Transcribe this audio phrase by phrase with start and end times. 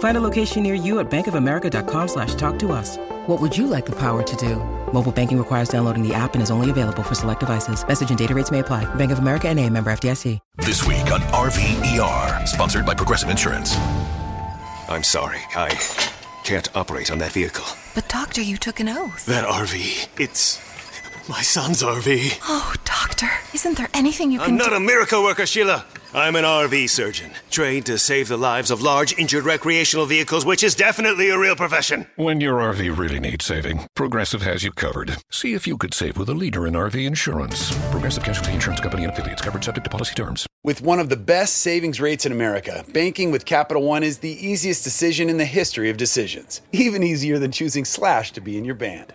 [0.00, 2.96] Find a location near you at bankofamerica.com slash talk to us.
[3.26, 4.56] What would you like the power to do?
[4.92, 7.86] Mobile banking requires downloading the app and is only available for select devices.
[7.86, 8.92] Message and data rates may apply.
[8.96, 10.38] Bank of America and a member FDIC.
[10.58, 13.76] This week on RVER, sponsored by Progressive Insurance.
[14.88, 15.68] I'm sorry, I
[16.44, 17.64] can't operate on that vehicle.
[17.94, 19.26] But doctor, you took an oath.
[19.26, 20.56] That RV, it's
[21.28, 22.38] my son's RV.
[22.44, 24.52] Oh, doctor, isn't there anything you can do?
[24.52, 24.76] I'm not do?
[24.76, 25.84] a miracle worker, Sheila.
[26.12, 30.64] I'm an RV surgeon, trained to save the lives of large injured recreational vehicles, which
[30.64, 32.08] is definitely a real profession.
[32.16, 35.18] When your RV really needs saving, Progressive has you covered.
[35.30, 37.72] See if you could save with a leader in RV insurance.
[37.90, 40.48] Progressive Casualty Insurance Company and affiliates covered subject to policy terms.
[40.64, 44.44] With one of the best savings rates in America, banking with Capital One is the
[44.44, 46.60] easiest decision in the history of decisions.
[46.72, 49.14] Even easier than choosing Slash to be in your band.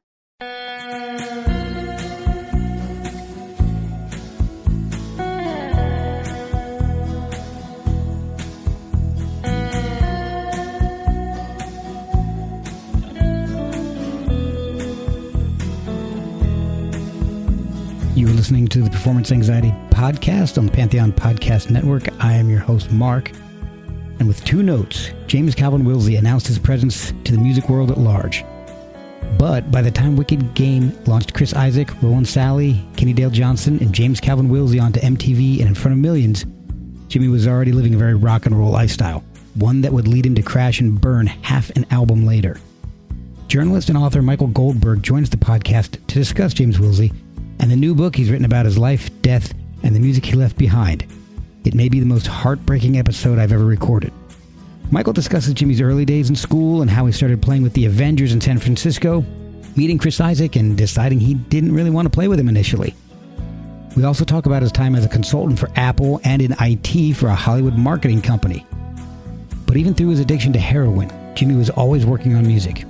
[18.31, 22.07] You are listening to the Performance Anxiety Podcast on the Pantheon Podcast Network.
[22.23, 23.29] I am your host, Mark.
[24.19, 27.97] And with two notes, James Calvin Wilsey announced his presence to the music world at
[27.97, 28.45] large.
[29.37, 33.91] But by the time Wicked Game launched Chris Isaak, Rowland Salley, Kenny Dale Johnson, and
[33.91, 36.45] James Calvin Wilsey onto MTV and in front of millions,
[37.09, 39.25] Jimmy was already living a very rock and roll lifestyle,
[39.55, 42.61] one that would lead him to crash and burn half an album later.
[43.49, 47.13] Journalist and author Michael Goldberg joins the podcast to discuss James Wilsey
[47.61, 50.57] and the new book he's written about his life, death, and the music he left
[50.57, 51.05] behind.
[51.63, 54.11] It may be the most heartbreaking episode I've ever recorded.
[54.89, 58.33] Michael discusses Jimmy's early days in school and how he started playing with the Avengers
[58.33, 59.23] in San Francisco,
[59.75, 62.95] meeting Chris Isaak and deciding he didn't really want to play with him initially.
[63.95, 67.27] We also talk about his time as a consultant for Apple and in IT for
[67.27, 68.65] a Hollywood marketing company.
[69.67, 72.81] But even through his addiction to heroin, Jimmy was always working on music.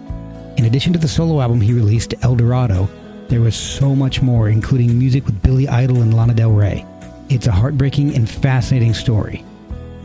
[0.57, 2.87] In addition to the solo album he released, El Dorado,
[3.31, 6.85] there was so much more, including music with Billy Idol and Lana Del Rey.
[7.29, 9.45] It's a heartbreaking and fascinating story.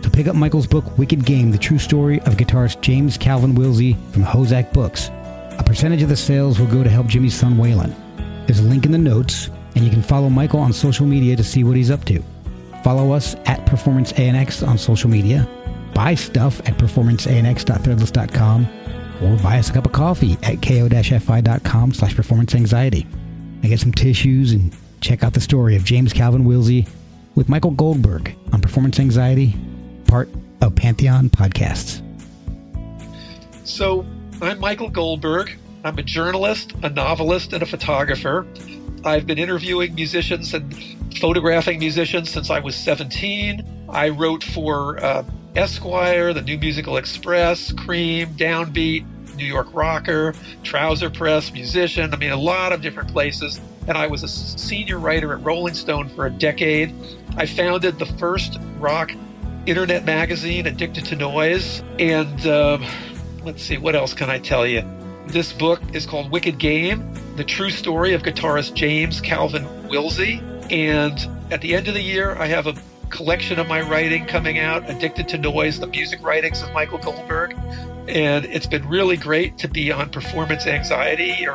[0.02, 3.96] So pick up Michael's book, Wicked Game, the true story of guitarist James Calvin Wilsey
[4.12, 5.08] from HoZac Books.
[5.58, 7.92] A percentage of the sales will go to help Jimmy's son Waylon.
[8.46, 11.42] There's a link in the notes, and you can follow Michael on social media to
[11.42, 12.22] see what he's up to.
[12.84, 15.48] Follow us at Performance ANX on social media.
[15.94, 18.66] Buy stuff at performanceanx.threadless.com
[19.22, 23.06] or buy us a cup of coffee at ko-fi.com slash performance anxiety.
[23.62, 26.88] And get some tissues and check out the story of James Calvin Wilsey
[27.34, 29.54] with Michael Goldberg on Performance Anxiety,
[30.06, 30.28] part
[30.60, 32.02] of Pantheon Podcasts.
[33.64, 34.06] So,
[34.40, 35.52] I'm Michael Goldberg.
[35.84, 38.46] I'm a journalist, a novelist, and a photographer.
[39.04, 40.74] I've been interviewing musicians and
[41.18, 43.86] photographing musicians since I was 17.
[43.88, 45.24] I wrote for uh,
[45.56, 49.04] Esquire, the New Musical Express, Cream, Downbeat,
[49.36, 52.12] New York Rocker, Trouser Press, musician.
[52.12, 53.60] I mean, a lot of different places.
[53.86, 56.94] And I was a senior writer at Rolling Stone for a decade.
[57.36, 59.12] I founded the first rock
[59.66, 61.82] internet magazine, Addicted to Noise.
[61.98, 62.84] And um,
[63.44, 64.82] let's see, what else can I tell you?
[65.26, 70.40] This book is called Wicked Game The True Story of Guitarist James Calvin Wilsey.
[70.70, 72.74] And at the end of the year, I have a
[73.10, 77.56] collection of my writing coming out Addicted to Noise, the music writings of Michael Goldberg.
[78.08, 81.54] And it's been really great to be on Performance Anxiety, or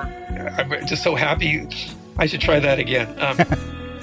[0.57, 1.67] I'm just so happy.
[2.17, 3.07] I should try that again.
[3.19, 3.37] Um,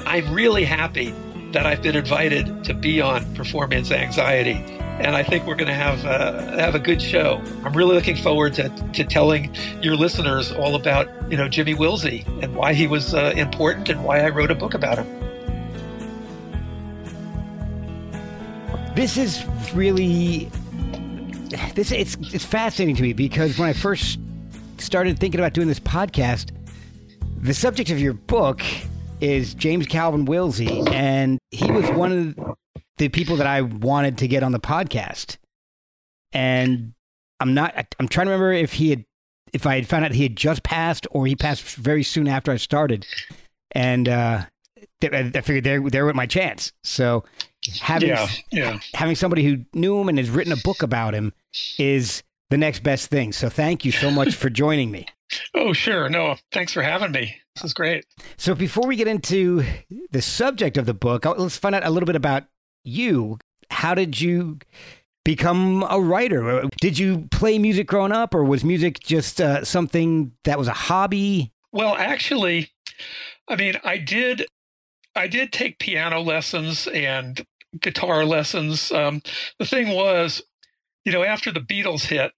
[0.07, 1.15] I'm really happy
[1.53, 4.65] that I've been invited to be on Performance Anxiety.
[4.99, 7.41] and I think we're going to have uh, have a good show.
[7.65, 12.27] I'm really looking forward to, to telling your listeners all about you know Jimmy Wilsey
[12.43, 15.28] and why he was uh, important and why I wrote a book about him.
[18.99, 20.51] This is really
[21.77, 24.19] this it's it's fascinating to me because when I first
[24.79, 26.51] started thinking about doing this podcast,
[27.41, 28.61] the subject of your book
[29.21, 32.57] is James Calvin Wilsey, and he was one of
[32.97, 35.37] the people that I wanted to get on the podcast.
[36.33, 36.93] And
[37.39, 37.95] I'm not.
[38.01, 39.05] I'm trying to remember if he had,
[39.53, 42.51] if I had found out he had just passed or he passed very soon after
[42.51, 43.07] I started.
[43.71, 44.47] And uh,
[45.01, 46.73] I figured there there went my chance.
[46.83, 47.23] So
[47.81, 48.79] having yeah, yeah.
[48.95, 51.33] having somebody who knew him and has written a book about him
[51.79, 53.33] is the next best thing.
[53.33, 55.07] So thank you so much for joining me.
[55.55, 56.09] Oh, sure.
[56.09, 57.37] No, thanks for having me.
[57.55, 58.07] This is great.
[58.37, 59.63] So before we get into
[60.11, 62.45] the subject of the book, let's find out a little bit about
[62.85, 63.39] you.
[63.71, 64.59] How did you
[65.25, 66.63] become a writer?
[66.81, 70.73] Did you play music growing up, or was music just uh, something that was a
[70.73, 71.53] hobby?
[71.73, 72.71] Well, actually,
[73.47, 74.47] I mean, I did.
[75.15, 77.45] I did take piano lessons and
[77.81, 78.93] guitar lessons.
[78.93, 79.23] Um,
[79.59, 80.43] the thing was,
[81.05, 82.33] you know, after the Beatles hit,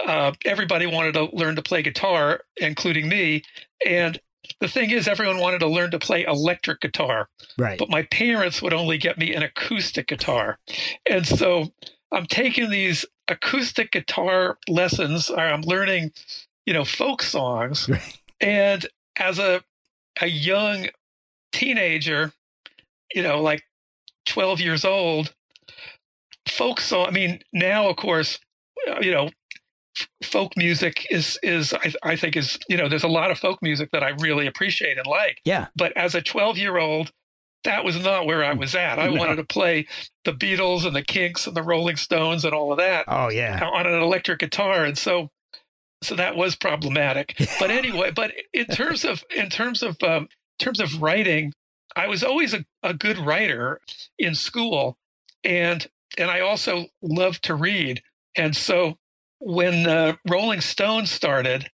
[0.00, 3.42] uh, everybody wanted to learn to play guitar, including me.
[3.86, 4.20] And
[4.60, 7.28] the thing is, everyone wanted to learn to play electric guitar.
[7.58, 7.78] Right.
[7.78, 10.58] But my parents would only get me an acoustic guitar.
[11.08, 11.72] And so
[12.10, 16.12] I'm taking these acoustic guitar lessons, or I'm learning,
[16.66, 17.88] you know, folk songs.
[17.88, 18.18] Right.
[18.40, 18.86] And
[19.16, 19.62] as a
[20.20, 20.88] a young
[21.52, 22.32] teenager,
[23.14, 23.62] you know, like
[24.26, 25.34] 12 years old,
[26.48, 27.06] folk song.
[27.06, 28.38] I mean, now of course,
[29.00, 29.30] you know,
[30.22, 33.60] folk music is is I, I, think is you know there's a lot of folk
[33.62, 35.38] music that I really appreciate and like.
[35.44, 35.66] Yeah.
[35.76, 37.12] But as a 12 year old,
[37.64, 38.98] that was not where I was at.
[38.98, 39.18] I no.
[39.18, 39.86] wanted to play
[40.24, 43.04] the Beatles and the Kinks and the Rolling Stones and all of that.
[43.08, 43.62] Oh yeah.
[43.72, 45.30] On an electric guitar, and so
[46.02, 47.34] so that was problematic.
[47.60, 51.52] but anyway, but in terms of in terms of um, in terms of writing,
[51.96, 53.80] I was always a, a good writer
[54.18, 54.98] in school,
[55.44, 55.86] and
[56.18, 58.02] and I also loved to read,
[58.36, 58.98] and so
[59.38, 61.70] when uh, Rolling Stone started,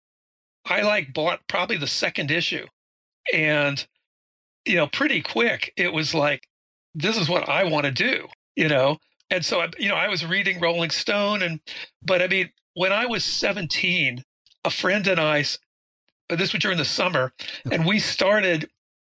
[0.67, 2.67] I like bought probably the second issue,
[3.33, 3.87] and
[4.65, 6.49] you know, pretty quick it was like,
[6.95, 8.99] this is what I want to do, you know.
[9.31, 11.61] And so, I, you know, I was reading Rolling Stone, and
[12.03, 14.25] but I mean, when I was seventeen,
[14.65, 15.45] a friend and I,
[16.29, 17.33] this was during the summer,
[17.71, 18.71] and we started.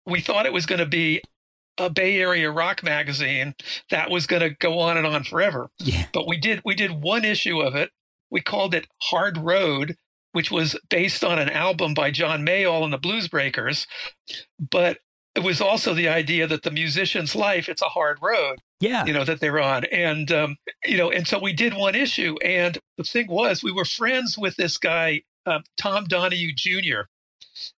[0.09, 1.21] We thought it was going to be
[1.77, 3.55] a Bay Area rock magazine
[3.89, 5.69] that was going to go on and on forever.
[5.79, 6.05] Yeah.
[6.13, 7.91] But we did we did one issue of it,
[8.29, 9.95] we called it Hard Road,
[10.31, 13.87] which was based on an album by John Mayall and the Blues Breakers.
[14.59, 14.99] But
[15.35, 18.57] it was also the idea that the musician's life, it's a hard road.
[18.79, 19.05] Yeah.
[19.05, 19.85] You know, that they're on.
[19.85, 22.35] And, um, you know, and so we did one issue.
[22.43, 27.01] And the thing was, we were friends with this guy, uh, Tom Donahue Jr.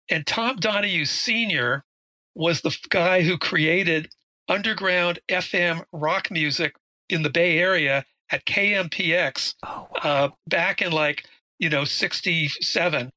[0.08, 1.84] And Tom Donahue Sr.
[2.34, 4.10] was the guy who created
[4.48, 6.74] underground FM rock music
[7.08, 10.00] in the Bay Area at KMPX oh, wow.
[10.02, 11.24] uh, back in like
[11.58, 13.10] you know '67,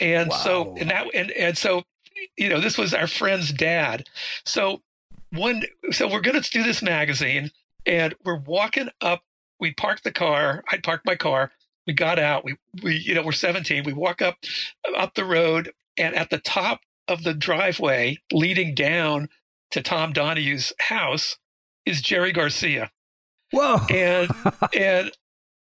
[0.00, 0.36] and wow.
[0.36, 1.82] so and that and and so
[2.36, 4.08] you know this was our friend's dad.
[4.44, 4.82] So
[5.32, 7.50] one, so we're going to do this magazine,
[7.86, 9.22] and we're walking up.
[9.60, 10.62] We parked the car.
[10.70, 11.50] I parked my car.
[11.86, 12.44] We got out.
[12.44, 13.84] We we you know we're 17.
[13.84, 14.36] We walk up
[14.96, 19.28] up the road, and at the top of the driveway leading down
[19.70, 21.38] to Tom Donahue's house
[21.84, 22.90] is Jerry Garcia.
[23.50, 23.80] Whoa.
[23.90, 24.30] And
[24.74, 25.10] and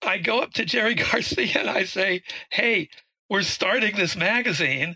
[0.01, 2.89] I go up to Jerry Garcia and I say, "Hey,
[3.29, 4.95] we're starting this magazine.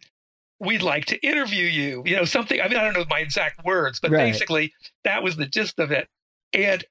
[0.59, 2.59] We'd like to interview you." You know, something.
[2.61, 4.31] I mean, I don't know my exact words, but right.
[4.31, 6.07] basically that was the gist of it.
[6.53, 6.83] And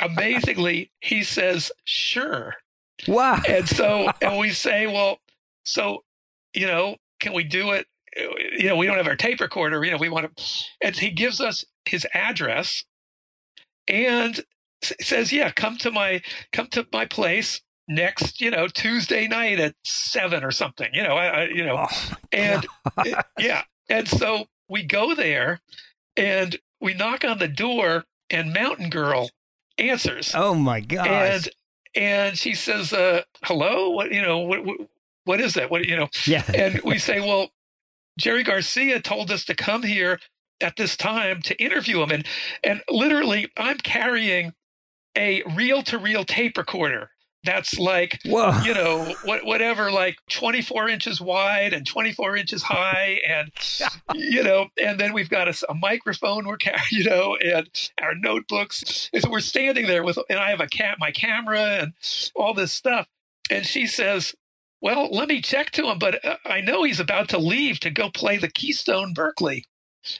[0.00, 2.56] amazingly, he says, "Sure."
[3.08, 3.40] Wow.
[3.48, 5.18] And so, and we say, "Well,
[5.64, 6.04] so,
[6.54, 7.86] you know, can we do it?"
[8.16, 9.84] You know, we don't have our tape recorder.
[9.84, 10.44] You know, we want to.
[10.82, 12.84] And he gives us his address,
[13.86, 14.40] and
[14.82, 19.74] says, "Yeah, come to my come to my place next, you know, Tuesday night at
[19.84, 22.66] seven or something." You know, I, I you know, oh and
[23.04, 25.60] it, yeah, and so we go there,
[26.16, 29.30] and we knock on the door, and Mountain Girl
[29.78, 30.32] answers.
[30.34, 31.06] Oh my god!
[31.06, 31.48] And
[31.94, 34.76] and she says, uh, "Hello, what you know, what, what
[35.24, 35.70] what is that?
[35.70, 37.50] What you know?" Yeah, and we say, "Well."
[38.20, 40.20] Jerry Garcia told us to come here
[40.60, 42.10] at this time to interview him.
[42.10, 42.26] And
[42.62, 44.52] and literally I'm carrying
[45.16, 47.10] a reel to reel tape recorder
[47.44, 48.60] that's like Whoa.
[48.62, 53.50] you know what, whatever like 24 inches wide and 24 inches high and
[54.14, 57.68] you know and then we've got a, a microphone we're carrying you know and
[58.02, 59.08] our notebooks.
[59.12, 61.92] And so we're standing there with and i have a cat my camera and
[62.34, 63.06] all this stuff.
[63.50, 64.34] And she says
[64.80, 67.90] well let me check to him but uh, i know he's about to leave to
[67.90, 69.64] go play the keystone berkeley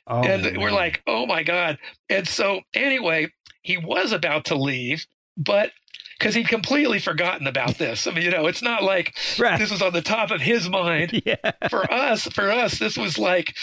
[0.07, 0.61] Oh, and man.
[0.61, 1.79] we're like, oh my God.
[2.11, 5.07] And so, anyway, he was about to leave,
[5.39, 5.73] but
[6.19, 8.07] because he'd completely forgotten about this.
[8.07, 9.59] I mean, you know, it's not like Right.
[9.59, 11.23] this was on the top of his mind.
[11.25, 11.53] yeah.
[11.71, 13.57] For us, for us, this was like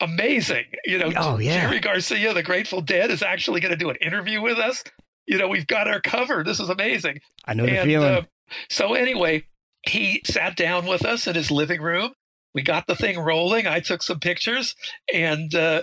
[0.00, 0.64] amazing.
[0.86, 1.66] You know, Oh, yeah.
[1.66, 4.82] Jerry Garcia, the Grateful Dead, is actually going to do an interview with us.
[5.26, 6.42] You know, we've got our cover.
[6.42, 7.20] This is amazing.
[7.44, 8.08] I know the And, feeling.
[8.14, 8.22] uh,
[8.70, 9.44] so anyway,
[9.88, 12.12] he sat down with us in his living room.
[12.54, 13.66] We got the thing rolling.
[13.66, 14.74] I took some pictures,
[15.12, 15.82] and uh,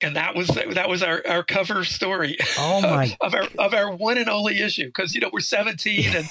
[0.00, 3.16] and that was that was our, our cover story oh my.
[3.20, 4.86] of our of our one and only issue.
[4.86, 6.28] Because you know we're 17, and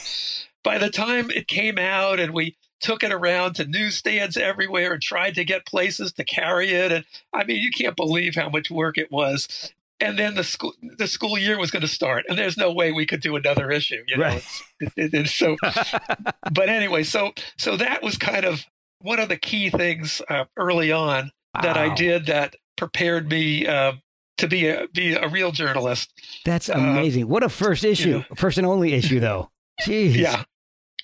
[0.63, 5.01] by the time it came out, and we took it around to newsstands everywhere and
[5.01, 8.71] tried to get places to carry it, and I mean you can't believe how much
[8.71, 9.71] work it was.
[9.99, 12.91] And then the school the school year was going to start, and there's no way
[12.91, 14.03] we could do another issue.
[14.07, 14.45] You know, Right.
[14.79, 15.55] it's, it, it, so
[16.53, 18.63] but anyway, so so that was kind of
[19.01, 23.93] one of the key things uh, early on that I did that prepared me uh,
[24.37, 26.11] to be a be a real journalist.
[26.45, 27.27] That's uh, amazing.
[27.27, 28.19] what a first issue.
[28.19, 28.35] know.
[28.35, 29.49] First and only issue, though.
[29.81, 30.15] Jeez.
[30.15, 30.43] Yeah.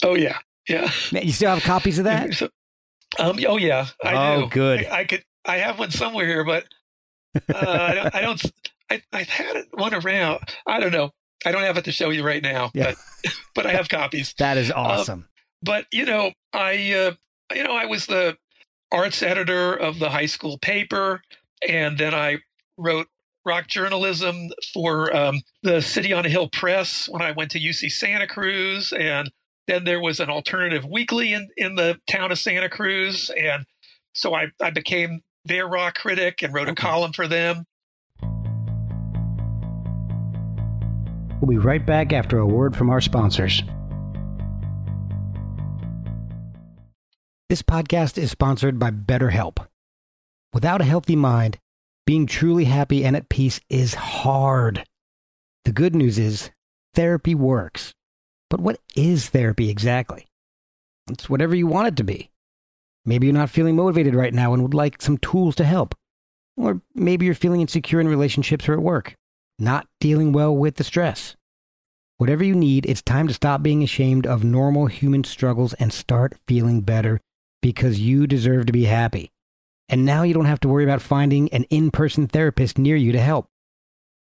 [0.03, 0.37] Oh yeah.
[0.69, 0.91] Yeah.
[1.11, 2.33] Man, you still have copies of that?
[2.35, 2.49] So-
[3.17, 3.39] um.
[3.47, 3.87] Oh yeah.
[4.03, 4.47] I Oh, do.
[4.49, 4.85] good.
[4.85, 5.23] I, I could.
[5.45, 6.65] I have one somewhere here, but
[7.35, 8.15] uh, I don't.
[8.15, 8.51] I don't.
[8.93, 10.39] I, I've had it- one around.
[10.67, 11.11] I don't know.
[11.45, 12.93] I don't have it to show you right now, Yeah.
[13.23, 14.33] but but I have copies.
[14.39, 15.27] That is awesome.
[15.61, 17.11] but you know i uh,
[17.55, 18.37] you know i was the
[18.91, 21.21] arts editor of the high school paper
[21.67, 22.37] and then i
[22.77, 23.07] wrote
[23.45, 27.89] rock journalism for um, the city on a hill press when i went to uc
[27.91, 29.31] santa cruz and
[29.67, 33.65] then there was an alternative weekly in, in the town of santa cruz and
[34.13, 37.65] so i, I became their rock critic and wrote a column for them
[41.43, 43.61] We'll be right back after a word from our sponsors.
[47.49, 49.57] This podcast is sponsored by BetterHelp.
[50.53, 51.57] Without a healthy mind,
[52.07, 54.85] being truly happy and at peace is hard.
[55.65, 56.49] The good news is
[56.93, 57.91] therapy works.
[58.49, 60.25] But what is therapy exactly?
[61.09, 62.31] It's whatever you want it to be.
[63.03, 65.93] Maybe you're not feeling motivated right now and would like some tools to help.
[66.55, 69.17] Or maybe you're feeling insecure in relationships or at work,
[69.59, 71.35] not dealing well with the stress.
[72.17, 76.37] Whatever you need, it's time to stop being ashamed of normal human struggles and start
[76.47, 77.19] feeling better
[77.61, 79.31] because you deserve to be happy.
[79.89, 83.11] And now you don't have to worry about finding an in person therapist near you
[83.11, 83.47] to help.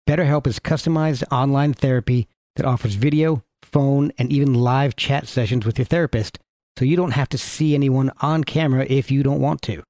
[0.09, 5.79] BetterHelp is customized online therapy that offers video, phone, and even live chat sessions with
[5.79, 6.39] your therapist,
[6.79, 9.83] so you don't have to see anyone on camera if you don't want to.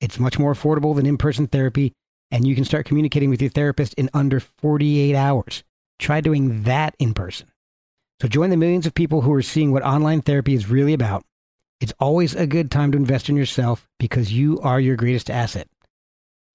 [0.00, 1.92] It's much more affordable than in person therapy,
[2.30, 5.62] and you can start communicating with your therapist in under 48 hours.
[5.98, 7.48] Try doing that in person.
[8.20, 11.24] So join the millions of people who are seeing what online therapy is really about.
[11.80, 15.66] It's always a good time to invest in yourself because you are your greatest asset.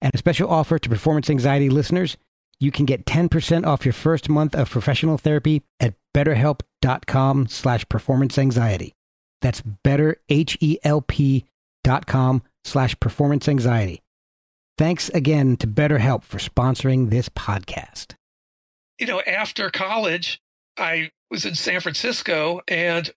[0.00, 2.16] And a special offer to performance anxiety listeners,
[2.60, 8.38] you can get 10% off your first month of professional therapy at betterhelp.com slash performance
[8.38, 8.94] anxiety.
[9.42, 14.02] That's betterhelp.com slash performance anxiety.
[14.78, 18.14] Thanks again to BetterHelp for sponsoring this podcast.
[18.98, 20.40] you know, after college,
[20.76, 23.10] I was in San Francisco and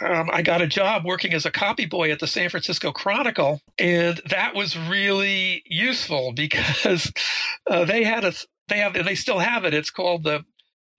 [0.00, 3.60] um, I got a job working as a copy boy at the San Francisco Chronicle.
[3.78, 7.12] And that was really useful because
[7.70, 8.32] uh, they had a,
[8.68, 9.74] they have, and they still have it.
[9.74, 10.44] It's called the,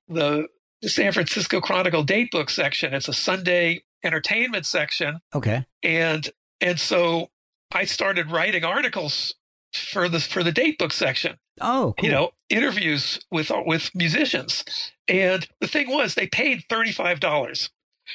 [0.08, 0.48] the,
[0.82, 2.94] the San Francisco Chronicle datebook section.
[2.94, 5.20] It's a Sunday entertainment section.
[5.34, 5.66] Okay.
[5.84, 6.30] And,
[6.62, 7.28] and so
[7.74, 9.36] I started writing articles
[9.75, 11.38] for the, for the date book section.
[11.62, 12.05] Oh, cool.
[12.05, 14.65] you know interviews with with musicians.
[15.08, 17.70] And the thing was they paid $35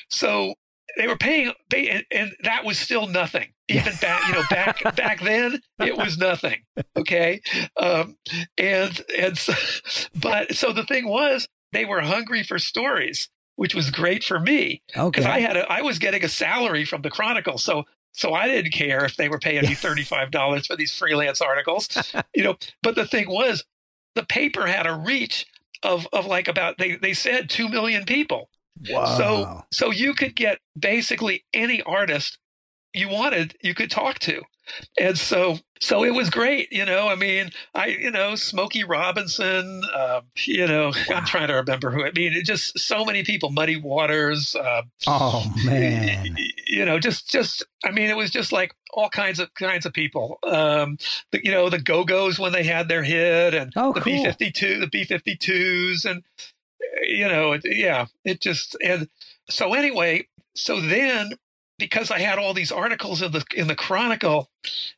[0.08, 0.54] so
[0.96, 3.52] they were paying they and, and that was still nothing.
[3.68, 6.60] Even back you know back back then it was nothing.
[6.96, 7.40] Okay?
[7.76, 8.16] Um
[8.58, 9.54] and and so,
[10.14, 14.82] but so the thing was they were hungry for stories which was great for me.
[14.96, 15.10] Okay.
[15.10, 18.48] because I had a, I was getting a salary from the Chronicle, so so I
[18.48, 21.88] didn't care if they were paying me thirty five dollars for these freelance articles,
[22.34, 22.56] you know.
[22.82, 23.64] But the thing was,
[24.14, 25.46] the paper had a reach
[25.82, 28.50] of of like about they they said two million people,
[28.90, 29.04] wow.
[29.04, 32.38] so so you could get basically any artist
[32.92, 34.42] you wanted, you could talk to.
[34.98, 37.08] And so so it was great, you know.
[37.08, 41.16] I mean, I you know Smokey Robinson, uh, you know, wow.
[41.16, 42.04] I'm trying to remember who.
[42.04, 44.54] I mean, it just so many people, Muddy Waters.
[44.54, 46.36] Uh, oh man,
[46.66, 49.92] you know, just just I mean, it was just like all kinds of kinds of
[49.92, 50.38] people.
[50.42, 50.98] Um,
[51.32, 54.22] the, you know, the Go Go's when they had their hit, and oh, the B
[54.24, 56.22] fifty two, the B fifty twos, and
[57.02, 59.08] you know, it, yeah, it just and
[59.48, 61.32] so anyway, so then
[61.80, 64.48] because I had all these articles in the in the Chronicle,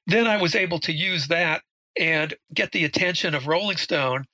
[0.06, 1.62] then I was able to use that
[1.98, 4.26] and get the attention of Rolling Stone.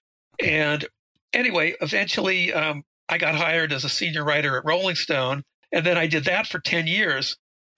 [0.43, 0.87] And
[1.33, 5.97] anyway, eventually um, I got hired as a senior writer at Rolling Stone, and then
[5.97, 7.37] I did that for ten years.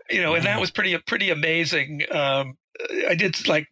[0.08, 2.02] You know, and that was pretty pretty amazing.
[2.10, 2.56] Um,
[3.06, 3.68] I did like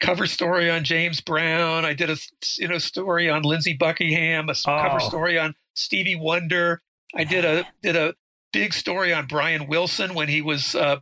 [0.00, 1.84] cover story on James Brown.
[1.84, 2.16] I did a
[2.58, 4.82] you know story on Lindsey Buckingham, a oh.
[4.82, 6.80] cover story on Stevie Wonder.
[7.14, 8.14] I did a did a
[8.54, 10.96] big story on Brian Wilson when he was uh,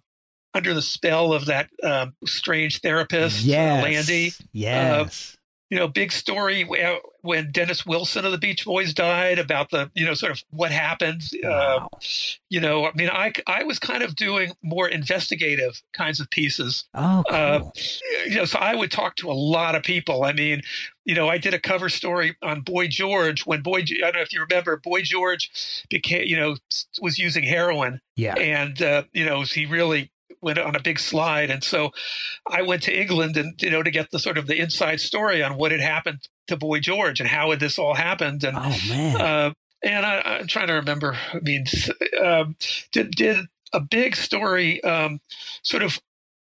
[0.54, 3.80] under the spell of that uh, strange therapist, yes.
[3.80, 4.32] uh, Landy.
[4.52, 5.36] Yes.
[5.72, 6.68] You know, big story
[7.22, 10.70] when Dennis Wilson of the Beach Boys died about the, you know, sort of what
[10.70, 11.22] happened.
[11.42, 11.88] Uh, wow.
[11.90, 11.96] Uh,
[12.50, 16.84] you know, I mean, I, I was kind of doing more investigative kinds of pieces.
[16.92, 17.68] Oh, uh, cool.
[17.68, 20.24] uh, you know, so I would talk to a lot of people.
[20.24, 20.60] I mean,
[21.06, 24.20] you know, I did a cover story on Boy George when Boy, I don't know
[24.20, 25.50] if you remember, Boy George
[25.88, 26.56] became, you know,
[27.00, 28.02] was using heroin.
[28.14, 28.34] Yeah.
[28.34, 30.10] And, uh, you know, he really
[30.42, 31.50] went on a big slide.
[31.50, 31.92] And so
[32.50, 35.42] I went to England and, you know, to get the sort of the inside story
[35.42, 38.44] on what had happened to Boy George and how had this all happened.
[38.44, 39.20] And, oh, man.
[39.20, 39.52] Uh,
[39.84, 41.64] and I, am trying to remember, I mean,
[42.22, 42.56] um,
[42.92, 45.20] did, did a big story, um,
[45.62, 45.98] sort of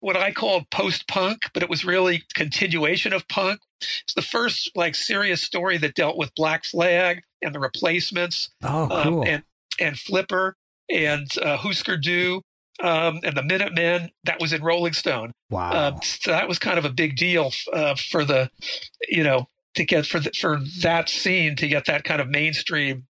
[0.02, 3.62] what I called post punk, but it was really continuation of punk.
[4.04, 8.50] It's the first like serious story that dealt with Black Flag and the replacements.
[8.62, 9.22] Oh, cool.
[9.22, 9.44] Um, and,
[9.80, 10.58] and Flipper
[10.90, 12.42] and uh, Husker Du
[12.82, 14.12] um, and the Minutemen.
[14.24, 15.34] That was in Rolling Stone.
[15.50, 15.72] Wow.
[15.72, 18.50] Uh, so that was kind of a big deal uh, for the,
[19.08, 23.06] you know, to get for the, for that scene to get that kind of mainstream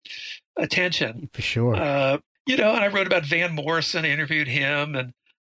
[0.57, 1.29] attention.
[1.33, 1.75] For sure.
[1.75, 5.13] Uh, you know, and I wrote about Van Morrison, I interviewed him, and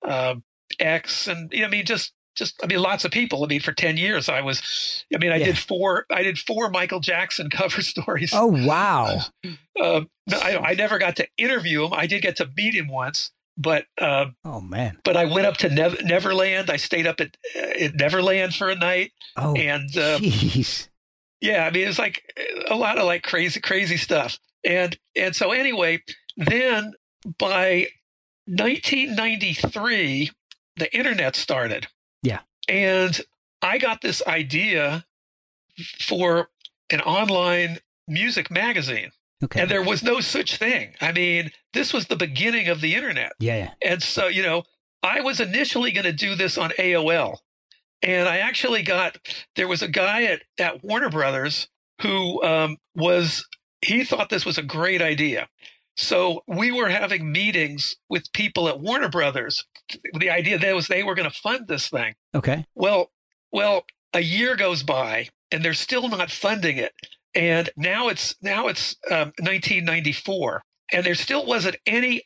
[0.07, 0.43] um,
[0.79, 3.43] X, and you know, I mean, just just I mean, lots of people.
[3.43, 5.05] I mean, for ten years, I was.
[5.13, 5.45] I mean, I yeah.
[5.45, 6.05] did four.
[6.12, 8.31] I did four Michael Jackson cover stories.
[8.33, 9.21] Oh wow!
[9.79, 11.93] Uh, I, I never got to interview him.
[11.93, 14.97] I did get to meet him once, but uh, oh man!
[15.03, 16.69] But I went up to Nev- Neverland.
[16.69, 19.12] I stayed up at, at Neverland for a night.
[19.38, 20.89] Oh, and uh, jeez.
[21.41, 22.24] Yeah, I mean, it's like
[22.70, 24.39] a lot of like crazy, crazy stuff.
[24.63, 26.01] And and so anyway,
[26.37, 26.94] then
[27.37, 27.87] by
[28.48, 30.31] 1993,
[30.77, 31.87] the internet started.
[32.24, 32.39] Yeah.
[32.68, 33.20] And
[33.61, 35.05] I got this idea
[36.00, 36.50] for
[36.89, 39.11] an online music magazine.
[39.43, 39.61] Okay.
[39.61, 40.93] And there was no such thing.
[41.01, 43.33] I mean, this was the beginning of the internet.
[43.39, 43.57] Yeah.
[43.57, 43.71] yeah.
[43.81, 44.63] And so, you know,
[45.03, 47.37] I was initially going to do this on AOL.
[48.01, 49.17] And I actually got,
[49.55, 51.67] there was a guy at, at Warner Brothers
[52.01, 53.45] who um, was,
[53.81, 55.48] he thought this was a great idea.
[55.98, 59.65] So we were having meetings with people at Warner Brothers.
[60.13, 62.15] The idea there was they were going to fund this thing.
[62.33, 62.65] Okay.
[62.75, 63.11] Well,
[63.51, 66.93] well, a year goes by and they're still not funding it.
[67.35, 72.24] And now it's now it's um, 1994, and there still wasn't any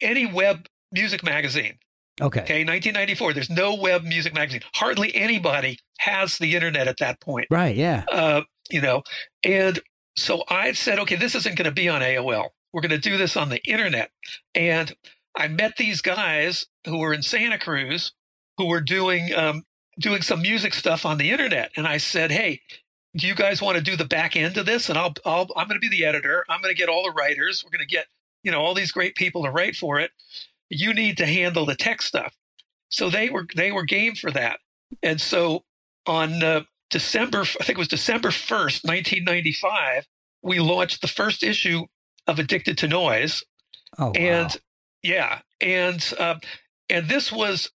[0.00, 1.78] any web music magazine.
[2.20, 2.40] Okay.
[2.40, 3.32] Okay, 1994.
[3.32, 4.62] There's no web music magazine.
[4.74, 7.48] Hardly anybody has the internet at that point.
[7.50, 7.74] Right.
[7.76, 8.04] Yeah.
[8.10, 9.02] Uh, you know,
[9.42, 9.80] and
[10.16, 12.50] so I said, okay, this isn't going to be on AOL.
[12.72, 14.10] We're going to do this on the internet.
[14.54, 14.94] And
[15.36, 18.12] I met these guys who were in Santa Cruz
[18.58, 19.64] who were doing um,
[19.98, 21.70] doing some music stuff on the internet.
[21.76, 22.60] And I said, hey,
[23.16, 24.88] do you guys want to do the back end of this?
[24.88, 26.44] And I'll, I'll I'm going to be the editor.
[26.48, 27.64] I'm going to get all the writers.
[27.64, 28.06] We're going to get
[28.42, 30.10] you know all these great people to write for it.
[30.70, 32.34] You need to handle the tech stuff.
[32.90, 34.60] So they were they were game for that.
[35.02, 35.64] And so
[36.06, 40.06] on uh, December, I think it was December 1st, 1995,
[40.42, 41.86] we launched the first issue
[42.26, 43.42] of Addicted to Noise.
[43.98, 44.12] Oh, wow.
[44.14, 44.56] and
[45.02, 46.36] yeah, and uh,
[46.88, 47.70] and this was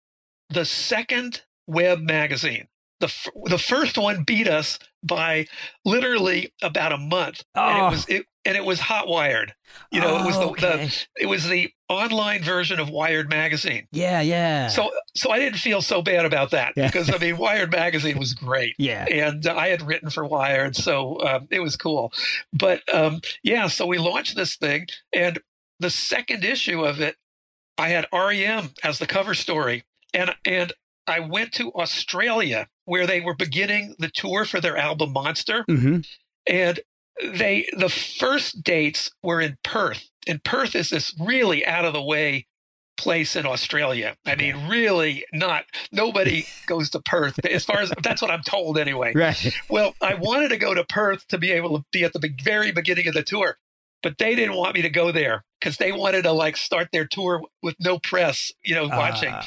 [0.51, 2.69] the second web magazine.
[3.01, 5.47] The f- the first one beat us by
[5.85, 7.43] literally about a month.
[7.55, 7.61] Oh.
[7.61, 9.51] And it was it, and it was HotWired.
[9.91, 10.87] You know, oh, it was the, okay.
[10.87, 13.87] the it was the online version of Wired magazine.
[13.93, 14.69] Yeah, yeah.
[14.69, 16.87] So so I didn't feel so bad about that Yeah.
[16.87, 18.75] because I mean Wired magazine was great.
[18.87, 19.05] Yeah.
[19.11, 22.13] And uh, I had written for Wired, so um, it was cool.
[22.53, 25.41] But um, yeah, so we launched this thing, and
[25.81, 27.17] the second issue of it,
[27.79, 30.73] I had REM as the cover story, and and
[31.07, 35.99] I went to Australia where they were beginning the tour for their album Monster, hmm
[36.49, 36.81] and
[37.23, 40.09] they the first dates were in Perth.
[40.27, 42.47] And Perth is this really out of the way
[42.97, 44.17] place in Australia.
[44.25, 45.65] I mean, really not.
[45.93, 49.13] Nobody goes to Perth as far as that's what I'm told anyway.
[49.15, 49.55] Right.
[49.69, 52.73] Well, I wanted to go to Perth to be able to be at the very
[52.73, 53.59] beginning of the tour,
[54.07, 57.05] but they didn't want me to go there because they wanted to like start their
[57.05, 59.33] tour with no press, you know, watching.
[59.33, 59.45] Ah.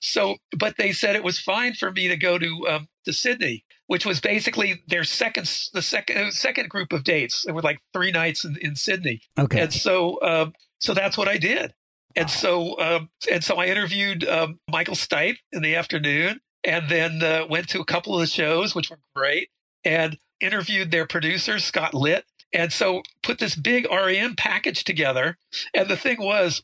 [0.00, 3.64] So, but they said it was fine for me to go to um, to Sydney,
[3.88, 7.42] which was basically their second the second second group of dates.
[7.42, 9.22] There were like three nights in, in Sydney.
[9.36, 9.62] Okay.
[9.62, 11.74] And so, um, so that's what I did.
[12.14, 17.24] And so, um, and so I interviewed um, Michael Stipe in the afternoon, and then
[17.24, 19.50] uh, went to a couple of the shows, which were great,
[19.84, 25.36] and interviewed their producer Scott Litt, and so put this big REM package together.
[25.74, 26.62] And the thing was,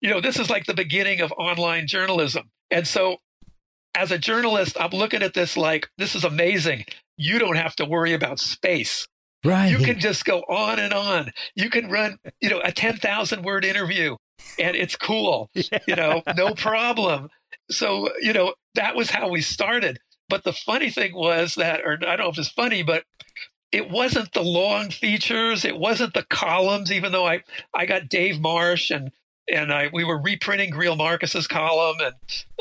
[0.00, 3.18] you know, this is like the beginning of online journalism, and so
[3.94, 6.84] as a journalist, I'm looking at this like this is amazing.
[7.16, 9.06] You don't have to worry about space.
[9.44, 9.70] Right.
[9.70, 11.30] You can just go on and on.
[11.54, 14.16] You can run, you know, a 10,000 word interview
[14.58, 15.50] and it's cool,
[15.86, 17.28] you know, no problem.
[17.70, 19.98] So, you know, that was how we started.
[20.28, 23.04] But the funny thing was that, or I don't know if it's funny, but
[23.72, 25.64] it wasn't the long features.
[25.64, 27.42] It wasn't the columns, even though I,
[27.74, 29.10] I got Dave Marsh and
[29.52, 32.14] and I, we were reprinting Greil Marcus's column, and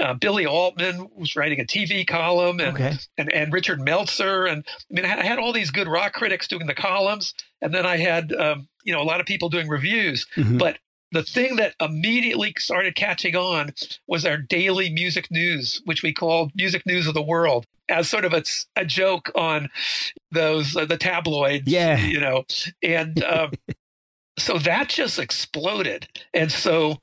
[0.06, 2.98] uh, Billy Altman was writing a TV column, and, Okay.
[3.18, 6.68] and and Richard Meltzer, and I mean, I had, all these good rock critics doing
[6.68, 10.28] the columns, and then I had um, you know a lot of people doing reviews.
[10.36, 10.60] Mhm.
[10.60, 10.78] But
[11.14, 13.72] the thing that immediately started catching on
[14.08, 18.26] was our daily music news, which we called Music News of the World, as sort
[18.26, 18.44] of a,
[18.76, 19.70] a joke on
[20.32, 21.98] those uh, the tabloids, Yeah.
[21.98, 22.44] you know,
[22.84, 23.24] and.
[23.24, 23.52] Um,
[24.40, 26.98] so that just exploded and so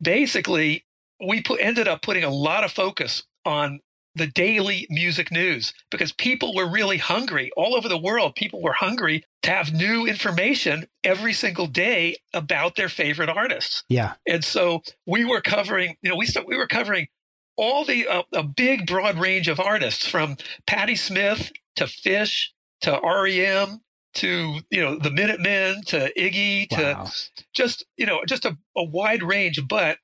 [0.00, 0.84] basically
[1.26, 3.80] we put, ended up putting a lot of focus on
[4.14, 8.72] the daily music news because people were really hungry all over the world people were
[8.72, 14.14] hungry to have new information every single day about their favorite artists Yeah.
[14.26, 17.08] and so we were covering you know we we were covering
[17.56, 22.48] all the uh, a big broad range of artists from Patti Smith to Phish
[22.82, 23.80] to REM
[24.14, 27.06] to you know the Minutemen to Iggy to Wow.
[27.54, 29.98] just you know just a, a wide range but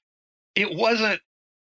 [0.54, 1.20] it wasn't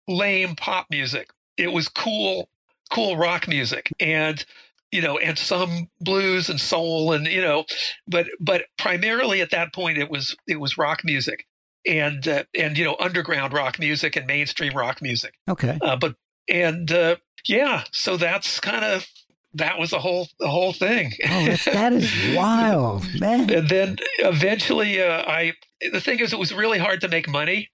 [0.09, 2.49] lame pop music it was cool
[2.93, 4.45] cool rock music and
[4.93, 7.65] you know and some blues and soul and you know
[8.07, 11.45] but but primarily at that point it was it was rock music
[11.87, 15.79] and uh, and you know underground rock music and mainstream rock music Okay.
[15.83, 16.15] uh, but
[16.49, 19.07] and uh, yeah so that's kind of
[19.55, 23.51] that was the whole the whole thing Oh, that's, that is wild, man.
[23.51, 25.53] and then eventually uh, i
[25.93, 27.71] the thing is it was really hard to make money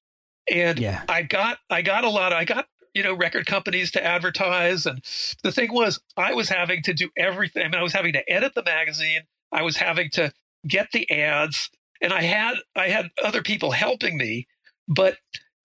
[0.51, 1.03] and Yeah.
[1.09, 4.87] i got i got a lot i got you know record companies to advertise.
[4.87, 5.03] And
[5.43, 7.65] the thing was i was having to do everything.
[7.65, 9.23] I, mean, I was having to edit the magazine.
[9.51, 10.33] I was having to
[10.67, 11.71] get the ads.
[12.01, 14.49] And i had i had other people helping me
[14.89, 15.19] but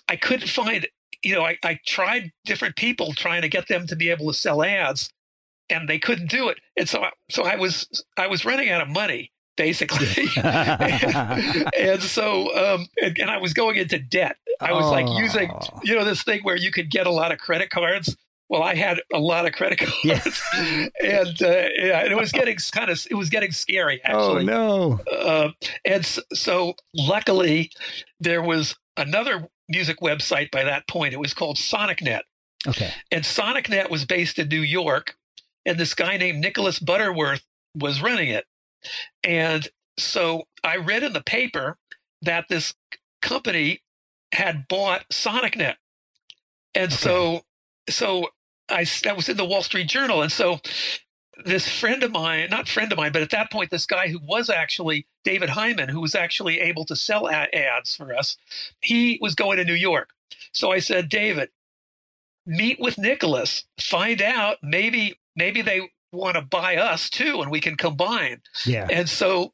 [0.07, 0.87] i couldn't find
[1.23, 4.37] you know i, I tried different people trying to get them to be able to
[4.37, 5.11] sell ads
[5.69, 6.59] and they couldn't do it.
[6.77, 10.07] And so I, so i was i was running out of money basically
[11.77, 15.79] and so um and, and i was going into debt i was like using Oh.
[15.83, 18.15] you know this thing where you could get a lot of credit cards
[18.49, 20.21] well i had a lot of credit cards Yeah.
[21.03, 24.45] and uh, yeah, and it was getting kind of it was getting scary Oh actually
[24.45, 24.99] no.
[25.11, 25.49] uh,
[25.85, 27.71] and s- so luckily
[28.19, 32.21] there was another music website by that point it was called sonicnet
[32.67, 32.91] Okay.
[33.11, 35.15] and SonicNet was based in New York,
[35.65, 37.43] and this guy named Nicholas Butterworth
[37.75, 38.45] was running it.
[39.23, 41.77] And so I read in the paper
[42.21, 42.73] that this
[43.21, 43.81] company
[44.33, 45.75] had bought SonicNet,
[46.75, 47.43] and so
[47.89, 48.29] so
[48.69, 50.59] I that was in the Wall Street Journal, and so
[51.45, 54.19] this friend of mine, not friend of mine, but at that point, this guy who
[54.21, 58.37] was actually David Hyman, who was actually able to sell a- ads for us,
[58.81, 60.09] he was going to New York.
[60.51, 61.49] So I said, David,
[62.45, 64.57] meet with Nicholas, find out.
[64.63, 68.41] Maybe maybe they want to buy us too, and we can combine.
[68.65, 68.87] Yeah.
[68.89, 69.53] And so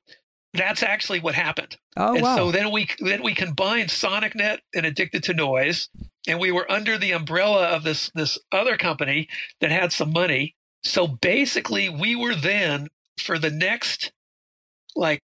[0.54, 1.78] that's actually what happened.
[1.98, 2.36] Oh and wow.
[2.36, 5.90] so then we then we combined SonicNet and Addicted to Noise,
[6.28, 9.28] and we were under the umbrella of this this other company
[9.62, 10.56] that had some money.
[10.84, 14.12] So basically, we were then for the next
[14.96, 15.22] like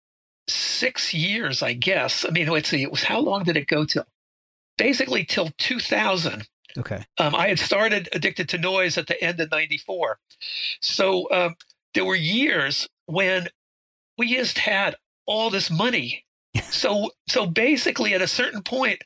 [0.48, 2.26] six years, I guess.
[2.26, 4.06] I mean, let's see, it was how long did it go till?
[4.78, 6.48] Basically, till 2000.
[6.78, 7.04] Okay.
[7.18, 10.20] Um, I had started Addicted to Noise at the end of 94.
[10.82, 11.56] So um,
[11.94, 13.48] there were years when
[14.18, 16.26] we just had all this money.
[16.70, 19.02] so so basically at a certain point,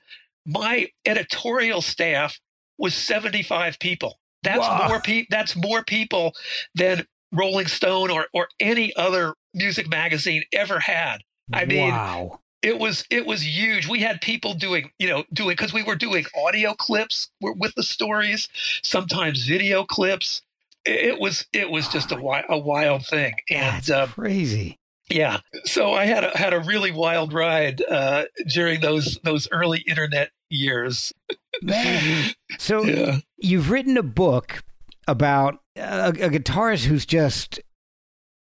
[0.45, 2.39] my editorial staff
[2.77, 4.19] was 75 people.
[4.43, 4.86] That's Wow.
[4.88, 6.34] more pe- that's more people
[6.75, 11.19] than Rolling Stone or or any other music magazine ever had.
[11.53, 12.39] I mean, wow.
[12.61, 13.87] It was it was huge.
[13.87, 17.83] We had people doing you know doing because we were doing audio clips with the
[17.83, 18.49] stories,
[18.81, 20.41] sometimes video clips.
[20.85, 24.79] It was it was just a, a wild thing, and That's um, crazy.
[25.09, 29.79] Yeah, so I had a, had a really wild ride uh, during those those early
[29.87, 31.13] internet years.
[31.61, 32.33] Man.
[32.59, 33.17] So yeah.
[33.37, 34.63] you've written a book
[35.07, 37.59] about a, a guitarist who's just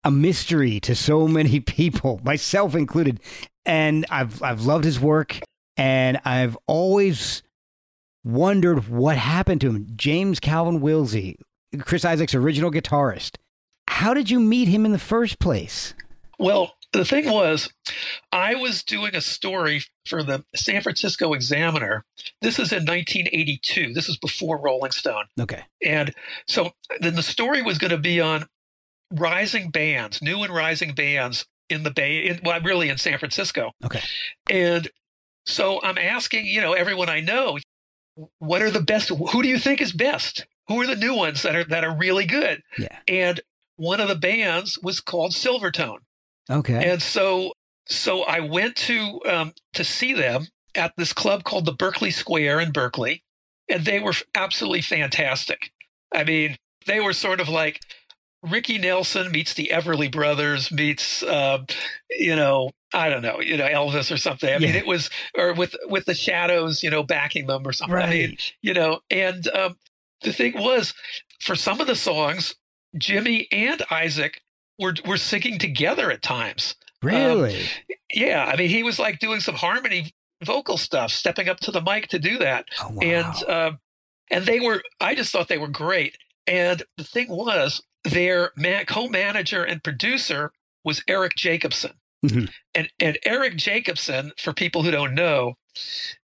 [0.04, 3.22] a mystery to so many people, myself included.
[3.66, 5.40] And I've I've loved his work,
[5.78, 7.44] and I've always
[8.24, 9.88] wondered what happened to him.
[9.96, 11.36] James Calvin Wilsey,
[11.80, 13.36] Chris Isaak's original guitarist.
[13.88, 15.94] How did you meet him in the first place?
[16.40, 17.70] Well, the thing was,
[18.32, 22.06] I was doing a story for the San Francisco Examiner.
[22.42, 23.94] This is in 1982.
[23.94, 25.26] This is before Rolling Stone.
[25.40, 25.64] Okay.
[25.84, 26.14] And
[26.48, 28.46] so then the story was going to be on
[29.12, 33.72] rising bands, new and rising bands in the Bay, in, well, really in San Francisco.
[33.84, 34.02] Okay.
[34.50, 34.90] And
[35.46, 37.58] so I'm asking, you know, everyone I know,
[38.40, 39.10] what are the best?
[39.10, 40.46] Who do you think is best?
[40.68, 42.62] Who are the new ones that are that are really good?
[42.78, 42.98] Yeah.
[43.08, 43.42] And
[43.76, 45.98] one of the bands was called Silvertone.
[46.50, 46.92] Okay.
[46.92, 47.54] And so
[47.88, 52.62] so I went to um, to see them at this club called the Berkeley Square
[52.62, 53.24] in Berkeley,
[53.68, 55.72] and they were absolutely fantastic.
[56.14, 57.82] I mean, they were sort of like
[58.44, 61.60] Ricky Nelson meets the Everly Brothers meets, uh,
[62.10, 64.50] you know, I don't know, you know, Elvis or something.
[64.50, 64.60] I yeah.
[64.60, 67.96] mean, it was, or with with the Shadows, you know, backing them or something.
[67.96, 68.06] Right.
[68.06, 69.78] I mean, you know, and um,
[70.22, 70.94] the thing was,
[71.40, 72.56] for some of the songs,
[72.98, 74.42] Jimmy and Isaak
[74.78, 76.76] were were singing together at times.
[77.02, 77.62] Um, really?
[77.62, 77.68] Um,
[78.14, 78.46] yeah.
[78.46, 82.10] I mean, he was like doing some harmony vocal stuff, stepping up to the mic
[82.10, 82.66] to do that.
[82.82, 83.02] Oh, wow.
[83.02, 83.72] And uh,
[84.30, 84.84] and they were.
[85.00, 86.18] I just thought they were great.
[86.46, 90.52] And the thing was, their man, co-manager and producer
[90.84, 91.94] was Erik Jacobsen.
[92.26, 92.46] Mm-hmm.
[92.76, 95.56] And and Erik Jacobsen, for people who don't know,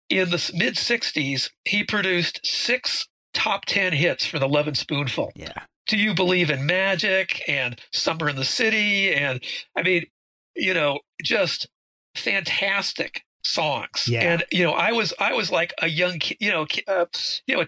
[0.08, 5.32] in the mid '60s, he produced six top ten hits for the Lovin' Spoonful.
[5.34, 5.64] Yeah.
[5.86, 9.12] Do you believe in magic and Summer in the City?
[9.12, 9.42] And
[9.76, 10.06] I mean,
[10.54, 11.68] you know, just
[12.14, 14.06] fantastic songs.
[14.06, 14.20] Yeah.
[14.20, 17.06] And you know, I was I was like a young, you know, uh,
[17.46, 17.64] you know,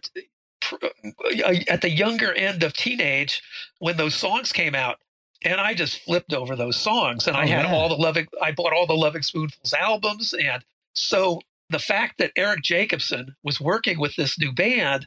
[1.68, 3.42] at the younger end of teenage
[3.78, 4.98] when those songs came out
[5.42, 7.74] and I just flipped over those songs and oh, I had yeah.
[7.74, 12.32] all the loving I bought all the loving Spoonfuls albums and so the fact that
[12.36, 15.06] Erik Jacobsen was working with this new band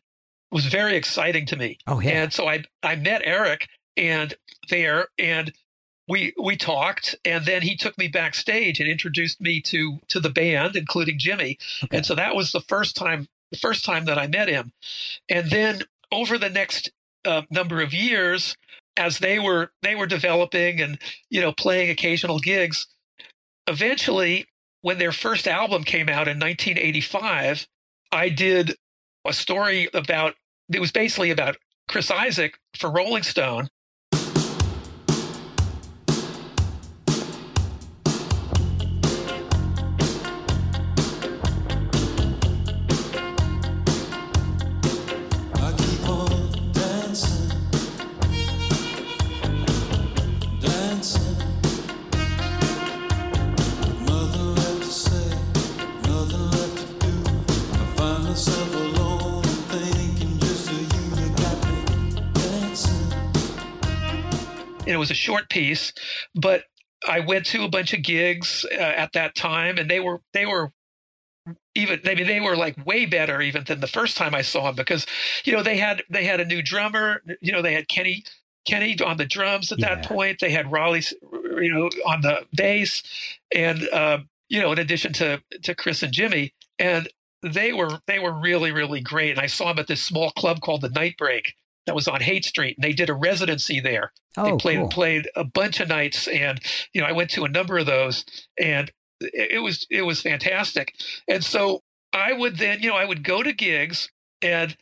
[0.52, 1.78] was very exciting to me.
[1.88, 2.24] Oh yeah.
[2.24, 4.34] And so I I met Eric and
[4.70, 5.54] there and
[6.08, 10.30] we we talked and then he took me backstage and introduced me to to the
[10.30, 11.58] band including Jimmy.
[11.84, 11.98] Okay.
[11.98, 14.72] And so that was the first time the first time that I met him.
[15.30, 16.92] And then over the next
[17.24, 18.58] uh, number of years,
[18.98, 22.88] as they were they were developing and you know playing occasional gigs,
[23.68, 24.46] eventually
[24.82, 27.68] when their first album came out in 1985,
[28.12, 28.76] I did
[29.26, 30.36] a story about
[30.72, 33.70] it was basically about Chris Isaak for Rolling Stone
[64.94, 65.94] it was a short piece,
[66.36, 66.64] but
[67.08, 70.46] I went to a bunch of gigs uh, at that time, and they were they
[70.46, 70.72] were
[71.76, 74.66] even I mean they were like way better even than the first time I saw
[74.66, 75.06] them because
[75.44, 78.24] you know they had they had a new drummer, you know they had Kenny
[78.66, 79.96] Kenny on the drums at yeah.
[79.96, 81.04] that point, they had Raleigh
[81.62, 83.04] you know on the bass,
[83.54, 87.10] and uh, you know in addition to to Chris and Jimmy, and
[87.42, 89.32] they were they were really really great.
[89.32, 92.22] And I saw them at this small club called the Night Break that was on
[92.22, 94.12] Haight Street, and they did a residency there.
[94.38, 94.88] Oh, they played cool.
[94.90, 96.60] played a bunch of nights, and
[96.94, 98.26] you know I went to a number of those,
[98.60, 100.94] and it, it was it was fantastic.
[101.28, 101.82] And so
[102.14, 104.10] I would then you know I would go to gigs,
[104.42, 104.76] and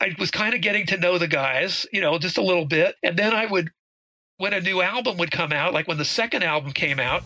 [0.00, 2.96] I was kind of getting to know the guys, you know, just a little bit,
[3.02, 3.70] and then I would
[4.36, 7.22] when a new album would come out, like when the second album came out.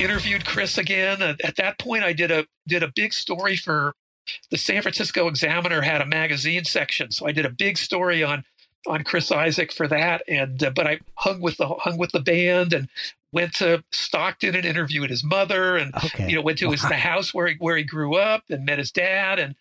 [0.00, 1.22] Interviewed Chris again.
[1.22, 3.94] At that point, I did a did a big story for
[4.50, 8.44] the San Francisco Examiner had a magazine section, so I did a big story on
[8.86, 10.22] on Chris Isaak for that.
[10.28, 12.88] And uh, but I hung with the hung with the band and
[13.32, 16.28] went to Stockton and interviewed his mother, and okay.
[16.28, 18.78] you know went to his the house where he, where he grew up and met
[18.78, 19.56] his dad, and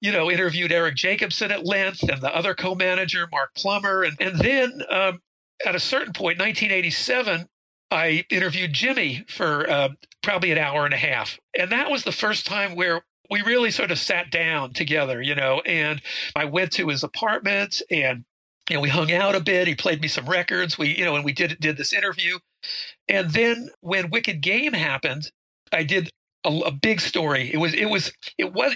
[0.00, 4.38] you know interviewed Erik Jacobsen at length and the other co-manager Mark Plummer, and and
[4.38, 5.20] then um,
[5.64, 7.48] at a certain point, 1987.
[7.94, 9.90] I interviewed Jimmy for uh,
[10.22, 11.38] probably an hour and a half.
[11.56, 15.34] And that was the first time where we really sort of sat down together, you
[15.34, 16.02] know, and
[16.34, 18.24] I went to his apartment and
[18.68, 19.68] you know, we hung out a bit.
[19.68, 20.78] He played me some records.
[20.78, 22.38] We, you know, and we did did this interview.
[23.08, 25.30] And then when Wicked Game happened,
[25.70, 26.10] I did
[26.44, 27.52] a, a big story.
[27.52, 28.74] It was it was it was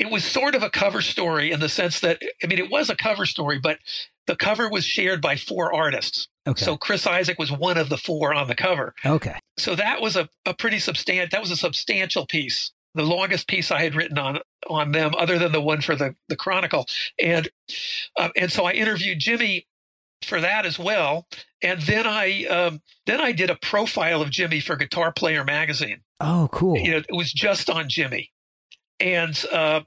[0.00, 2.90] it was sort of a cover story in the sense that I mean it was
[2.90, 3.78] a cover story, but
[4.26, 6.28] the cover was shared by four artists.
[6.46, 6.64] Okay.
[6.64, 8.94] So Chris Isaak was one of the four on the cover.
[9.04, 9.38] Okay.
[9.58, 13.70] So that was a, a pretty substantial that was a substantial piece the longest piece
[13.70, 16.86] I had written on on them, other than the one for the the Chronicle,
[17.22, 17.48] and
[18.16, 19.66] uh, and so I interviewed Jimmy
[20.24, 21.26] for that as well,
[21.62, 26.00] and then I um, then I did a profile of Jimmy for Guitar Player magazine.
[26.20, 26.78] Oh, cool!
[26.78, 28.32] You know, it was just on Jimmy,
[29.00, 29.80] and uh,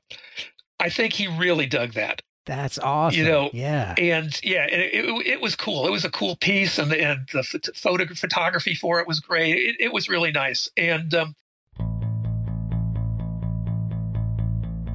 [0.79, 2.21] I think he really dug that.
[2.45, 3.19] That's awesome.
[3.19, 5.87] You know, yeah, and yeah, it, it, it was cool.
[5.87, 9.55] It was a cool piece, and the, and the photo, photography for it was great.
[9.55, 11.35] It, it was really nice, and um,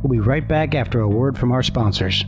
[0.02, 2.24] We'll be right back after a word from our sponsors.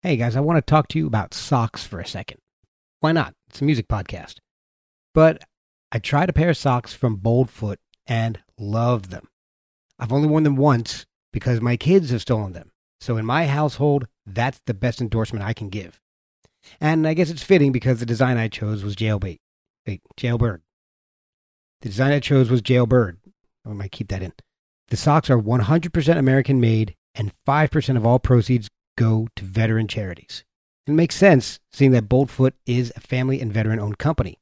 [0.00, 2.38] Hey guys, I want to talk to you about socks for a second.
[3.00, 3.34] Why not?
[3.48, 4.36] It's a music podcast.
[5.12, 5.44] But
[5.92, 9.28] I tried a pair of socks from Boldfoot and love them.
[9.98, 12.72] I've only worn them once because my kids have stolen them.
[13.00, 16.00] So in my household, that's the best endorsement I can give.
[16.80, 19.38] And I guess it's fitting because the design I chose was jailbait.
[19.86, 20.62] Wait, jailbird.
[21.82, 23.18] The design I chose was jailbird.
[23.64, 24.32] I might keep that in.
[24.88, 30.44] The socks are 100% American made, and 5% of all proceeds go to veteran charities.
[30.86, 34.38] It makes sense, seeing that Boldfoot is a family and veteran owned company.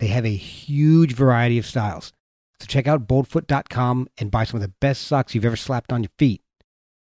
[0.00, 2.12] They have a huge variety of styles.
[2.64, 6.02] So check out boldfoot.com and buy some of the best socks you've ever slapped on
[6.02, 6.40] your feet.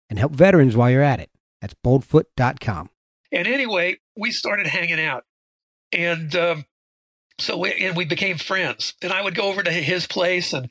[0.10, 1.30] And help veterans while you're at it.
[1.62, 2.89] That's boldfoot.com.
[3.32, 5.26] And anyway, we started hanging out.
[5.92, 6.66] And um,
[7.39, 8.96] so we, and we became friends.
[9.04, 10.70] And I would go over to his place and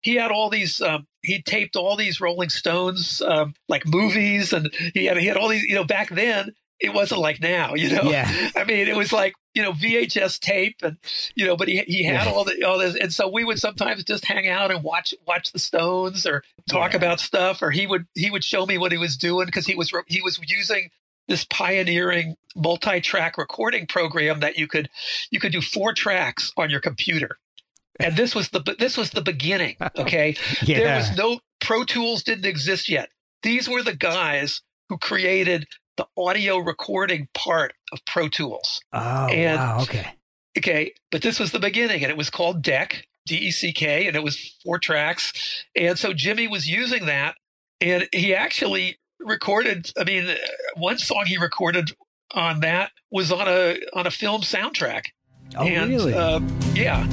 [0.00, 4.72] he had all these um, he taped all these rolling stones um, like movies and
[4.94, 7.90] he had he had all these you know back then it wasn't like now you
[7.90, 10.96] know yeah i mean it was like you know vhs tape and
[11.34, 12.32] you know but he, he had yeah.
[12.32, 15.52] all the all this and so we would sometimes just hang out and watch watch
[15.52, 16.98] the stones or talk yeah.
[16.98, 19.74] about stuff or he would he would show me what he was doing because he
[19.74, 20.90] was he was using
[21.28, 24.88] this pioneering multi-track recording program that you could
[25.30, 27.38] you could do four tracks on your computer
[28.00, 29.76] and this was the this was the beginning.
[29.96, 30.78] Oh, okay, yeah.
[30.78, 33.10] there was no Pro Tools didn't exist yet.
[33.42, 35.66] These were the guys who created
[36.00, 38.80] the audio recording part of Pro Tools.
[38.92, 39.82] Oh, and, wow.
[39.82, 40.06] Okay.
[40.56, 44.06] Okay, but this was the beginning, and it was called Deck, D E C K,
[44.06, 45.64] and it was four tracks.
[45.76, 47.34] And so Jimmy was using that,
[47.82, 49.92] and he actually recorded.
[49.98, 50.34] I mean,
[50.74, 51.90] one song he recorded
[52.32, 55.02] on that was on a on a film soundtrack.
[55.54, 56.14] Oh, and, really?
[56.14, 56.40] Uh,
[56.74, 57.06] yeah.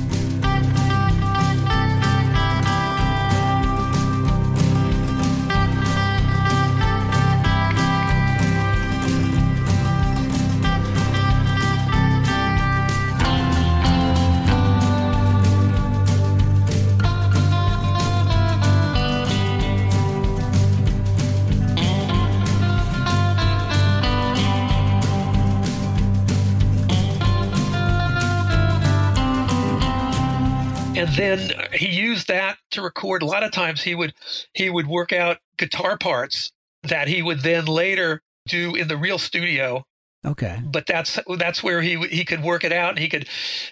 [31.18, 34.14] Then he used that to record a lot of times he would
[34.54, 36.52] he would work out guitar parts
[36.84, 39.86] that he would then later do in the real studio.
[40.26, 40.60] Okay.
[40.64, 42.92] But that's that's where he he could work it out.
[42.92, 43.28] And he could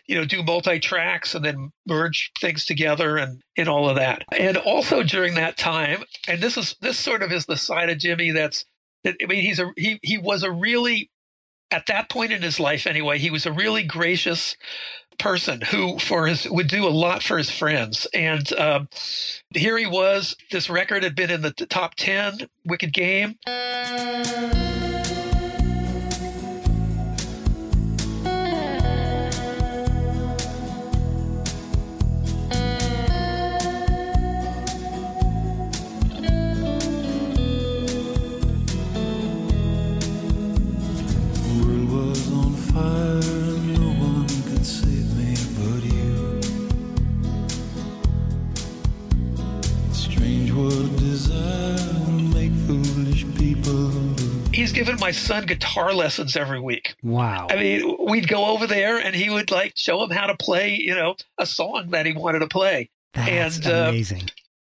[0.07, 4.23] you know do multi tracks and then merge things together and and all of that.
[4.37, 7.97] And also during that time and this is this sort of is the side of
[7.97, 8.65] jimmy that's
[9.05, 11.09] i mean he's a he he was a really
[11.71, 14.55] at that point in his life anyway he was a really gracious
[15.17, 18.07] person who for his would do a lot for his friends.
[18.13, 18.89] And um,
[19.53, 20.35] here he was.
[20.51, 23.35] This record had been in the top 10 wicked game.
[42.75, 43.34] Fire,
[54.65, 56.95] he's given my son guitar lessons every week.
[57.03, 57.45] Wow.
[57.51, 60.75] I mean, we'd go over there and he would like show him how to play,
[60.75, 62.89] you know, a song that he wanted to play.
[63.13, 64.31] That's and, uh, amazing.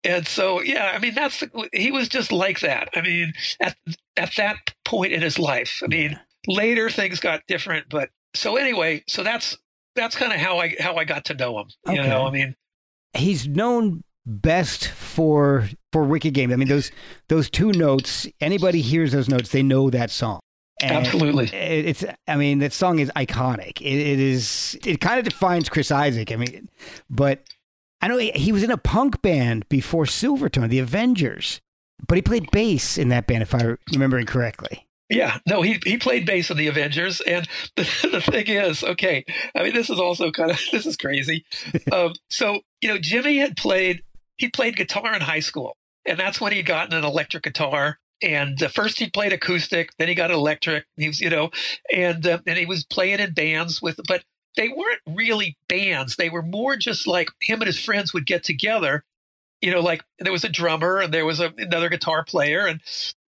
[0.03, 2.89] And so, yeah, I mean, that's he was just like that.
[2.97, 3.77] I mean, at
[4.17, 6.19] at that point in his life, I mean,
[6.49, 9.57] later things got different, but so anyway, so that's
[9.95, 11.69] that's kind of how I how I got to know him.
[11.87, 12.09] You Okay.
[12.09, 12.57] know, I mean,
[13.15, 16.53] He's known best for for Wicked Game.
[16.53, 16.91] I mean, those
[17.29, 18.27] those two notes.
[18.39, 20.41] Anybody hears those notes, they know that song.
[20.83, 21.47] And Absolutely.
[21.47, 22.05] it- It's.
[22.29, 23.81] I mean, that song is iconic.
[23.81, 24.79] It, it is.
[24.85, 26.33] It kind of defines Chris Isaak.
[26.33, 26.69] I mean,
[27.09, 27.45] but
[28.03, 31.63] I know he, he was in a punk band before Silvertone, the Avengers,
[32.07, 34.87] but he played bass in that band, if I remember correctly.
[35.09, 39.25] Yeah, no, he he played bass in the Avengers, and the, the thing is, okay,
[39.55, 41.47] I mean, this is also kind of this is crazy.
[41.93, 44.03] um, so you know, Jimmy had played
[44.37, 45.75] he played guitar in high school,
[46.07, 47.99] and that's when he'd gotten an electric guitar.
[48.23, 50.87] And uh, first he played acoustic, then he got electric.
[50.97, 51.51] He was, you know,
[51.95, 54.25] and uh, and he was playing in bands with, but
[54.57, 56.17] they weren't really bands.
[56.17, 59.05] They were more just like him and his friends would get together.
[59.61, 62.81] You know, like there was a drummer and there was a, another guitar player, and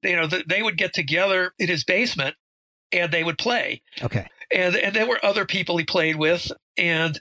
[0.03, 2.37] you know th- they would get together in his basement
[2.93, 4.29] and they would play Okay.
[4.53, 7.20] and and there were other people he played with and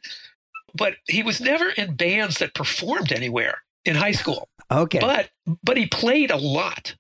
[0.75, 4.99] but he was never in bands that performed anywhere in high school Okay.
[4.99, 5.29] but
[5.63, 6.95] but he played a lot.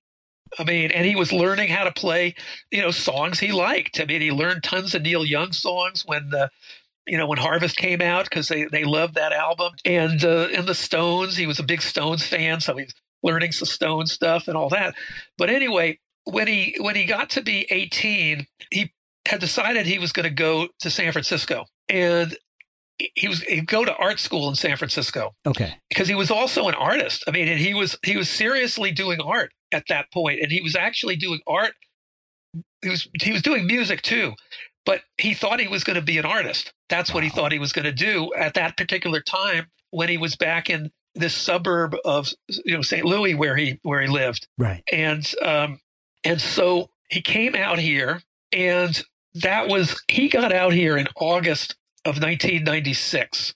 [0.57, 2.35] I mean and he was learning how to play
[2.71, 3.99] you know songs he liked.
[3.99, 6.49] I mean he learned tons of neil young songs when the
[7.07, 9.73] you know when harvest came out because they they loved that album.
[9.83, 12.93] And uh, and the stones he was a big stones fan so he's
[13.23, 14.95] learning some stone stuff and all that.
[15.37, 18.91] But anyway when he when he got to be 18 he
[19.27, 21.65] had decided he was going to go to san francisco.
[21.89, 22.37] And
[22.97, 25.75] he was he'd go to art school in san francisco okay.
[25.89, 27.23] because he was also an artist.
[27.27, 30.61] I mean, and he was he was seriously doing art at that point, and he
[30.61, 31.73] was actually doing art.
[32.81, 34.33] He was he was doing music too,
[34.85, 36.73] but he thought he was going to be an artist.
[36.89, 40.17] That's what he thought he was going to do at that particular time when he
[40.17, 42.29] was back in this suburb of
[42.63, 43.05] you know St.
[43.05, 44.83] Louis where he where he lived, Right.
[44.91, 45.79] and um
[46.23, 48.21] and so he came out here,
[48.53, 49.01] and
[49.35, 51.75] that was he got out here in August
[52.05, 53.55] of 1996.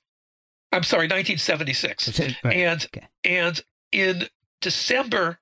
[0.71, 2.19] I'm sorry, 1976.
[2.43, 2.55] Right.
[2.57, 3.07] And Okay.
[3.25, 4.27] and in
[4.61, 5.39] December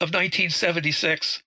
[0.00, 1.42] of 1976,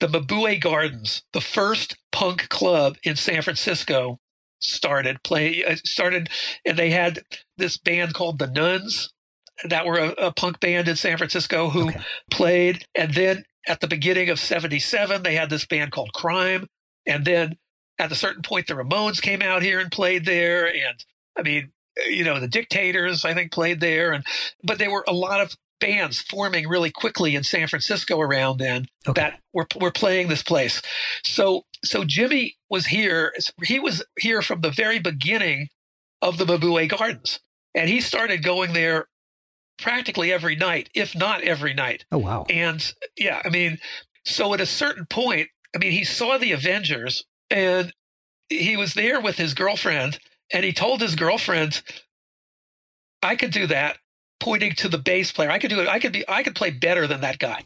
[0.00, 4.18] the Mabuhay Gardens, the first punk club in San Francisco,
[4.60, 6.30] started play uh, started,
[6.66, 7.20] and they had
[7.58, 9.12] this band called the Nuns,
[9.68, 12.00] that were a, a punk band in San Francisco who Okay.
[12.30, 16.66] played, and then at the beginning of '77, they had this band called Crime,
[17.06, 17.56] and then
[17.98, 21.04] at a certain point, the Ramones came out here and played there, and
[21.36, 21.70] I mean,
[22.08, 24.24] you know, the Dictators, I think, played there, and
[24.62, 28.86] but there were a lot of bands forming really quickly in San Francisco around then
[29.06, 29.20] Okay.
[29.20, 30.80] that were were playing this place.
[31.24, 33.32] So so Jimmy was here.
[33.62, 35.68] He was here from the very beginning
[36.22, 37.40] of the Mabuhay Gardens,
[37.74, 39.08] and he started going there
[39.78, 42.04] practically every night, if not every night.
[42.10, 42.46] Oh wow.
[42.48, 43.78] And yeah, I mean,
[44.24, 47.24] so at a certain point, I mean, he saw the Avengers
[47.54, 47.92] and
[48.48, 50.18] he was there with his girlfriend
[50.52, 51.82] and he told his girlfriend,
[53.22, 53.96] I could do that,
[54.40, 55.50] pointing to the bass player.
[55.50, 55.88] I could do it.
[55.88, 57.62] I could be, I could play better than that guy.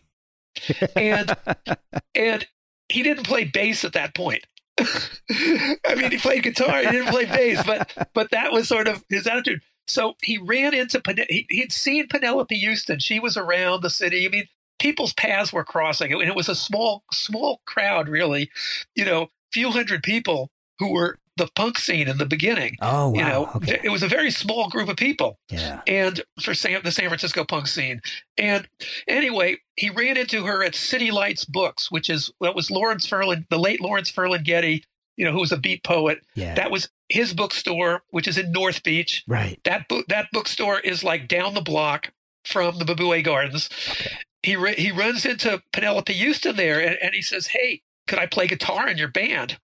[0.94, 1.34] And,
[2.14, 2.46] and
[2.90, 4.44] he didn't play bass at that point.
[4.78, 9.02] I mean, he played guitar, he didn't play bass, but, but that was sort of
[9.08, 9.62] his attitude.
[9.88, 12.98] So he ran into, Pen- he, he'd seen Penelope Houston.
[12.98, 14.26] She was around the city.
[14.26, 18.50] I mean, people's paths were crossing and it was a small small crowd really
[18.94, 23.14] you know few hundred people who were the punk scene in the beginning Oh wow.
[23.18, 23.80] you know okay.
[23.84, 25.82] it was a very small group of people Yeah.
[25.86, 28.00] and for San, the San Francisco punk scene.
[28.36, 28.68] And
[29.06, 33.46] anyway, he ran into her at City Lights Books, which is what was Lawrence Ferlin,
[33.50, 34.82] the late Lawrence Ferlinghetti,
[35.16, 36.18] you know, who was a beat poet.
[36.34, 36.54] Yeah.
[36.54, 39.22] That was his bookstore, which is in North Beach.
[39.28, 39.60] right.
[39.64, 42.10] That book, that bookstore is like down the block
[42.44, 43.68] from the Mabuhay Gardens.
[43.92, 44.10] Okay.
[44.42, 48.26] He ra- he runs into Penelope Houston there, and, and he says, "Hey, could I
[48.26, 49.58] play guitar in your band?"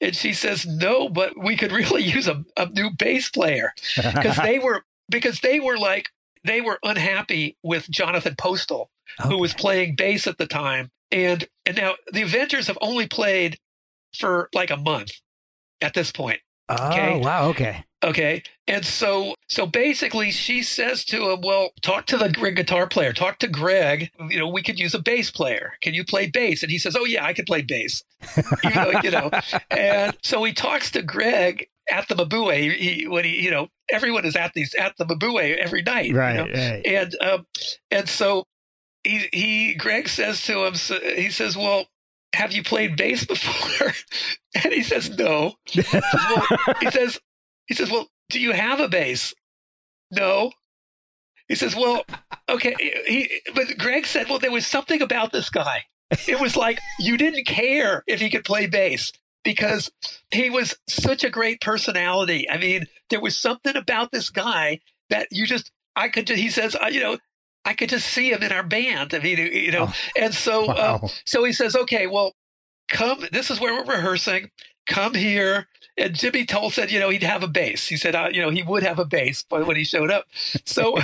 [0.00, 4.36] And she says, "No, but we could really use a, a new bass player." because
[4.36, 6.08] they were because they were like
[6.44, 8.90] they were unhappy with Jonathan Postal,
[9.22, 13.58] who was playing bass at the time, and and now the Avengers have only played
[14.16, 15.12] for like a month
[15.80, 16.40] at this point.
[16.68, 17.20] Oh okay.
[17.20, 17.48] wow.
[17.48, 17.84] Okay.
[18.04, 23.12] Okay, and so so basically, she says to him, "Well, talk to the guitar player.
[23.12, 24.10] Talk to Greg.
[24.28, 25.74] You know, we could use a bass player.
[25.82, 28.02] Can you play bass?" And he says, "Oh yeah, I could play bass."
[28.74, 29.30] Though, you know,
[29.70, 32.72] and so he talks to Greg at the Mabuhay.
[32.74, 36.06] He, he when he you know everyone is at these at the Mabuhay every night,
[36.06, 36.34] you Right.
[36.36, 36.42] know?
[36.46, 36.82] Right.
[36.84, 37.46] and um,
[37.92, 38.44] and so
[39.04, 41.86] he he Greg says to him, so- he says, "Well,
[42.34, 43.92] have you played bass before?
[44.64, 45.54] And he says, no.
[45.64, 46.46] He says, well,
[46.82, 47.18] he says,
[47.72, 49.32] he says, well, do you have a bass?
[50.10, 50.52] No.
[51.48, 52.04] He says, well,
[52.46, 52.74] okay.
[53.06, 55.84] He, but Greg said, well, there was something about this guy.
[56.28, 59.10] It was like you didn't care if he could play bass
[59.42, 59.90] because
[60.30, 62.46] he was such a great personality.
[62.50, 66.76] I mean, there was something about this guy that you just, I could, he says,
[66.76, 67.16] uh, you know,
[67.64, 69.14] I could just see him in our band.
[69.14, 71.00] I mean, you know, oh, and so, wow.
[71.02, 72.34] uh, so he says, okay, well,
[72.90, 74.50] come, this is where we're rehearsing.
[74.86, 75.68] Come here.
[75.96, 77.86] And Jimmy told said, you know, he'd have a bass.
[77.86, 80.24] He said, uh, you know, he would have a bass when he showed up.
[80.64, 80.98] So,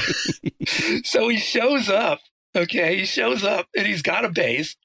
[1.04, 2.20] so he shows up.
[2.56, 4.76] Okay, he shows up and he's got a bass,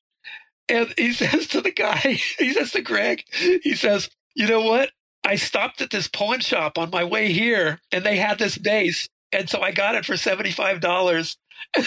[0.67, 1.97] And he says to the guy,
[2.37, 4.91] he says to Greg, he says, you know what?
[5.23, 9.07] I stopped at this pawn shop on my way here and they had this bass,
[9.31, 11.37] And so I got it for $75.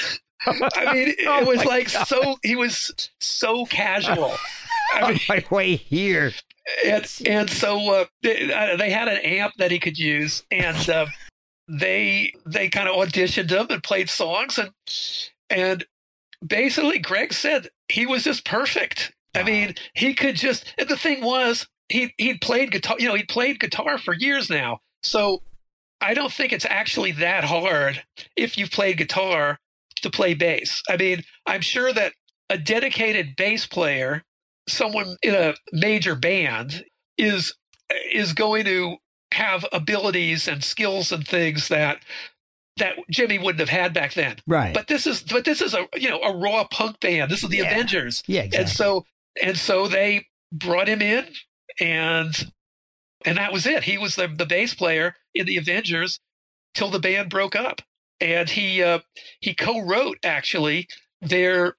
[0.46, 2.06] I mean, it oh was like God.
[2.06, 4.34] so, he was so casual.
[4.94, 6.32] I mean, my way here.
[6.84, 10.88] And, and so uh, they, uh, they, had an amp that he could use, and
[10.90, 11.06] uh,
[11.68, 14.72] they they kind of auditioned him and played songs, and
[15.48, 15.84] and
[16.44, 19.12] basically Greg said he was just perfect.
[19.34, 19.42] Wow.
[19.42, 20.74] I mean, he could just.
[20.76, 22.96] And the thing was, he he'd played guitar.
[22.98, 25.42] You know, he played guitar for years now, so
[26.00, 28.02] I don't think it's actually that hard
[28.36, 29.58] if you've played guitar
[30.02, 30.82] to play bass.
[30.88, 32.12] I mean, I'm sure that
[32.50, 34.22] a dedicated bass player
[34.68, 36.84] someone in a major band
[37.18, 37.54] is
[38.12, 38.96] is going to
[39.32, 41.98] have abilities and skills and things that
[42.78, 44.36] that Jimmy wouldn't have had back then.
[44.46, 44.74] Right.
[44.74, 47.30] But this is but this is a you know a raw punk band.
[47.30, 47.70] This is the yeah.
[47.70, 48.22] Avengers.
[48.26, 48.58] Yeah, exactly.
[48.58, 49.06] And so
[49.42, 51.26] and so they brought him in
[51.80, 52.52] and
[53.24, 53.84] and that was it.
[53.84, 56.20] He was the the bass player in the Avengers
[56.74, 57.82] till the band broke up.
[58.20, 59.00] And he uh,
[59.40, 60.88] he co-wrote actually
[61.20, 61.76] their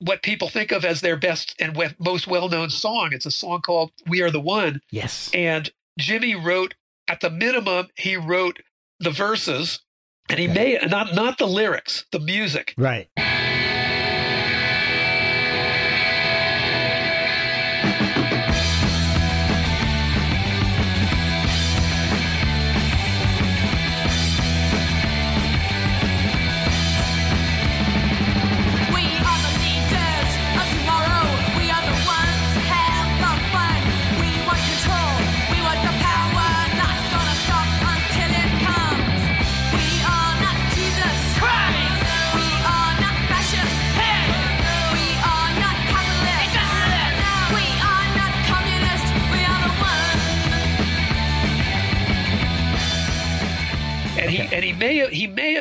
[0.00, 3.10] what people think of as their best and most well-known song.
[3.12, 5.30] It's a song called "We Are the One." Yes.
[5.32, 6.74] And Jimmy wrote,
[7.08, 8.60] at the minimum, he wrote
[9.00, 9.80] the verses,
[10.28, 10.78] and he okay.
[10.78, 12.74] made not not the lyrics, the music.
[12.78, 13.08] Right.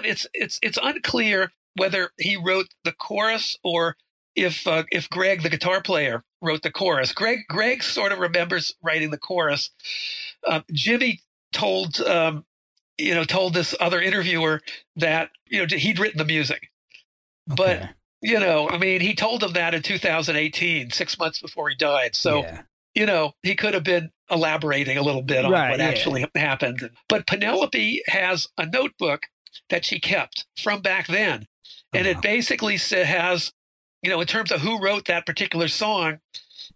[0.03, 3.95] Have, he may have it's it's it's unclear whether he wrote the chorus or
[4.35, 7.13] if uh, if Greg the guitar player wrote the chorus.
[7.13, 9.71] Greg Greg sort of remembers writing the chorus.
[10.47, 11.21] Uh, Jimmy
[11.51, 12.45] told um,
[12.97, 14.61] you know told this other interviewer
[14.95, 16.69] that you know he'd written the music,
[17.51, 17.55] okay.
[17.55, 17.89] but
[18.21, 22.15] you know I mean he told him that in 2018, six months before he died.
[22.15, 22.61] So yeah.
[22.95, 25.87] you know he could have been elaborating a little bit on right, what yeah.
[25.87, 26.89] actually happened.
[27.07, 29.23] But Penelope has a notebook
[29.69, 31.45] that she kept from back then.
[31.93, 32.19] And uh-huh.
[32.19, 33.51] it basically has,
[34.01, 36.19] you know, in terms of who wrote that particular song,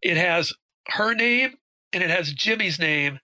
[0.02, 0.54] it has
[0.90, 1.56] her name
[1.92, 3.20] and it has Jimmy's name.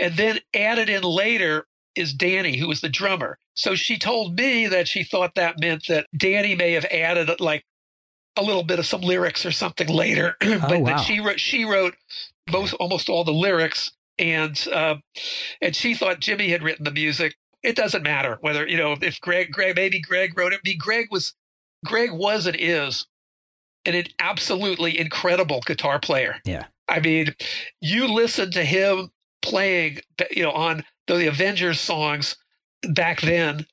[0.00, 3.38] And then added in later is Danny, who was the drummer.
[3.54, 7.64] So she told me that she thought that meant that Danny may have added like
[8.36, 10.96] a little bit of some lyrics or something later, but oh, wow.
[10.96, 11.94] that she wrote she wrote
[12.50, 14.96] most almost all the lyrics, and uh,
[15.62, 17.36] and she thought Jimmy had written the music.
[17.64, 20.60] It doesn't matter whether you know if Greg Greg maybe Greg wrote it.
[20.64, 21.32] I mean, Greg was
[21.84, 23.06] Greg was and is
[23.86, 26.36] an absolutely incredible guitar player.
[26.44, 27.34] Yeah, I mean,
[27.80, 29.10] you listen to him
[29.42, 30.00] playing,
[30.30, 32.36] you know, on the Avengers songs
[32.82, 33.66] back then,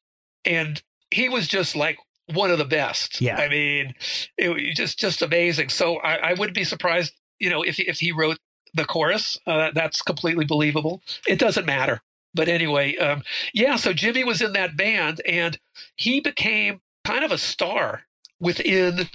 [0.46, 0.82] and
[1.12, 1.98] he was just like
[2.34, 3.20] one of the best.
[3.20, 3.94] Yeah, I mean,
[4.38, 5.68] it was just just amazing.
[5.68, 8.38] So I, I wouldn't be surprised, you know, if if he wrote
[8.74, 9.38] the chorus.
[9.46, 11.02] Uh, that's completely believable.
[11.28, 12.02] It doesn't matter.
[12.34, 13.24] But anyway, um,
[13.54, 15.60] yeah, so Jimmy was in that band and
[15.96, 18.04] he became kind of a star
[18.40, 19.10] within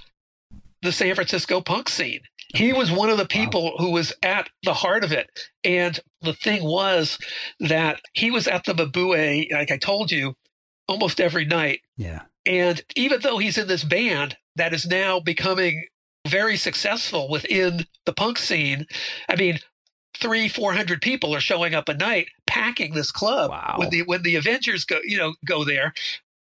[0.83, 2.21] the San Francisco punk scene.
[2.55, 3.77] He was one of the people wow.
[3.79, 5.31] who was at the heart of it.
[5.65, 7.19] And the thing was
[7.61, 10.37] that he was at the Mabuhay, like I told you,
[10.89, 11.81] almost every night.
[11.97, 12.23] Yeah.
[12.45, 15.87] And even though he's in this band that is now becoming
[16.27, 18.87] very successful within the punk scene.
[19.29, 19.59] I mean,
[20.17, 23.51] three, four hundred people are showing up a night, packing this club.
[23.51, 23.77] Wow.
[23.79, 25.95] When the when the Avengers go, you know, go there,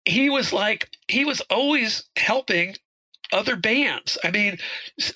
[0.05, 2.75] he was like he was always helping
[3.31, 4.17] other bands.
[4.23, 4.57] I mean,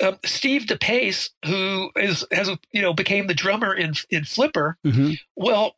[0.01, 4.77] uh, Steve DePace, who is has you know became the drummer in in Flipper.
[4.85, 5.13] Mm-hmm.
[5.35, 5.75] Well,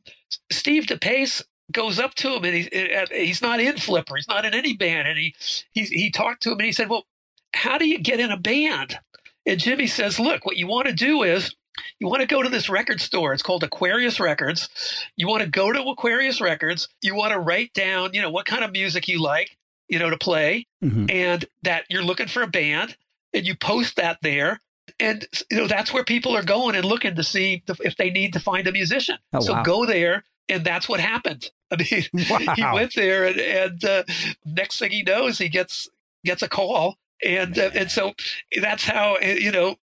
[0.52, 2.70] Steve DePace goes up to him and he's
[3.12, 4.16] he's not in Flipper.
[4.16, 5.36] He's not in any band, and he
[5.72, 7.06] he he talked to him and he said, "Well,
[7.54, 9.00] how do you get in a band?"
[9.46, 11.56] And Jimmy says, "Look, what you want to do is."
[12.00, 13.34] You want to go to this record store.
[13.34, 14.70] It's called Aquarius Records.
[15.16, 16.88] You want to go to Aquarius Records.
[17.02, 19.58] You want to write down, you know, what kind of music you like,
[19.88, 21.12] you know, to play, Mhm.
[21.12, 22.96] and that you're looking for a band,
[23.34, 24.62] and you post that there.
[25.00, 28.34] And you know that's where people are going and looking to see if they need
[28.34, 29.18] to find a musician.
[29.34, 29.64] Oh, so wow.
[29.64, 31.50] go there, and that's what happened.
[31.72, 32.04] I mean,
[32.56, 34.04] he went there, and, and uh,
[34.46, 35.90] next thing he knows, he gets
[36.26, 38.14] gets a call, and uh, and so
[38.62, 39.78] that's how uh, you know.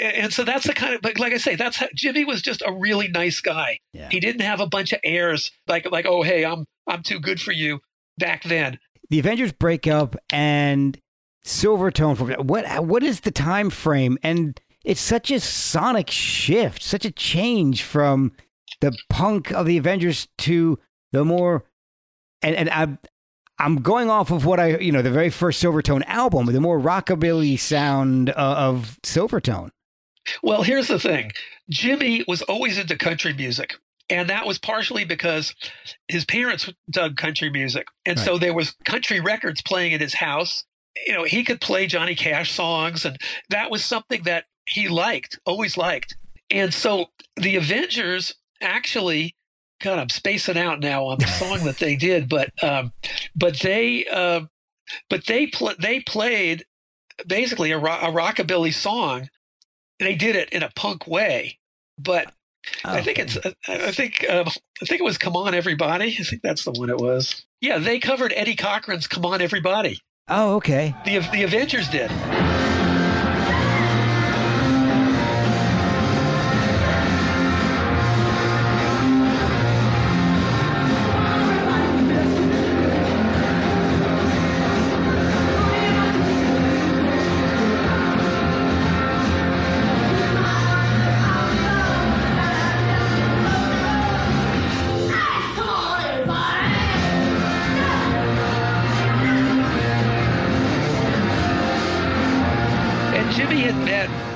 [0.00, 2.62] And so that's the kind of, but like I say, that's how Jimmy was just
[2.64, 3.78] a really nice guy.
[3.92, 4.08] Yeah.
[4.10, 7.40] He didn't have a bunch of airs like like oh hey I'm I'm too good
[7.40, 7.80] for you
[8.18, 8.78] back then.
[9.10, 10.98] the Avengers break up and
[11.44, 12.16] Silvertone.
[12.16, 12.84] For what?
[12.86, 14.16] What is the time frame?
[14.22, 18.32] And it's such a sonic shift, such a change from
[18.80, 20.78] the punk of the Avengers to
[21.12, 21.64] the more.
[22.42, 22.98] And and I'm
[23.58, 26.78] I'm going off of what I you know the very first Silvertone album, the more
[26.78, 29.70] rockabilly sound uh, of Silvertone.
[30.42, 31.32] Well, here's the thing
[31.70, 33.74] Jimmy was always into country music.
[34.10, 35.54] And that was partially because
[36.08, 37.86] his parents dug country music.
[38.04, 40.64] And so there was country records playing in his house.
[41.06, 43.16] You know, he could play Johnny Cash songs and
[43.48, 46.16] that was something that he liked, always liked.
[46.50, 49.34] And so the Avengers actually
[49.84, 52.90] God, I'm spacing out now on the song that they did, but um,
[53.36, 54.40] but they uh,
[55.10, 56.64] but they pl- they played
[57.26, 59.28] basically a, a rockabilly song.
[60.00, 61.58] They did it in a punk way,
[61.98, 62.32] but
[62.82, 63.36] I think it's
[63.68, 64.48] I I think um,
[64.80, 67.44] I think it was "Come On Everybody." I think that's the one it was.
[67.60, 70.94] Yeah, they covered Eddie Cochran's "Come On Everybody." Oh, okay.
[71.04, 72.10] The the Avengers did.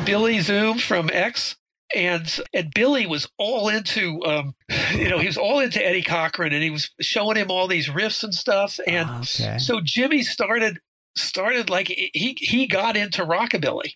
[0.09, 1.56] Billy Zoom from X.
[1.94, 4.54] And and Billy was all into um,
[4.92, 7.88] you know he was all into Eddie Cochran and he was showing him all these
[7.88, 9.56] riffs and stuff and Okay.
[9.59, 10.80] so Jimmy started
[11.16, 13.94] started like he he got into rockabilly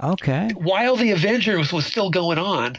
[0.00, 0.50] Okay.
[0.54, 2.76] while the Avengers was still going on,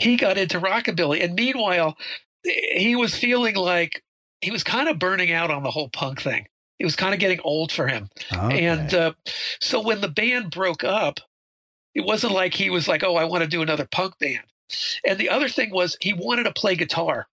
[0.00, 1.22] he got into rockabilly.
[1.22, 1.96] And meanwhile,
[2.44, 4.02] he was feeling like
[4.40, 6.46] he was kind of burning out on the whole punk thing.
[6.80, 8.08] It was kind of getting old for him.
[8.32, 8.64] Okay.
[8.66, 9.12] And uh,
[9.60, 11.20] so when the band broke up,
[11.94, 14.44] it wasn't like he was like, oh, I want to do another punk band.
[15.06, 17.26] And the other thing was he wanted to play guitar.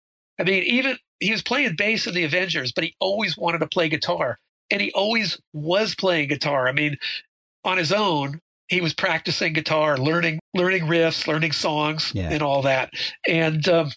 [0.40, 3.66] I mean, even he was playing bass in the Avengers, but he always wanted to
[3.66, 4.38] play guitar.
[4.70, 6.68] And he always was playing guitar.
[6.68, 6.96] I mean,
[7.64, 12.30] on his own, he was practicing guitar, learning learning riffs, learning songs, Yeah.
[12.30, 12.90] and all that.
[13.28, 13.92] And um,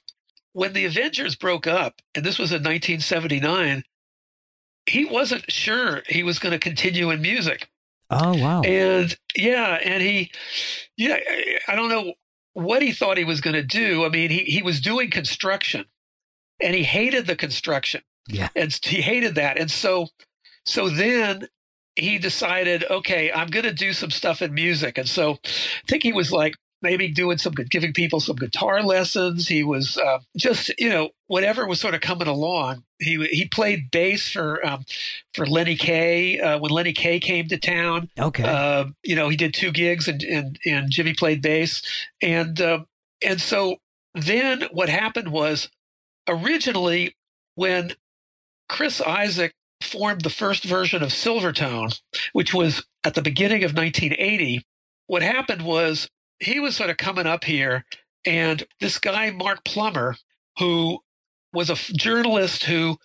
[0.54, 3.84] when the Avengers broke up, and this was in 1979,
[4.86, 7.69] he wasn't sure he was going to continue in music.
[8.10, 8.62] Oh wow.
[8.62, 10.32] And yeah, and he,
[10.98, 11.18] yeah,
[11.68, 12.14] I don't know
[12.54, 14.06] what he thought he was going to do.
[14.06, 15.86] I mean, he, he was doing construction
[16.62, 18.02] and he hated the construction.
[18.28, 18.50] Yeah.
[18.56, 19.58] And he hated that.
[19.60, 20.08] And so,
[20.66, 21.48] so then
[21.96, 24.98] he decided, okay, I'm going to do some stuff in music.
[24.98, 29.48] And so I think he was like, maybe doing some giving people some guitar lessons
[29.48, 33.92] he was uh, just you know whatever was sort of coming along he he played
[33.92, 34.86] bass for um,
[35.34, 38.44] for Lenny Kaye uh, when Lenny Kaye came to town Okay.
[38.44, 41.82] uh, you know, he did two gigs and and, and Jimmy played bass.
[42.22, 42.80] And uh,
[43.24, 43.78] and so
[44.14, 45.70] then what happened was
[46.28, 47.16] originally
[47.56, 47.94] when
[48.68, 51.98] Chris Isaak formed the first version of Silvertone,
[52.34, 54.62] which was at the beginning of 1980,
[55.08, 56.10] what happened was
[56.40, 57.86] he was sort of coming up here
[58.26, 60.16] and this guy Mark Plummer
[60.58, 61.00] who
[61.54, 62.98] was a journalist who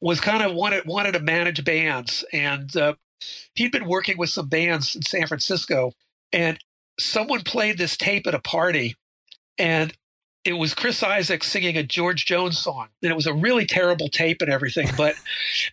[0.00, 2.94] was kind of wanted wanted to manage bands and uh,
[3.54, 5.92] he'd been working with some bands in San Francisco,
[6.32, 6.58] and
[6.98, 8.96] someone played this tape at a party,
[9.58, 9.92] and
[10.44, 14.08] it was Chris Isaak singing a George Jones song, and it was a really terrible
[14.08, 14.88] tape and everything.
[14.96, 15.14] But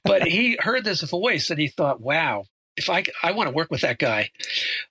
[0.03, 2.45] but he heard this voice and he thought, "Wow,
[2.77, 4.31] if I I want to work with that guy,"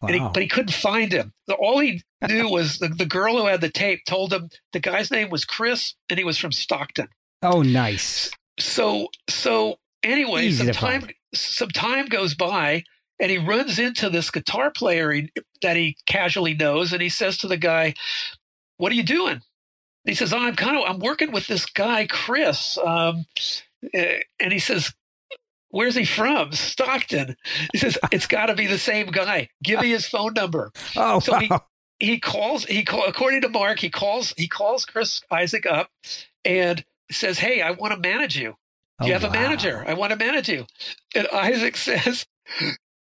[0.02, 1.32] and he, but he couldn't find him.
[1.58, 5.10] All he knew was the, the girl who had the tape told him the guy's
[5.10, 7.08] name was Chris, and he was from Stockton
[7.42, 8.30] oh nice.
[8.58, 11.14] so so anyway Easy some time find.
[11.34, 12.84] some time goes by
[13.20, 15.30] and he runs into this guitar player he,
[15.62, 17.94] that he casually knows, and he says to the guy,
[18.78, 19.42] "What are you doing?"
[20.04, 23.26] He says, oh, "I'm kind of I'm working with this guy Chris," um,
[23.92, 24.94] eh, and he says,
[25.70, 26.52] Where's he from?
[26.52, 27.36] Stockton.
[27.72, 29.48] He says, It's got to be the same guy.
[29.62, 30.72] Give me his phone number.
[30.96, 31.50] Oh, so he,
[31.98, 35.90] he calls, he call, according to Mark, he calls, he calls Chris Isaak up
[36.44, 38.56] and says, Hey, I want to manage you.
[39.00, 39.84] Do you Oh, have a manager?
[39.86, 40.66] I want to manage you.
[41.14, 42.26] And Isaak says,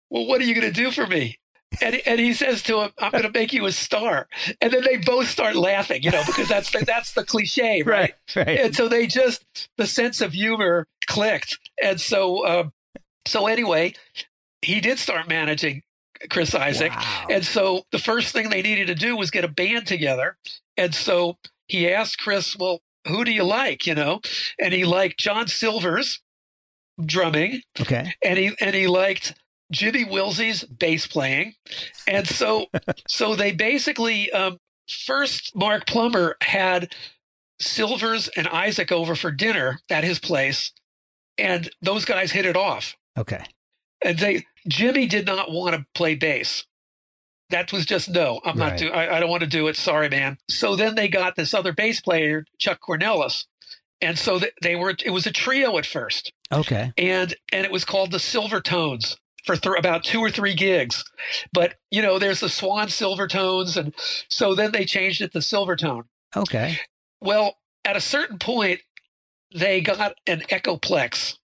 [0.09, 1.39] Well, what are you going to do for me?
[1.81, 4.29] And, and he says to him, "I'm going to make you a star."
[4.61, 8.13] And then they both start laughing, you know, because that's the, that's the cliche, right?
[8.35, 8.59] right, right.
[8.61, 9.43] And so they just
[9.77, 10.87] the sense of humor
[11.17, 12.71] clicked, and so um,
[13.27, 13.93] so anyway,
[14.61, 15.81] he did start managing
[16.29, 17.27] Chris Isaak, Wow.
[17.29, 20.37] and so the first thing they needed to do was get a band together,
[20.77, 21.37] and so
[21.67, 24.21] he asked Chris, "Well, who do you like?" You know,
[24.59, 26.21] and he liked John Silver's
[27.03, 28.13] drumming, Okay.
[28.23, 29.33] and he and he liked
[29.71, 31.53] Jimmy Wilsey's bass playing,
[32.07, 32.67] and so
[33.07, 34.57] so they basically um,
[35.05, 36.93] first Mark Plummer had
[37.59, 40.71] Silvers and Isaak over for dinner at his place,
[41.37, 42.95] and those guys hit it off.
[43.17, 43.43] Okay.
[44.03, 46.65] And they Jimmy did not want to play bass.
[47.49, 48.41] That was just no.
[48.45, 48.79] I'm not Right.
[48.79, 48.89] do.
[48.91, 49.77] I, I don't want to do it.
[49.77, 50.37] Sorry, man.
[50.49, 53.45] So then they got this other bass player, Chuck Cornelis,
[54.01, 54.93] and so th- they were.
[55.03, 56.91] It was a trio at first Okay.
[56.97, 59.15] and and it was called the Silver Tones
[59.45, 61.05] for th- about two or three gigs.
[61.53, 63.95] But you know, there's the Swan Silver Tones, and
[64.29, 66.03] so then they changed it to Silver Tone.
[66.35, 66.79] Okay.
[67.21, 68.81] Well, at a certain point,
[69.53, 71.37] they got an Echoplex,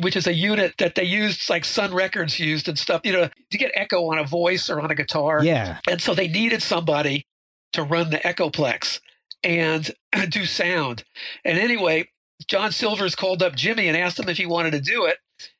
[0.00, 3.28] which is a unit that they used, like Sun Records used and stuff, you know,
[3.50, 5.42] to get echo on a voice or on a guitar.
[5.42, 5.78] Yeah.
[5.88, 7.26] And so they needed somebody
[7.72, 9.00] to run the Echoplex
[9.42, 9.90] and
[10.28, 11.04] do sound.
[11.44, 12.08] And anyway,
[12.46, 15.18] John Silvers called up Jimmy and asked him if he wanted to do it.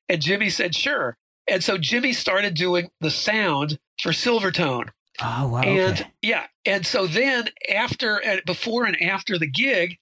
[0.09, 1.17] And Jimmy said, sure.
[1.49, 4.91] And so Jimmy started doing the sound for Silvertone.
[5.23, 5.63] Oh wow.
[5.63, 6.11] And okay.
[6.23, 6.47] yeah.
[6.65, 9.99] And so then after, and before and after the gig,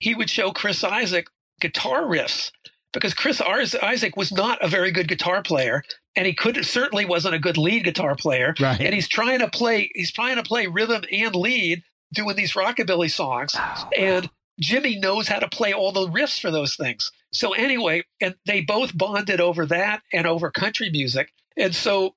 [0.00, 1.28] he would show Chris Isaak
[1.60, 2.50] guitar riffs
[2.92, 5.84] because Chris Isaak was not a very good guitar player
[6.16, 8.54] and he could certainly wasn't a good lead guitar player.
[8.58, 8.80] Right.
[8.80, 13.10] And he's trying to play, he's trying to play rhythm and lead doing these rockabilly
[13.10, 13.54] songs.
[13.56, 14.28] Oh, And
[14.60, 17.12] Jimmy knows how to play all the riffs for those things.
[17.32, 21.32] So anyway, and they both bonded over that and over country music.
[21.56, 22.14] And so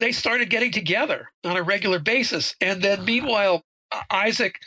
[0.00, 2.56] they started getting together on a regular basis.
[2.60, 3.62] And then meanwhile,
[3.92, 4.58] uh, Isaak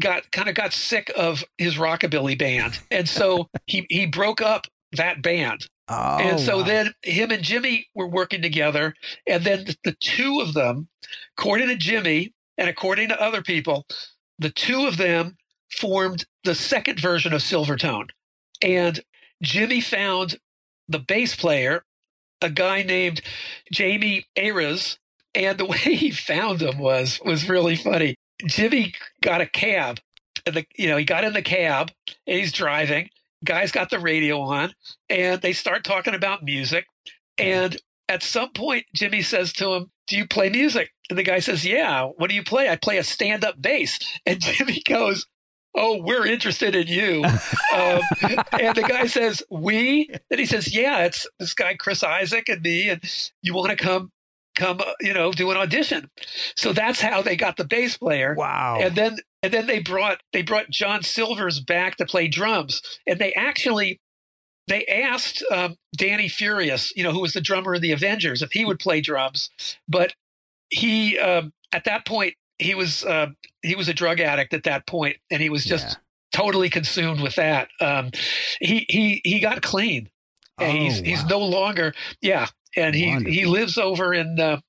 [0.00, 2.80] got kind of got sick of his rockabilly band.
[2.90, 5.66] And so he he broke up that band.
[5.88, 6.62] Oh, and so wow.
[6.62, 8.94] then him and Jimmy were working together.
[9.26, 10.88] And then the, the two of them,
[11.36, 13.84] according to Jimmy and according to other people,
[14.38, 15.36] the two of them
[15.78, 18.08] formed the second version of Silvertone.
[18.62, 19.00] And
[19.42, 20.36] Jimmy found
[20.88, 21.84] the bass player,
[22.40, 23.20] a guy named
[23.72, 24.98] Jamie Ayres.
[25.34, 28.14] And the way he found him was was really funny.
[28.46, 30.00] Jimmy got a cab.
[30.46, 31.90] And the you know, he got in the cab
[32.26, 33.08] and he's driving.
[33.44, 34.74] Guy's got the radio on,
[35.10, 36.86] and they start talking about music.
[37.38, 37.76] And
[38.08, 40.90] at some point, Jimmy says to him, Do you play music?
[41.10, 42.04] And the guy says, Yeah.
[42.04, 42.68] What do you play?
[42.68, 43.98] I play a stand up bass.
[44.26, 45.26] And Jimmy goes,
[45.76, 47.24] Oh, we're interested in you.
[47.24, 48.00] um,
[48.52, 50.08] and the guy says, We?
[50.30, 52.88] And he says, Yeah, it's this guy, Chris Isaak, and me.
[52.88, 53.02] And
[53.42, 54.12] you want to come,
[54.54, 56.10] come, uh, you know, do an audition.
[56.56, 58.34] So that's how they got the bass player.
[58.36, 58.78] Wow.
[58.80, 63.18] And then and then they brought they brought John Silvers back to play drums, and
[63.18, 64.00] they actually
[64.68, 68.52] they asked um, Danny Furious, you know, who was the drummer of the Avengers, if
[68.52, 69.50] he would play drums,
[69.88, 70.14] but
[70.70, 73.26] he um, at that point he was uh,
[73.62, 75.94] he was a drug addict at that point, and he was just Yeah.
[76.32, 77.68] totally consumed with that.
[77.80, 78.10] Um,
[78.60, 80.08] he he he got clean.
[80.60, 81.28] And he's Oh, he's wow.
[81.30, 82.46] no longer yeah,
[82.76, 84.60] and he he lives over in uh,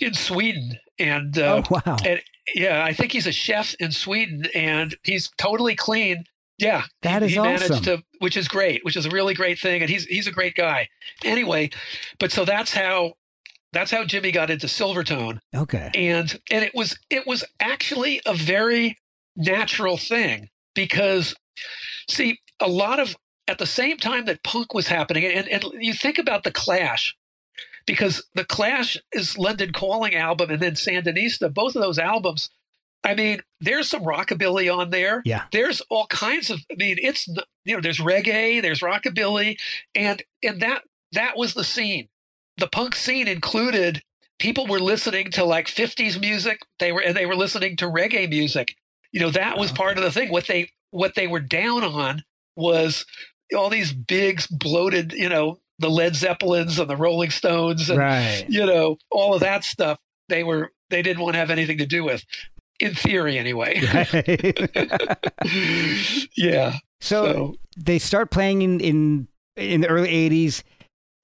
[0.00, 1.96] in Sweden, and uh, oh wow.
[2.04, 2.20] and
[2.54, 6.24] yeah, I think he's a chef in Sweden, and he's totally clean.
[6.58, 7.84] Yeah, That is he managed awesome.
[7.84, 10.54] to, which is great, which is a really great thing, and he's he's a great
[10.56, 10.88] guy.
[11.24, 11.70] Anyway,
[12.18, 13.12] but so that's how
[13.72, 15.90] that's how Jimmy got into Silvertone, Okay.
[15.94, 18.98] and and it was it was actually a very
[19.36, 21.36] natural thing because
[22.10, 23.14] see a lot of
[23.46, 27.14] at the same time that punk was happening, and and you think about the Clash.
[27.88, 32.50] Because the Clash is London Calling album and then Sandinista, both of those albums
[33.04, 35.22] I mean, there's some rockabilly on there.
[35.24, 35.44] Yeah.
[35.52, 36.60] There's all kinds of.
[36.70, 37.28] I mean, it's
[37.64, 39.58] you know, there's reggae, there's rockabilly,
[39.94, 40.82] and and that
[41.12, 42.08] that was the scene.
[42.56, 44.02] The punk scene included
[44.38, 46.60] people were listening to like 50s music.
[46.80, 48.74] They were and they were listening to reggae music.
[49.12, 50.30] You know, that was part of the thing.
[50.30, 52.24] What they what they were down on
[52.56, 53.06] was
[53.56, 58.44] all these big bloated, you know, the Led Zeppelins and the Rolling Stones and Right.
[58.48, 59.98] you know all of that stuff.
[60.28, 62.24] They were they didn't want to have anything to do with,
[62.80, 63.80] in theory anyway.
[66.36, 66.76] yeah.
[67.00, 70.62] So, So- they start playing in, in in the early '80s.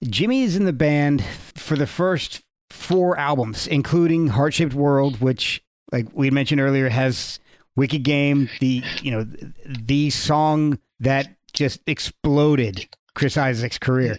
[0.05, 1.23] Jimmy is in the band
[1.55, 7.39] for the first four albums, including Heart Shaped World, which, like we mentioned earlier, has
[7.75, 9.25] Wicked Game, the you know
[9.65, 14.17] the song that just exploded Chris Isaak's career.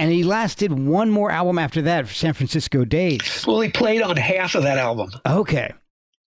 [0.00, 3.44] And he lasted one more album after that for San Francisco Days.
[3.46, 5.10] Well, he played on half of that album.
[5.26, 5.74] Okay.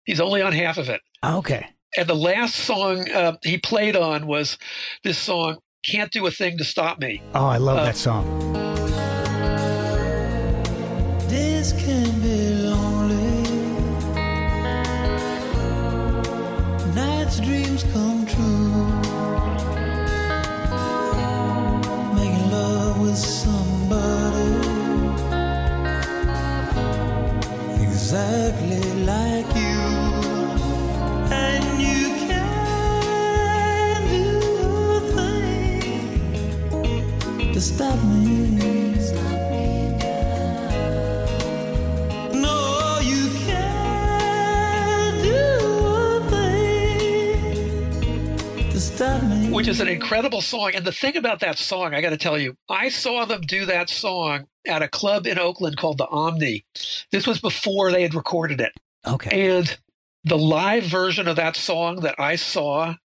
[0.03, 0.99] He's only on half of it.
[1.23, 1.65] Okay.
[1.97, 4.57] And the last song uh, he played on was
[5.05, 7.21] this song, Can't Do a Thing to Stop Me.
[7.33, 8.25] Oh, I love Uh, that song.
[11.29, 13.43] This can be lonely.
[16.93, 18.10] Nights dreams come
[28.11, 29.79] exactly like you.
[31.31, 34.27] And you can't do
[34.97, 36.73] a thing
[37.53, 38.80] to stop me.
[49.51, 50.71] Which is an incredible song.
[50.75, 53.65] And the thing about that song, I got to tell you, I saw them do
[53.65, 56.65] that song at a club in Oakland called the Omni.
[57.11, 58.73] This was before they had recorded it.
[59.05, 59.49] Okay.
[59.49, 59.77] And
[60.23, 62.95] the live version of that song that I saw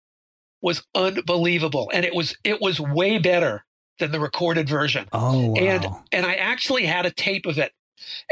[0.61, 1.91] was unbelievable.
[1.93, 3.65] And it was it was way better
[3.99, 5.09] than the recorded version.
[5.13, 5.55] Oh, wow.
[5.57, 7.73] And and I actually had a tape of it.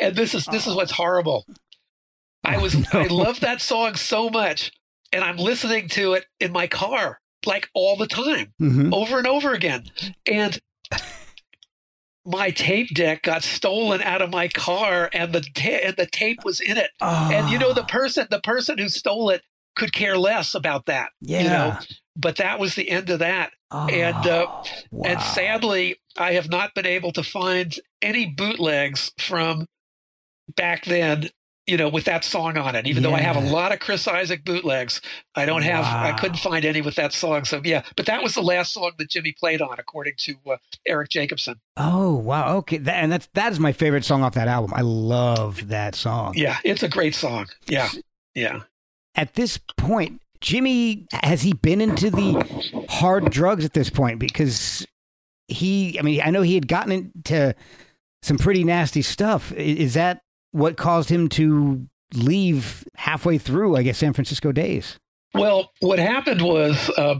[0.00, 0.76] And this is this is oh.
[0.76, 1.46] what's horrible.
[2.44, 4.72] I was I love that song so much
[5.12, 8.92] and I'm listening to it in my car like all the time Mhm.
[8.92, 9.90] over and over again.
[10.30, 10.60] And
[12.26, 16.44] my tape deck got stolen out of my car and the ta- and the tape
[16.44, 16.90] was in it.
[17.00, 19.42] And you know the person the person who stole it
[19.76, 21.10] could care less about that.
[21.20, 21.44] You know?
[21.44, 21.80] Yeah.
[22.16, 23.52] But that was the end of that.
[23.72, 24.64] and uh, Oh,
[25.04, 29.66] and sadly, I have not been able to find any bootlegs from
[30.54, 31.28] back then.
[31.66, 32.86] You know, with that song on it.
[32.86, 35.00] Even though I have a lot of Chris Isaak bootlegs,
[35.34, 35.84] I don't have.
[35.84, 37.44] I couldn't find any with that song.
[37.46, 40.56] So yeah, but that was the last song that Jimmy played on, according to uh,
[40.86, 41.60] Erik Jacobsen.
[41.78, 44.72] Oh wow, okay, that, and that's that is my favorite song off that album.
[44.74, 46.34] I love that song.
[46.36, 47.46] Yeah, it's a great song.
[47.66, 47.88] Yeah,
[48.34, 48.60] yeah.
[49.14, 54.86] At this point, Jimmy has he been into the hard drugs at this point because
[55.48, 57.54] he, I mean, I know he had gotten into
[58.22, 59.52] some pretty nasty stuff.
[59.52, 60.20] Is that
[60.54, 63.76] what caused him to leave halfway through?
[63.76, 64.98] I guess San Francisco days.
[65.34, 67.16] Well, what happened was uh,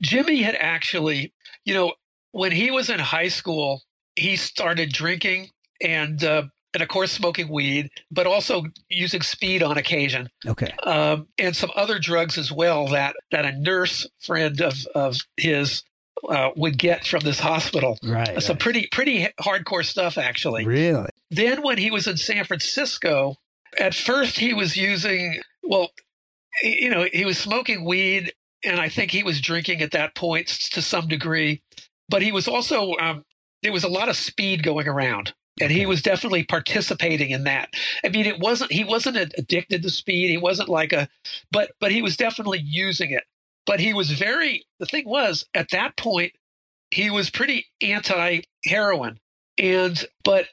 [0.00, 1.34] Jimmy had actually,
[1.66, 1.92] you know,
[2.30, 3.82] when he was in high school,
[4.16, 5.50] he started drinking
[5.82, 10.72] and, uh, and of course, smoking weed, but also using speed on occasion, Okay.
[10.84, 15.82] um, and some other drugs as well that that a nurse friend of of his
[16.28, 17.98] uh, would get from this hospital.
[18.02, 18.40] Right.
[18.42, 20.64] Some pretty pretty hardcore stuff, actually.
[20.64, 21.08] Really?
[21.30, 23.36] Then when he was in San Francisco,
[23.78, 25.90] at first he was using well,
[26.62, 28.32] you know, he was smoking weed,
[28.64, 31.62] and I think he was drinking at that point to some degree,
[32.08, 33.24] but he was also um,
[33.62, 35.34] there was a lot of speed going around.
[35.60, 37.68] And he was definitely participating in that.
[38.02, 40.30] I mean, it wasn't he wasn't addicted to speed.
[40.30, 41.10] He wasn't like a,
[41.50, 43.24] but but he was definitely using it.
[43.66, 44.66] But he was very.
[44.80, 46.32] The thing was, at that point,
[46.90, 49.18] he was pretty anti heroin,
[49.58, 50.46] and but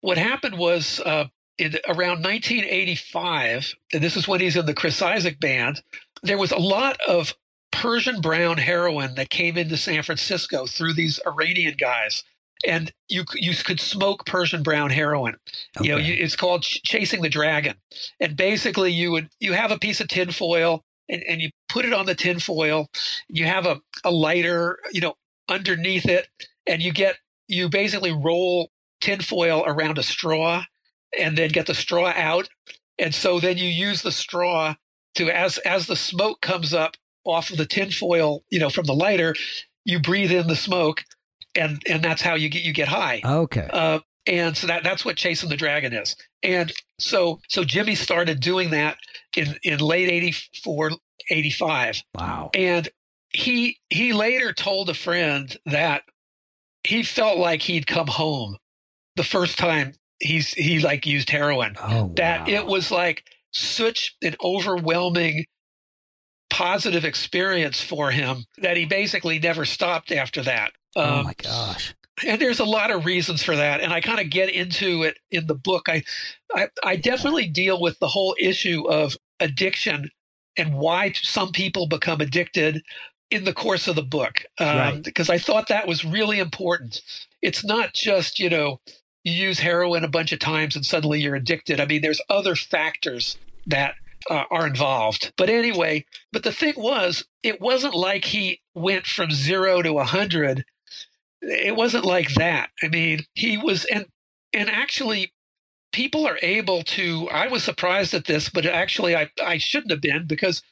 [0.00, 1.26] what happened was uh,
[1.58, 5.82] in around 1985, and this is when he's in the Chris Isaak band.
[6.22, 7.34] There was a lot of
[7.70, 12.24] Persian brown heroin that came into San Francisco through these Iranian guys,
[12.66, 15.36] and you you could smoke Persian brown heroin.
[15.80, 17.74] You know, you, it's called ch- chasing the dragon,
[18.20, 21.92] and basically you would you have a piece of tinfoil and, and you put it
[21.92, 22.88] on the tinfoil.
[23.28, 25.14] You have a, a lighter, you know,
[25.48, 26.28] underneath it,
[26.66, 30.64] and you get you basically roll tinfoil around a straw
[31.18, 32.48] and then get the straw out.
[32.98, 34.74] And so then you use the straw
[35.14, 38.94] to as as the smoke comes up off of the tinfoil, you know, from the
[38.94, 39.34] lighter,
[39.84, 41.04] you breathe in the smoke
[41.54, 43.20] and and that's how you get you get high.
[43.24, 43.68] Okay.
[43.72, 46.16] Uh, and so that that's what chasing the dragon is.
[46.42, 48.96] And so so Jimmy started doing that
[49.36, 50.92] in in late 84
[51.30, 52.50] 85 Wow.
[52.54, 52.88] and
[53.32, 56.02] he he later told a friend that
[56.84, 58.56] he felt like he'd come home
[59.16, 62.54] the first time he's he like used heroin Oh, that wow.
[62.54, 65.44] it was like such an overwhelming
[66.50, 71.94] positive experience for him that he basically never stopped after that oh Um, my gosh.
[72.26, 75.18] And there's a lot of reasons for that and i kind of get into it
[75.30, 75.88] in the book.
[75.88, 76.02] I,
[76.54, 80.10] I i definitely deal with the whole issue of addiction
[80.56, 82.82] and why some people become addicted
[83.30, 85.02] in the course of the book um, Right.
[85.02, 87.00] because i thought that was really important.
[87.42, 88.80] It's not just you know
[89.24, 91.80] you use heroin a bunch of times and suddenly you're addicted.
[91.80, 93.94] I mean there's other factors that
[94.30, 95.32] uh, are involved.
[95.36, 100.04] But anyway but the thing was it wasn't like he went from zero to a
[100.04, 100.64] hundred
[101.42, 102.70] it wasn't like that.
[102.82, 104.06] I mean, he was and
[104.52, 105.32] and actually
[105.92, 110.02] people are able to I was surprised at this, but actually I I shouldn't have
[110.02, 110.62] been because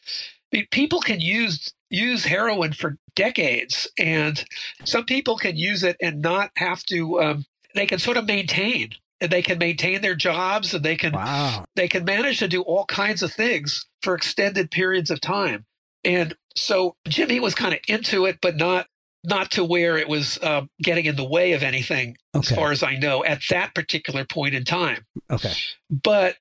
[0.71, 4.45] people can use use heroin for decades and
[4.85, 7.45] some people can use it and not have to um,
[7.75, 8.91] they can sort of maintain
[9.21, 11.65] and they can maintain their jobs and they can Wow.
[11.77, 15.65] they can manage to do all kinds of things for extended periods of time.
[16.05, 18.87] And so Jimmy was kind of into it, but not
[19.27, 22.55] not to where it was uh, getting in the way of anything, Okay.
[22.55, 25.05] as far as I know, at that particular point in time.
[25.31, 25.53] Okay.
[25.91, 26.37] But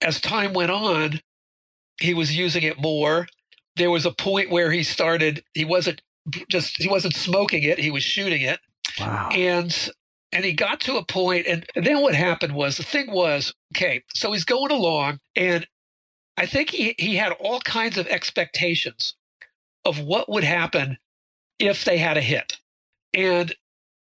[0.00, 1.20] as time went on,
[2.00, 3.26] he was using it more.
[3.76, 5.42] There was a point where he started.
[5.54, 6.00] He wasn't
[6.50, 7.78] just he wasn't smoking it.
[7.78, 8.60] He was shooting it
[9.00, 9.30] Wow.
[9.32, 9.90] and
[10.32, 14.02] and he got to a point and then what happened was the thing was okay
[14.14, 15.66] so he's going along and
[16.36, 19.14] i think he, he had all kinds of expectations
[19.86, 20.98] of what would happen
[21.58, 22.56] if they had a hit
[23.14, 23.54] and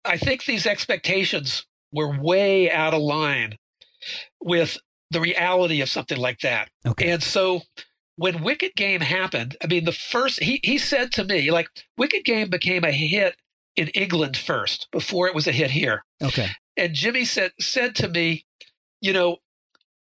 [0.05, 3.57] i think these expectations were way out of line
[4.43, 4.79] with
[5.11, 7.11] the reality of something like that Okay.
[7.11, 7.63] and so
[8.17, 11.69] when Wicked Game happened, I mean, the first, he, he said to me, like,
[11.99, 13.35] Wicked Game became a hit
[13.75, 16.05] in England first before it was a hit here.
[16.23, 16.47] Okay.
[16.77, 18.47] And Jimmy said, said to me,
[19.01, 19.39] you know,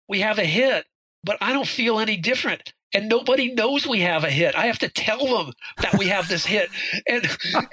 [0.09, 0.85] we have a hit,
[1.22, 2.72] but I don't feel any different.
[2.95, 4.55] And nobody knows we have a hit.
[4.55, 6.68] I have to tell them that we have this hit.
[7.07, 7.26] And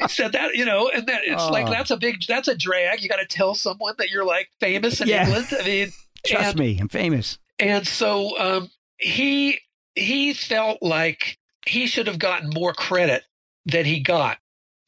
[0.09, 1.72] said that, you know, and that it's like Oh.
[1.72, 3.01] that's a big that's a drag.
[3.01, 5.26] You got to tell someone that you're like famous in Yeah.
[5.26, 5.47] England.
[5.59, 5.91] I mean,
[6.26, 7.38] Trust and- me, I'm famous.
[7.59, 9.59] and so um, he
[9.95, 13.24] he felt like he should have gotten more credit
[13.65, 14.38] than he got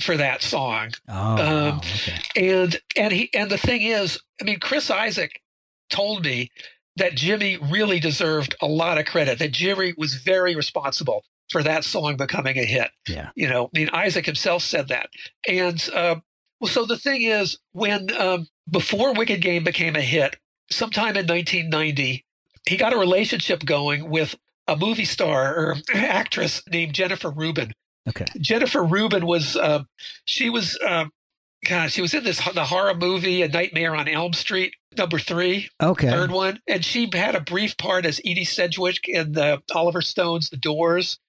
[0.02, 0.92] for that song.
[1.10, 1.38] Oh.
[1.70, 2.22] Um, okay.
[2.56, 5.42] And and he and the thing is, I mean, Chris Isaak
[5.90, 6.50] told me
[7.02, 9.40] that Jimmy really deserved a lot of credit.
[9.40, 12.92] That Jimmy was very responsible for that song becoming a hit.
[13.10, 13.32] Yeah.
[13.36, 15.10] You know, I mean, Isaak himself said that.
[15.48, 16.18] And uh,
[16.60, 20.36] well, so the thing is, when um, before Wicked Game became a hit,
[20.70, 22.24] sometime in 1990,
[22.68, 24.36] he got a relationship going with
[24.68, 27.74] a movie star or actress named Jennifer Rubin.
[28.08, 28.26] Okay.
[28.40, 29.88] Jennifer Rubin was um,
[30.26, 31.12] she was um,
[31.68, 35.70] God, she was in this the horror movie A Nightmare on Elm Street number three,
[35.82, 36.10] Okay.
[36.10, 40.50] third one, and she had a brief part as Edie Sedgwick in the Oliver Stone's
[40.50, 41.20] The Doors,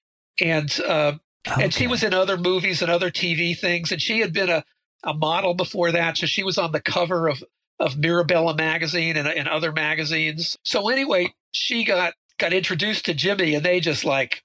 [0.41, 1.12] and uh,
[1.61, 4.64] and she was in other movies and other TV things, and she had been a
[5.05, 7.43] a model before that, so she was on the cover of
[7.78, 10.57] of Mirabella magazine and, and other magazines.
[10.64, 14.43] So anyway, she got got introduced to Jimmy, and they just like,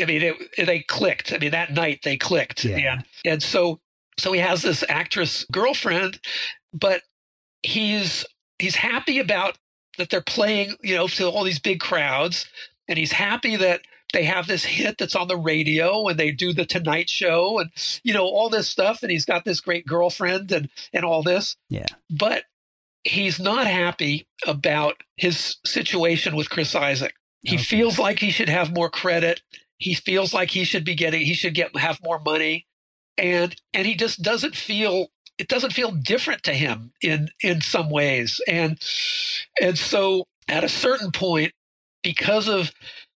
[0.00, 1.32] I mean, it, they clicked.
[1.32, 2.76] I mean, that night they clicked, Yeah.
[2.94, 3.80] and and so
[4.20, 6.20] so he has this actress girlfriend,
[6.72, 7.02] but
[7.62, 8.24] he's
[8.58, 9.58] he's happy about
[9.98, 12.46] that they're playing, you know, to all these big crowds,
[12.88, 16.52] and he's happy that they have this hit that's on the radio and they do
[16.52, 17.70] the Tonight Show and
[18.02, 21.56] you know all this stuff, and he's got this great girlfriend and and all this,
[21.68, 21.86] Yeah.
[22.10, 22.44] but
[23.04, 27.14] he's not happy about his situation with Chris Isaak.
[27.42, 27.62] He Okay.
[27.64, 29.40] feels like he should have more credit.
[29.78, 32.66] He feels like he should be getting he should get have more money.
[33.18, 35.08] And and he just doesn't feel
[35.38, 38.40] it doesn't feel different to him in in some ways.
[38.46, 38.78] And
[39.60, 41.52] and so at a certain point
[42.02, 42.72] because of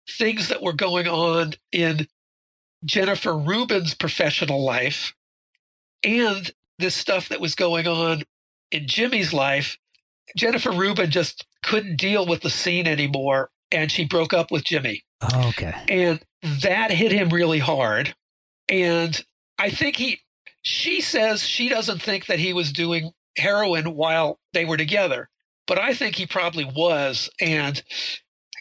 [0.10, 2.08] things that were going on in
[2.86, 5.14] Jennifer Rubin's professional life
[6.04, 8.24] and this stuff that was going on
[8.72, 9.78] in Jimmy's life,
[10.36, 15.04] Jennifer Rubin just couldn't deal with the scene anymore and she broke up with Jimmy.
[15.22, 15.74] Oh, okay.
[15.90, 16.22] And
[16.62, 18.16] that hit him really hard.
[18.70, 19.24] And
[19.58, 20.20] I think he,
[20.62, 25.30] she says she doesn't think that he was doing heroin while they were together,
[25.68, 27.30] but I think he probably was.
[27.42, 27.82] And,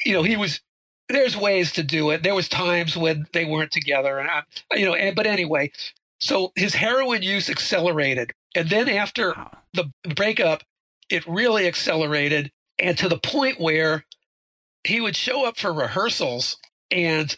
[0.05, 0.61] you know, he was,
[1.09, 2.23] there's ways to do it.
[2.23, 4.43] There was times when they weren't together and I,
[4.75, 5.73] you know, and, but anyway,
[6.21, 8.33] so his heroin use accelerated.
[8.55, 9.59] And then after Wow.
[9.75, 10.63] the breakup,
[11.11, 14.05] it really accelerated and to the point where
[14.85, 16.57] he would show up for rehearsals
[16.91, 17.37] and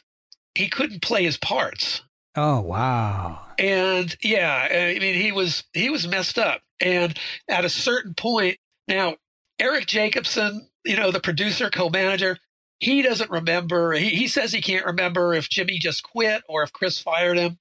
[0.54, 2.02] he couldn't play his parts.
[2.36, 3.40] Oh, wow.
[3.58, 6.62] And yeah, I mean he was he was messed up.
[6.80, 7.18] And
[7.48, 8.58] at a certain point,
[8.88, 9.16] now
[9.58, 12.38] Erik Jacobsen, you know, the producer, co-manager,
[12.80, 13.92] he doesn't remember.
[13.92, 17.58] He, he says he can't remember if Jimmy just quit or if Chris fired him.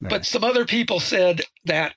[0.00, 0.10] Right.
[0.10, 1.94] But some other people said that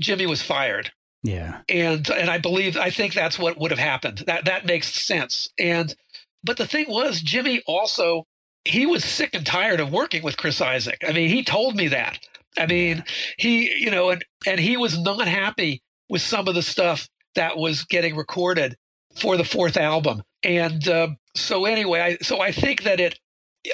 [0.00, 0.90] Jimmy was fired.
[1.24, 1.60] Yeah.
[1.68, 4.24] and and I believe I think that's what would have happened.
[4.26, 5.50] That that makes sense.
[5.58, 5.94] And
[6.42, 8.26] but the thing was, Jimmy also
[8.64, 11.02] he was sick and tired of working with Chris Isaak.
[11.06, 12.18] I mean, he told me that.
[12.58, 13.04] I mean,
[13.38, 17.56] he you know, and and he was not happy with some of the stuff that
[17.56, 18.76] was getting recorded
[19.20, 20.22] for the fourth album.
[20.42, 23.18] And uh, so anyway, I so I think that it.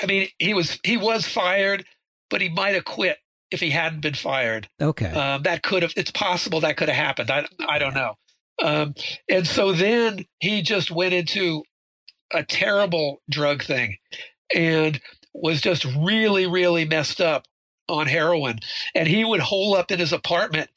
[0.03, 1.85] I mean, he was he was fired,
[2.31, 3.19] but he might have quit
[3.51, 4.69] if he hadn't been fired.
[4.81, 5.11] Okay.
[5.11, 5.93] Um, that could have.
[5.97, 7.31] It's possible that could have happened.
[7.31, 8.15] I I don't know.
[8.63, 8.95] Um,
[9.29, 11.63] and so then he just went into
[12.33, 13.97] a terrible drug thing,
[14.55, 15.01] and
[15.35, 17.47] was just really really messed up
[17.89, 18.59] on heroin.
[18.95, 20.71] And he would hole up in his apartment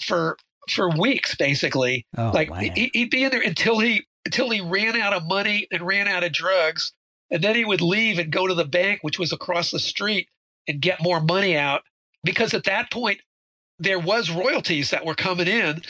[0.00, 0.36] for
[0.68, 2.06] for weeks, basically.
[2.16, 2.72] Oh, like man.
[2.74, 6.24] he'd be in there until he until he ran out of money and ran out
[6.24, 6.92] of drugs,
[7.30, 10.28] and then he would leave and go to the bank, which was across the street,
[10.66, 11.82] and get more money out
[12.24, 13.20] because at that point
[13.78, 15.82] there was royalties that were coming in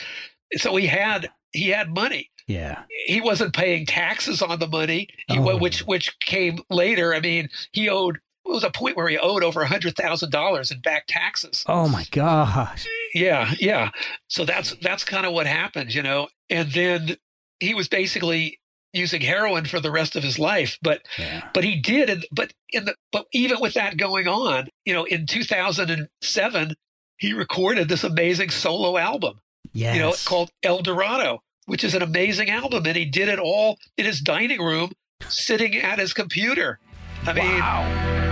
[0.57, 2.83] so he had he had money Yeah.
[3.07, 5.57] he wasn't paying taxes on the money he, Oh.
[5.59, 9.43] which which came later i mean he owed it was a point where he owed
[9.43, 12.87] over a hundred thousand dollars in back taxes Oh my gosh.
[13.15, 13.91] yeah yeah
[14.29, 17.17] so that's that's kind of what happened you know and then
[17.59, 18.61] he was basically
[18.93, 21.49] using heroin for the rest of his life but Yeah.
[21.53, 25.05] but he did and but in the but even with that going on you know
[25.05, 26.75] in 2007
[27.19, 29.41] he recorded this amazing solo album
[29.73, 29.97] Yes.
[29.97, 33.79] you know called el dorado which is an amazing album and he did it all
[33.97, 34.93] in his dining room
[35.29, 36.79] sitting at his computer.
[37.27, 38.26] I mean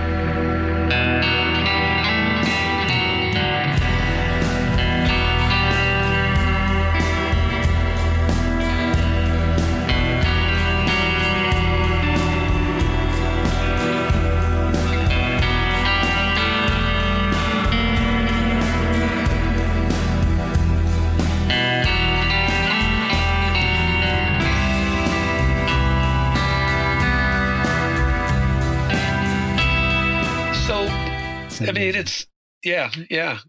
[31.67, 32.27] i mean it's
[32.63, 33.39] yeah yeah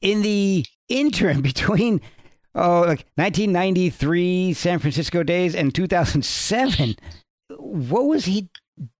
[0.00, 2.00] in the interim between
[2.54, 6.96] oh like 1993 San Francisco days and 2007
[7.58, 8.48] what was he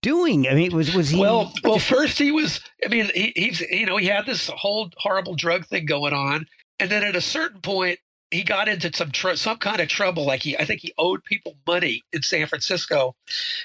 [0.02, 2.60] doing I mean was was he Well, well, first he was.
[2.84, 6.46] I mean, he, he's you know he had this whole horrible drug thing going on,
[6.78, 7.98] and then at a certain point
[8.30, 10.24] he got into some tr- some kind of trouble.
[10.24, 13.16] Like he, I think he owed people money in San Francisco,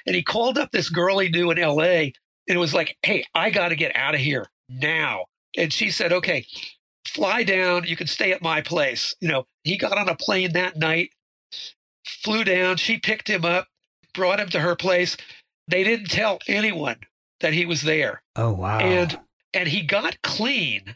[0.06, 2.14] and he called up this girl he knew in L.A.
[2.48, 5.26] and it was like, "Hey, I got to get out of here now."
[5.58, 6.46] And she said, "Okay,
[7.08, 7.86] fly down.
[7.86, 11.12] You can stay at my place." You know, he got on a plane that night,
[12.06, 12.78] flew down.
[12.78, 13.68] She picked him up,
[14.14, 15.18] brought him to her place.
[15.68, 16.98] They didn't tell anyone
[17.40, 18.22] that he was there.
[18.36, 19.20] oh wow And
[19.54, 20.96] and he got clean.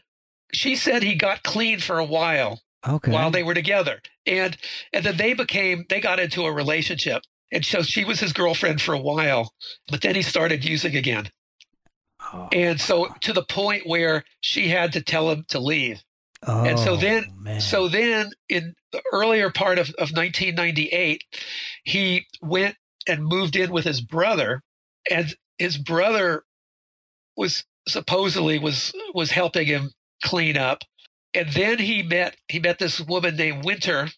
[0.52, 4.00] She said he got clean for a while okay while they were together.
[4.26, 4.56] And
[4.92, 7.22] and then they became they got into a relationship.
[7.52, 9.52] And so she was his girlfriend for a while,
[9.88, 11.30] but then he started using again.
[12.34, 16.02] Oh, And so to the point where she had to tell him to leave.
[16.46, 17.60] and so oh, then man.
[17.60, 21.22] so then in the earlier part of, of 1998
[21.84, 22.76] he went
[23.08, 24.62] and moved in with his brother
[25.10, 26.44] and his brother
[27.36, 30.82] was supposedly was was helping him clean up
[31.34, 34.08] and then he met he met this woman named winter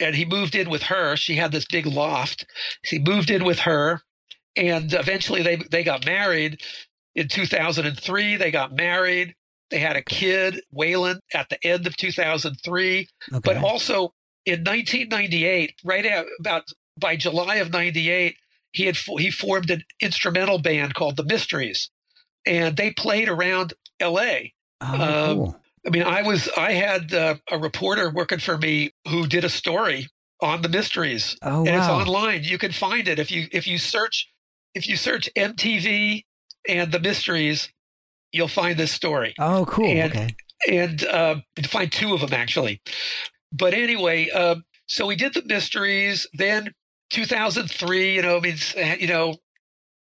[0.00, 2.46] and he moved in with her she had this big loft
[2.84, 4.02] he moved in with her
[4.56, 6.60] and eventually they they got married
[7.18, 9.34] in 2003 they got married.
[9.70, 13.40] They had a kid waylon at the end of 2003 okay.
[13.44, 14.14] but also
[14.46, 16.64] in 1998 right at, about
[16.98, 18.34] by july of 98
[18.72, 21.90] he had he formed an instrumental band called the mysteries.
[22.46, 24.32] And they played around la oh,
[24.82, 25.60] um, cool.
[25.86, 29.48] I mean, I was I had uh, a reporter working for me who did a
[29.48, 30.08] story
[30.40, 32.44] on the mysteries, oh and it's online.
[32.44, 33.18] You can find it.
[33.18, 34.28] If you if you search
[34.74, 36.24] if you search MTV
[36.68, 37.72] and the mysteries,
[38.32, 40.36] you'll find this story, oh cool and- okay
[40.66, 41.36] and uh,
[41.66, 42.80] find two of them actually.
[43.52, 46.26] But anyway, um, so we did the mysteries.
[46.34, 46.72] Then
[47.10, 48.56] 2003, you know, I mean,
[48.98, 49.36] you know,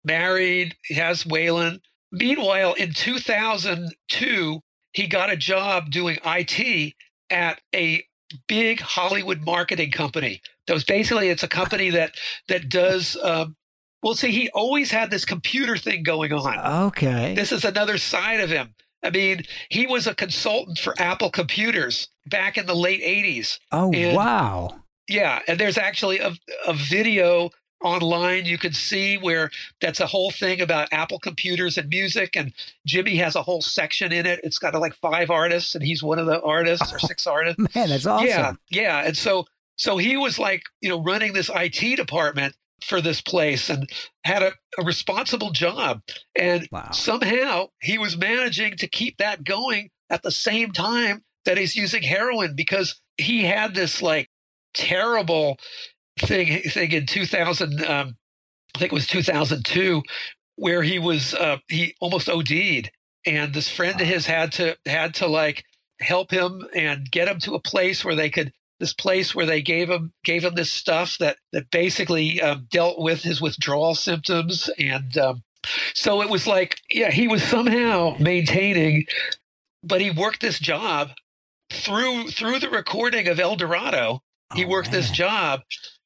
[0.04, 1.80] married, has Waylon.
[2.12, 4.60] Meanwhile, in 2002,
[4.92, 6.94] he got a job doing IT
[7.30, 8.04] at a
[8.46, 10.40] big Hollywood marketing company.
[10.66, 12.14] That was basically it's a company that
[12.48, 13.16] that does.
[13.22, 13.56] Um,
[14.04, 16.86] well, see, he always had this computer thing going on.
[16.88, 18.74] okay This is another side of him.
[19.02, 23.58] I mean, he was a consultant for Apple Computers back in the late 80s.
[23.72, 26.34] oh and- wow Yeah, and there's actually a,
[26.66, 27.50] a video
[27.82, 29.50] online you can see where
[29.80, 32.52] that's a whole thing about Apple computers and music and
[32.86, 34.40] Jimmy has a whole section in it.
[34.42, 37.58] It's got like five artists and he's one of the artists or oh, six artists.
[37.74, 38.26] Man, that's awesome.
[38.28, 39.02] Yeah, yeah.
[39.06, 43.70] And so so he was like, you know, running this IT department for this place
[43.70, 43.88] and
[44.24, 46.02] had a, a responsible job.
[46.36, 46.90] And Wow.
[46.92, 52.02] somehow he was managing to keep that going at the same time that he's using
[52.02, 54.28] heroin because he had this like
[54.74, 55.58] terrible
[56.18, 58.16] thing thing in 2000 um,
[58.74, 60.02] I think it was 2002
[60.56, 62.90] where he was uh, he almost OD'd
[63.26, 65.64] and this friend of his had to had to like
[66.00, 69.62] help him and get him to a place where they could this place where they
[69.62, 74.70] gave him gave him this stuff that that basically um, dealt with his withdrawal symptoms.
[74.78, 75.42] And um,
[75.94, 79.04] so it was like yeah he was somehow maintaining
[79.82, 81.10] but he worked this job
[81.72, 84.22] through through the recording of El Dorado.
[84.54, 85.62] He Oh, worked this job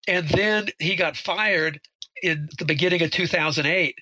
[0.09, 1.81] and then he got fired
[2.23, 3.97] in the beginning of 2008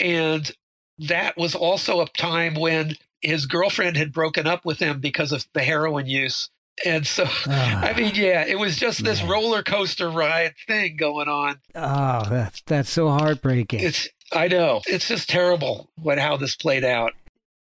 [0.00, 0.52] and
[0.98, 5.46] that was also a time when his girlfriend had broken up with him because of
[5.54, 6.50] the heroin use
[6.84, 9.32] and so i mean yeah it was just this Ah, Man.
[9.32, 13.80] roller coaster ride thing going on Oh, that's that's so heartbreaking.
[13.80, 17.12] it's i know it's just terrible what how this played out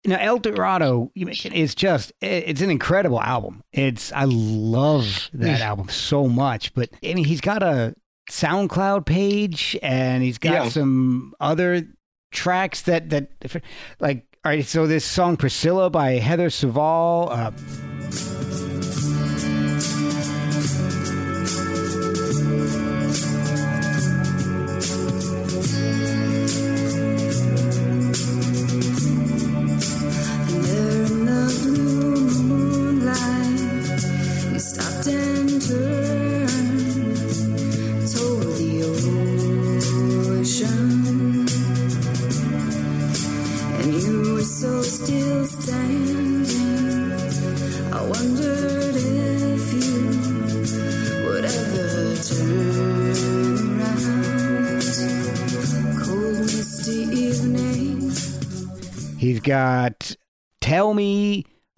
[0.04, 3.62] Now, El Dorado, is just, it's an incredible album.
[3.70, 6.72] It's, I love that album so much.
[6.72, 7.94] But, I mean, he's got a
[8.30, 10.68] SoundCloud page and he's got Yeah.
[10.70, 11.86] some other
[12.32, 13.28] tracks that, that,
[14.00, 17.50] like, all right, so this song Priscilla by Heather Saval, uh,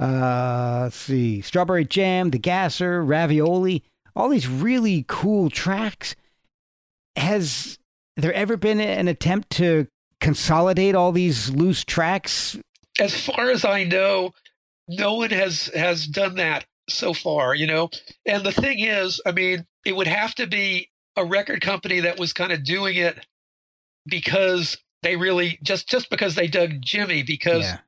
[0.02, 3.82] uh, let's see, Strawberry Jam, The Gasser, Ravioli,
[4.16, 6.14] all these really cool tracks.
[7.16, 7.78] Has
[8.16, 9.86] there ever been an attempt to
[10.20, 12.56] consolidate all these loose tracks?
[13.00, 14.34] as far as I know,
[14.88, 17.90] no one has has done that so far, you know.
[18.26, 22.18] And the thing is, I mean, it would have to be a record company that
[22.18, 23.26] was kind of doing it
[24.06, 27.78] because they really just just because they dug Jimmy because yeah,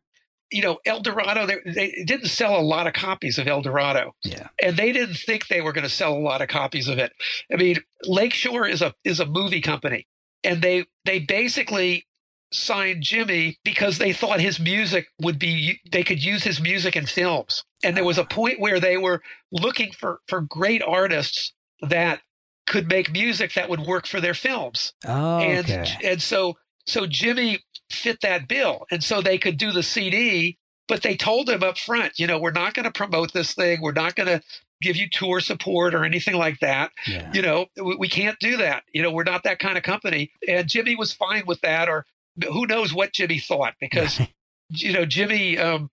[0.55, 4.14] you know El Dorado they, they didn't sell a lot of copies of El Dorado
[4.22, 6.98] yeah, and they didn't think they were going to sell a lot of copies of
[6.98, 7.12] it.
[7.52, 10.06] I mean, Lakeshore is a is a movie company,
[10.44, 12.06] and they they basically
[12.52, 17.06] signed Jimmy because they thought his music would be they could use his music in
[17.06, 17.64] films.
[17.82, 18.26] And there was a ah.
[18.26, 21.52] point where they were looking for for great artists
[21.82, 22.20] that
[22.66, 25.97] could make music that would work for their films oh, and okay.
[26.02, 26.55] and so
[26.86, 27.59] so Jimmy
[27.95, 30.59] fit that bill, and so they could do the CD.
[30.87, 33.81] But they told him up front, you know, we're not going to promote this thing.
[33.81, 34.43] We're not going to
[34.83, 36.93] give you tour support or anything like that.
[37.07, 37.31] yeah.
[37.33, 38.83] You know, we, we can't do that.
[38.93, 40.31] You know, we're not that kind of company.
[40.47, 42.05] And Jimmy was fine with that, or
[42.53, 44.21] who knows what Jimmy thought because
[44.69, 45.57] you know Jimmy.
[45.59, 45.91] Um,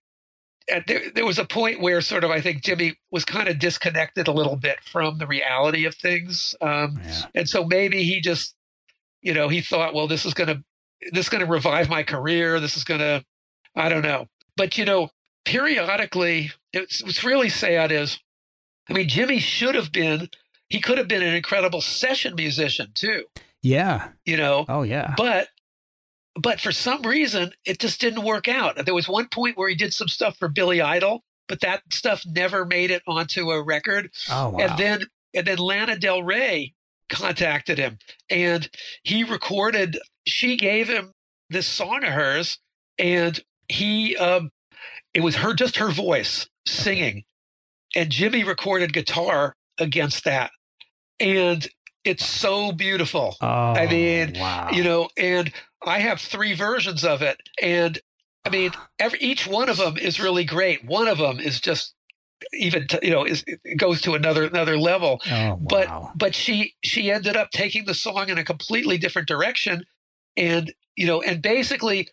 [0.70, 3.58] at there, there was a point where sort of I think Jimmy was kind of
[3.58, 6.54] disconnected a little bit from the reality of things.
[6.60, 7.22] Um, Yeah.
[7.34, 8.54] and so maybe he just
[9.22, 10.62] you know he thought well this is going to
[11.12, 13.24] this is going to revive my career this is going to
[13.76, 14.26] i don't know
[14.56, 15.10] but you know
[15.44, 18.18] periodically it's, what's really sad is
[18.88, 20.28] i mean jimmy should have been
[20.68, 23.24] he could have been an incredible session musician too
[23.62, 24.08] yeah.
[24.24, 25.14] you know Oh, yeah.
[25.16, 25.48] but
[26.40, 29.74] but for some reason it just didn't work out there was one point where he
[29.74, 34.10] did some stuff for billy idol but that stuff never made it onto a record
[34.30, 34.58] oh, wow.
[34.58, 35.02] and then
[35.34, 36.74] and then Lana Del Rey
[37.08, 37.98] contacted him
[38.30, 38.68] and
[39.02, 41.12] he recorded she gave him
[41.50, 42.58] this song of hers
[42.98, 44.50] and he um
[45.14, 47.24] it was her just her voice singing.
[47.94, 50.50] And Jimmy recorded guitar against that.
[51.20, 51.68] And
[52.04, 53.36] it's so beautiful.
[53.42, 54.70] Oh, I mean, wow.
[54.72, 55.52] you know and
[55.84, 57.38] I have three versions of it.
[57.60, 57.98] And
[58.44, 60.84] I mean every each one of them is really great.
[60.84, 61.94] One of them is just
[62.54, 65.20] even t- you know is it goes to another another level.
[65.30, 69.84] Oh, but but she she ended up taking the song in a completely different direction
[70.36, 72.08] and you know and basically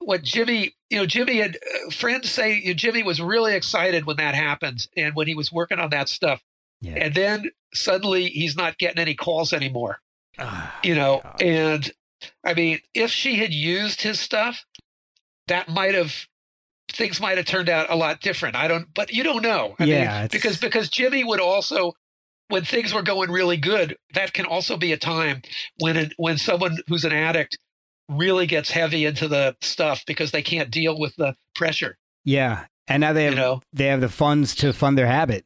[0.00, 4.06] what jimmy you know jimmy had uh, friends say you know, jimmy was really excited
[4.06, 6.42] when that happened and when he was working on that stuff
[6.80, 6.94] Yeah.
[6.96, 10.00] and then suddenly he's not getting any calls anymore
[10.82, 11.92] you know, and
[12.44, 14.64] I mean, if she had used his stuff,
[15.48, 16.14] that might have
[16.92, 18.56] things might have turned out a lot different.
[18.56, 19.76] I don't, but you don't know.
[19.78, 21.94] I Yeah, mean, because because Jimmy would also,
[22.48, 25.42] when things were going really good, that can also be a time
[25.80, 27.58] when it, when someone who's an addict
[28.08, 31.98] really gets heavy into the stuff because they can't deal with the pressure.
[32.24, 33.62] Yeah, and now they have You know.
[33.72, 35.44] they have the funds to fund their habit.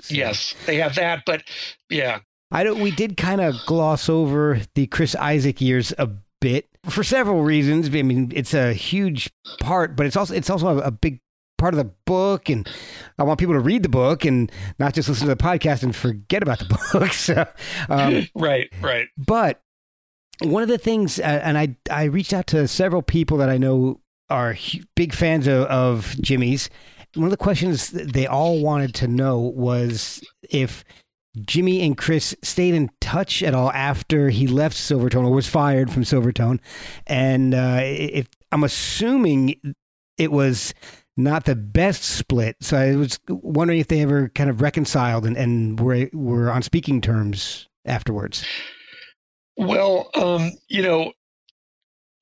[0.00, 1.44] So- Yes, they have that, but
[1.88, 2.20] yeah,
[2.50, 2.80] I don't.
[2.80, 6.10] We did kind of gloss over the Chris Isaak years a
[6.40, 7.88] bit for several reasons.
[7.88, 11.20] I mean, it's a huge part, but it's also it's also a big
[11.62, 12.68] part of the book, and
[13.18, 15.94] I want people to read the book and not just listen to the podcast and
[15.94, 17.12] forget about the book.
[17.12, 17.46] So,
[17.88, 19.06] um, right, right.
[19.16, 19.62] but
[20.40, 23.58] one of the things, uh, and I I reached out to several people that I
[23.58, 24.56] know are
[24.96, 26.68] big fans of, of Jimmy's.
[27.14, 30.20] One of the questions they all wanted to know was
[30.50, 30.82] if
[31.46, 35.92] Jimmy and Chris stayed in touch at all after he left Silvertone or was fired
[35.92, 36.58] from Silvertone,
[37.06, 39.60] and uh, if I'm assuming
[40.18, 40.74] it was
[41.16, 42.56] not the best split.
[42.60, 46.62] So I was wondering if they ever kind of reconciled and, and were were on
[46.62, 48.44] speaking terms afterwards.
[49.56, 51.12] Well, um, you know,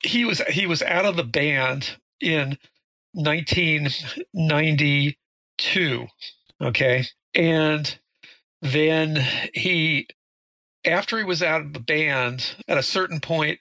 [0.03, 2.59] he was he was out of the band in
[3.13, 6.07] 1992.
[6.63, 7.99] Okay, and
[8.61, 10.07] then he,
[10.85, 13.61] after he was out of the band, at a certain point,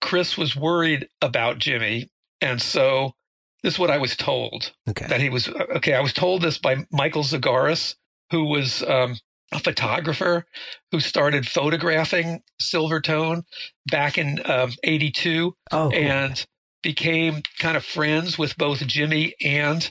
[0.00, 2.08] Chris was worried about Jimmy,
[2.40, 3.14] and so
[3.62, 5.06] this is what I was told Okay.
[5.06, 5.94] that he was okay.
[5.94, 7.94] I was told this by Michael Zagaris,
[8.30, 9.16] who was um,
[9.52, 10.44] a photographer
[10.90, 13.44] who started photographing Silvertone
[13.90, 15.98] back in um, '82 Oh, cool.
[15.98, 16.44] and
[16.82, 19.90] became kind of friends with both Jimmy and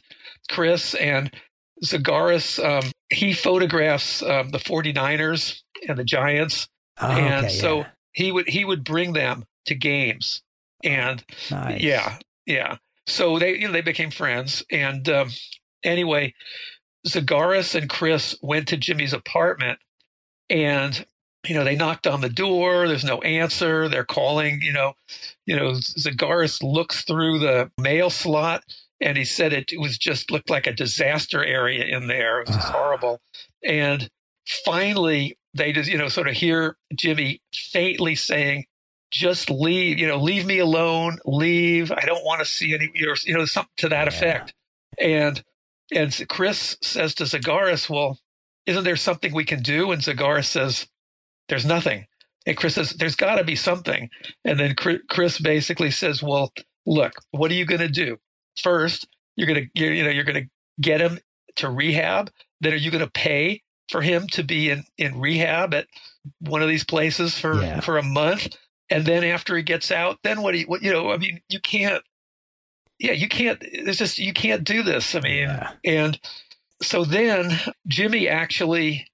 [0.50, 0.94] Chris.
[0.96, 1.32] And
[1.86, 6.68] Zagaris, um, he photographs um, the 49ers and the Giants,
[7.00, 7.88] Oh, and okay, so yeah.
[8.14, 10.42] he would he would bring them to games,
[10.84, 11.82] and Nice.
[11.82, 12.78] yeah, yeah.
[13.12, 15.30] So they you know they became friends, and um,
[15.84, 16.34] anyway,
[17.08, 19.80] Zagaris and Chris went to Jimmy's apartment,
[20.50, 21.06] and
[21.46, 22.88] you know they knocked on the door.
[22.88, 23.90] There's no answer.
[23.90, 24.62] They're calling.
[24.62, 24.94] You know,
[25.46, 28.64] you know Zagaris looks through the mail slot,
[29.02, 32.40] and he said it, was just looked like a disaster area in there.
[32.40, 33.20] It was just horrible,
[33.64, 34.10] and
[34.66, 38.66] finally they just you know sort of hear Jimmy faintly saying
[39.12, 41.92] just leave you know leave me alone leave.
[41.92, 44.54] I don't want to see any you know, something to that effect.
[45.00, 45.44] And
[45.94, 48.18] and chris says to zagaris well
[48.66, 49.92] isn't there something we can do?
[49.92, 50.88] And zagaris says
[51.50, 52.08] there's nothing.
[52.46, 54.10] And chris says there's got to be something.
[54.46, 56.52] And then chris basically says well
[56.86, 58.18] look what are you going to do?
[58.62, 60.50] First you're going to you know you're going to
[60.82, 61.20] get him
[61.58, 62.32] to rehab.
[62.62, 65.88] Then are you going to pay for him to be in in rehab at
[66.40, 67.82] one of these places for Yeah.
[67.82, 68.56] for a month
[68.92, 71.42] and then after he gets out then what do you what you know i mean
[71.50, 72.04] you can't
[73.00, 75.74] yeah you can't it's just you can't do this i mean Yeah.
[75.86, 76.20] and
[76.84, 77.52] so then
[77.88, 79.08] jimmy actually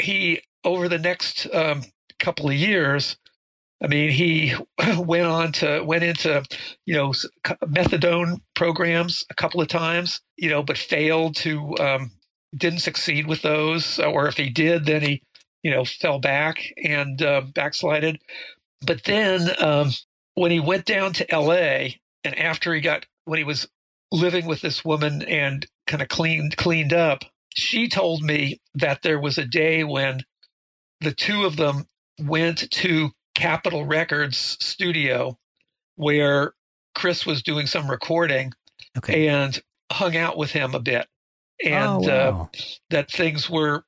[0.00, 1.82] he over the next um,
[2.20, 3.16] couple of years
[3.82, 4.54] i mean he
[4.98, 6.44] went on to went into
[6.86, 7.12] you know
[7.66, 12.10] methadone programs a couple of times you know but failed to um,
[12.56, 15.22] didn't succeed with those or if he did then he
[15.62, 18.20] you know fell back and uh, backslided.
[18.86, 19.90] But then um,
[20.34, 21.88] when he went down to la
[22.24, 23.68] and after he got when he was
[24.10, 27.24] living with this woman and kind of cleaned cleaned up
[27.54, 30.20] she told me that there was a day when
[31.00, 31.86] the two of them
[32.20, 35.38] went to capitol records studio
[35.96, 36.52] where
[36.94, 38.52] chris was doing some recording
[38.98, 39.28] Okay.
[39.28, 39.60] and
[39.90, 41.06] hung out with him a bit.
[41.64, 42.46] And oh, uh,
[42.90, 43.84] that things were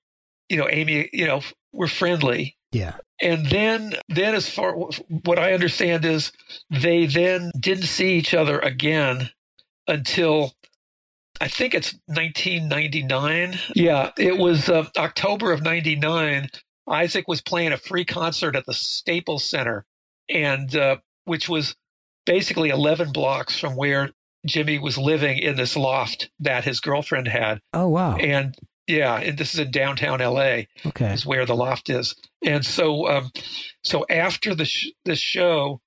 [0.48, 1.40] you know amy you know
[1.74, 2.94] were friendly yeah.
[3.20, 4.74] and then then as far
[5.24, 6.32] what i understand is
[6.70, 9.30] they then didn't see each other again
[9.88, 10.52] until
[11.40, 16.48] i think it's 1999 yeah it was uh, october of 99
[16.88, 19.84] isaak was playing a free concert at the staples center
[20.28, 21.74] and uh, which was
[22.26, 24.10] basically 11 blocks from where
[24.46, 28.16] jimmy was living in this loft that his girlfriend had Oh, wow.
[28.16, 28.54] and
[28.86, 31.12] yeah and this is in downtown la Okay.
[31.12, 32.14] is where the loft is.
[32.44, 33.30] And so, um,
[33.82, 35.80] so after the sh- this show,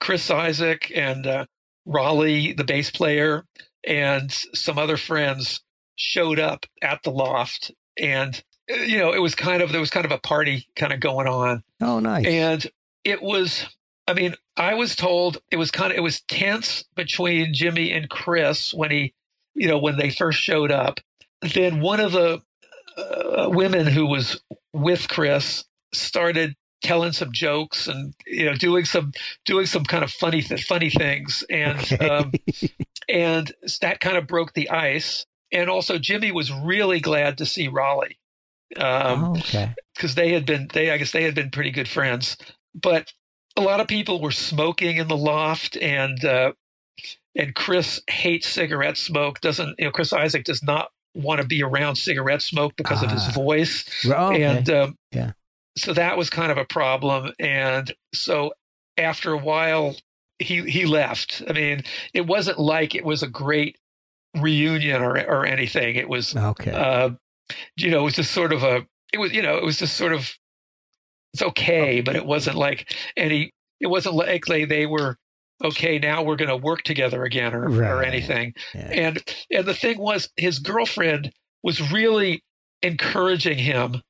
[0.00, 1.46] Chris Isaak and uh,
[1.86, 3.44] Raleigh, the bass player,
[3.86, 5.60] and some other friends
[5.96, 9.90] showed up at the loft, and uh, you know, it was kind of there was
[9.90, 12.26] kind of a party kind of going on, Oh, nice.
[12.26, 12.66] and
[13.04, 13.66] it was.
[14.08, 18.10] I mean, I was told it was kind of it was tense between Jimmy and
[18.10, 19.14] Chris when he,
[19.54, 20.98] you know, when they first showed up.
[21.54, 22.42] Then one of the
[22.96, 24.42] uh, women who was
[24.72, 25.64] with Chris
[25.94, 29.12] started telling some jokes and you know doing some
[29.44, 32.08] doing some kind of funny th- funny things and Okay.
[32.08, 32.32] um,
[33.08, 37.68] and that kind of broke the ice and also Jimmy was really glad to see
[37.68, 38.18] Raleigh
[38.76, 39.74] um, oh, okay.
[39.94, 42.36] because they had been they I guess they had been pretty good friends.
[42.74, 43.12] But
[43.56, 46.52] a lot of people were smoking in the loft, and uh,
[47.36, 49.40] and Chris hates cigarette smoke.
[49.40, 49.90] Doesn't you know?
[49.90, 53.32] Chris Isaak does not want to be around cigarette smoke because of his Ah.
[53.32, 54.42] voice, Oh, okay.
[54.44, 55.32] and um, Yeah.
[55.76, 57.32] so that was kind of a problem.
[57.38, 58.52] And so
[58.98, 59.96] after a while,
[60.38, 61.42] he he left.
[61.48, 61.82] I mean,
[62.14, 63.76] it wasn't like it was a great
[64.36, 65.96] reunion or or anything.
[65.96, 66.70] It was Okay.
[66.72, 67.10] uh,
[67.76, 69.96] you know, it was just sort of a, it was, you know, it was just
[69.96, 70.30] sort of,
[71.34, 75.18] it's okay, but it wasn't like any, it wasn't like they, they were,
[75.62, 78.54] okay, now we're going to work together again or, or anything.
[78.74, 78.80] Yeah.
[78.80, 81.32] And, and the thing was, his girlfriend
[81.62, 82.42] was really
[82.82, 84.02] encouraging him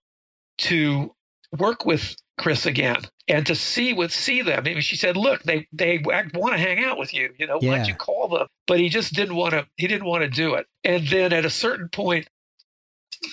[0.58, 1.14] to
[1.58, 4.58] work with Chris again and to see with see them.
[4.58, 7.32] I mean, she said, "Look, they they want to hang out with you.
[7.38, 9.66] You know, why don't you call them?" But he just didn't want to.
[9.76, 10.66] He didn't want to do it.
[10.82, 12.28] And then at a certain point,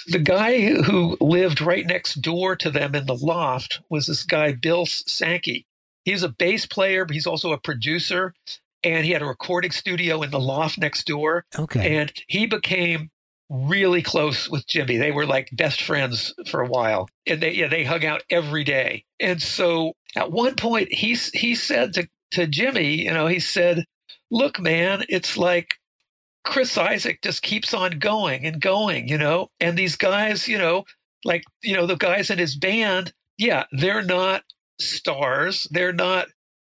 [0.07, 4.53] the guy who lived right next door to them in the loft was this guy
[4.53, 5.65] Bill Sankey.
[6.09, 8.33] He's a bass player, but he's also a producer,
[8.83, 11.45] and he had a recording studio in the loft next door.
[11.57, 11.97] okay.
[11.97, 13.11] And he became
[13.49, 14.97] really close with Jimmy.
[14.97, 17.09] They were like best friends for a while.
[17.25, 19.05] And they yeah, they hung out every day.
[19.19, 23.85] And so at one point he he said to to Jimmy, you know, he said,
[24.29, 25.79] "Look, man, it's like
[26.43, 29.49] Chris Isaak just keeps on going and going, you know?
[29.59, 30.85] And these guys, you know,
[31.25, 34.43] like, you know, the guys in his band, yeah, they're not
[34.79, 35.67] stars.
[35.71, 36.27] They're not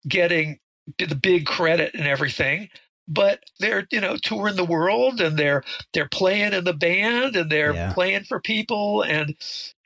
[0.06, 0.58] getting
[0.98, 2.68] the big credit and everything
[3.10, 5.62] but they're you know touring the world and they're
[5.94, 7.92] they're playing in the band and they're Yeah.
[7.92, 9.34] playing for people and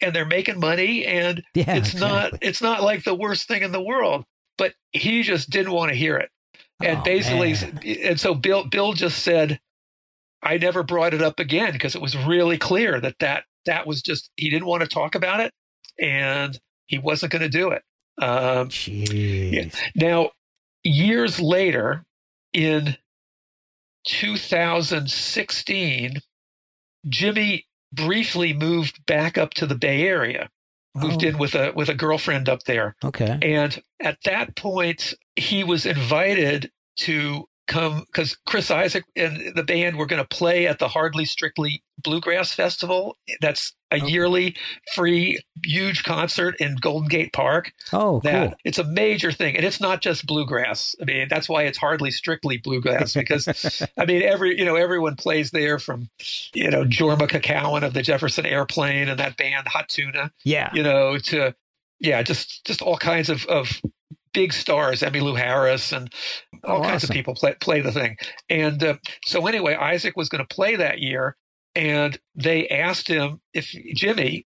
[0.01, 1.75] and they're making money and yeah.
[1.77, 4.25] it's not it's not like the worst thing in the world
[4.59, 6.31] but he just didn't want to hear it
[6.83, 7.81] and Oh, basically man.
[8.05, 9.61] and so bill bill just said
[10.43, 14.03] i never brought it up again because it was really clear that that that was
[14.03, 15.53] just he didn't want to talk about it
[16.01, 17.83] and he wasn't going to do it
[18.21, 19.75] um Jeez.
[19.95, 20.31] now,
[20.85, 22.05] years later,
[22.53, 22.97] in
[24.05, 26.21] 2016,
[27.09, 30.49] Jimmy briefly moved back up to the Bay Area,
[30.95, 33.39] moved Oh, in with a with a girlfriend up there, Okay.
[33.43, 39.97] and at that point, he was invited to come because Chris Isaak and the band
[39.97, 43.17] were going to play at the Hardly Strictly Bluegrass Festival.
[43.41, 44.07] That's a Okay.
[44.11, 44.57] yearly
[44.95, 48.59] free huge concert in Golden Gate Park Oh, that cool.
[48.65, 52.11] it's a major thing and it's not just bluegrass i mean that's why it's hardly
[52.11, 56.09] strictly bluegrass because i mean every you know everyone plays there from
[56.55, 60.71] you know jorma Kaukonen of the jefferson airplane and that band hot tuna Yeah.
[60.73, 61.55] you know to
[62.01, 63.79] yeah just just all kinds of of
[64.33, 66.13] big stars emmylou harris and
[66.65, 68.17] all Oh, kinds of people play play the thing.
[68.49, 71.37] And uh, so anyway isaak was going to play that year
[71.75, 74.47] and they asked him if jimmy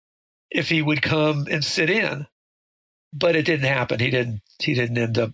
[0.50, 2.26] if he would come and sit in
[3.12, 4.00] but it didn't happen.
[4.00, 5.32] He didn't he didn't end up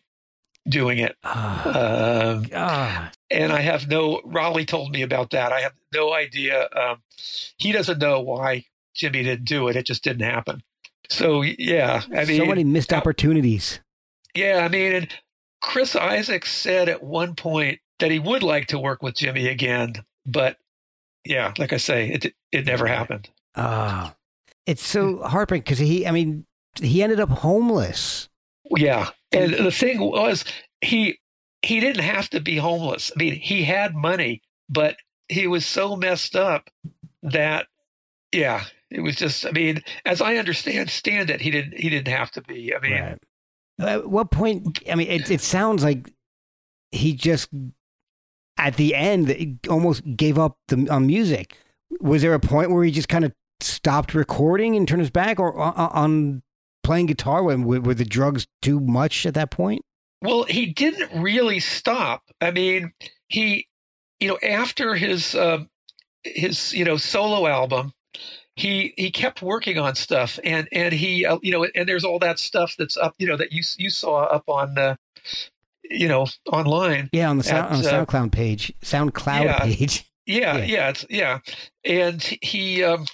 [0.68, 1.16] doing it.
[1.24, 5.52] Ah, um, and i have no raleigh told me about that.
[5.52, 7.02] I have no idea um,
[7.56, 8.64] he doesn't know why
[8.94, 9.76] jimmy didn't do it.
[9.76, 10.62] It just didn't happen.
[11.10, 13.80] So yeah i mean so many missed uh, opportunities.
[14.34, 15.08] Yeah, I mean, and
[15.60, 19.94] Chris Isaacs said at one point that he would like to work with Jimmy again,
[20.26, 20.56] but
[21.24, 23.28] yeah, like I say, it it never happened.
[23.56, 24.14] Ah,
[24.66, 26.46] it's so heartbreaking because he, I mean,
[26.80, 28.28] he ended up homeless.
[28.76, 30.44] Yeah, and the thing was,
[30.80, 31.18] he
[31.62, 33.10] he didn't have to be homeless.
[33.14, 34.96] I mean, he had money, but
[35.28, 36.70] he was so messed up
[37.22, 37.66] that
[38.32, 39.46] yeah, it was just.
[39.46, 42.74] I mean, as I understand stand it, he didn't he didn't have to be.
[42.74, 43.18] I mean, Right.
[43.80, 44.80] At what point?
[44.90, 46.12] I mean, it, it sounds like
[46.90, 47.48] he just
[48.56, 51.56] at the end almost gave up the on music.
[52.00, 55.38] Was there a point where he just kind of stopped recording and turned his back,
[55.38, 56.42] or on, on
[56.82, 57.42] playing guitar?
[57.42, 59.82] When were, were the drugs too much at that point?
[60.22, 62.22] Well, he didn't really stop.
[62.40, 62.92] I mean,
[63.28, 63.68] he,
[64.18, 65.64] you know, after his uh,
[66.24, 67.92] his you know solo album,
[68.58, 72.18] he he kept working on stuff, and and he uh, you know, and there's all
[72.18, 74.96] that stuff that's up, you know, that you you saw up on uh,
[75.84, 77.08] you know online.
[77.12, 79.58] Yeah, on the sound, on the At, uh, SoundCloud page, SoundCloud yeah.
[79.60, 80.10] page.
[80.26, 80.64] Yeah, Yeah.
[80.64, 81.38] yeah, it's, yeah.
[81.84, 83.06] And he um,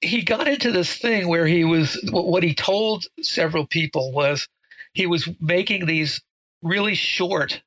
[0.00, 4.48] he got into this thing where he was what he told several people was
[4.94, 6.22] he was making these
[6.62, 7.62] really short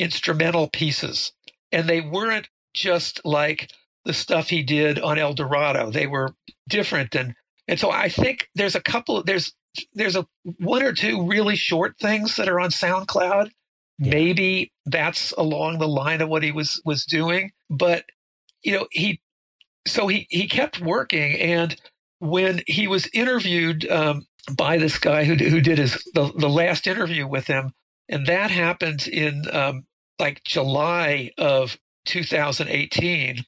[0.00, 1.32] instrumental pieces,
[1.70, 3.70] and they weren't just like
[4.08, 5.90] the stuff he did on El Dorado.
[5.90, 6.34] They were
[6.66, 7.34] different, and
[7.68, 9.22] and so I think there's a couple.
[9.22, 9.54] There's
[9.92, 10.26] there's a
[10.58, 13.50] one or two really short things that are on SoundCloud.
[13.98, 18.06] Maybe that's along the line of what he was was doing, but
[18.62, 19.20] you know he
[19.86, 21.76] so he he kept working and
[22.20, 24.26] when he was interviewed um,
[24.56, 27.72] by this guy who who did his the, the last interview with him
[28.08, 29.84] and that happened in um,
[30.18, 33.44] like July of 2018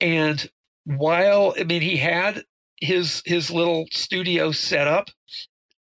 [0.00, 0.48] and
[0.84, 2.44] while I mean he had
[2.80, 5.08] his his little studio set up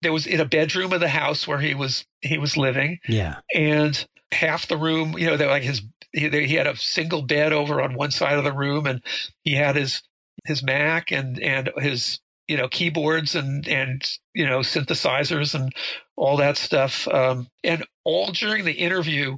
[0.02, 3.38] there was in a bedroom of the house where he was he was living Yeah.
[3.54, 5.82] and half the room you know they're like his
[6.12, 9.02] he, he had a single bed over on one side of the room and
[9.44, 10.02] he had his
[10.44, 15.72] his mac and and his you know keyboards and and you know synthesizers and
[16.16, 19.36] all that stuff um, and all during the interview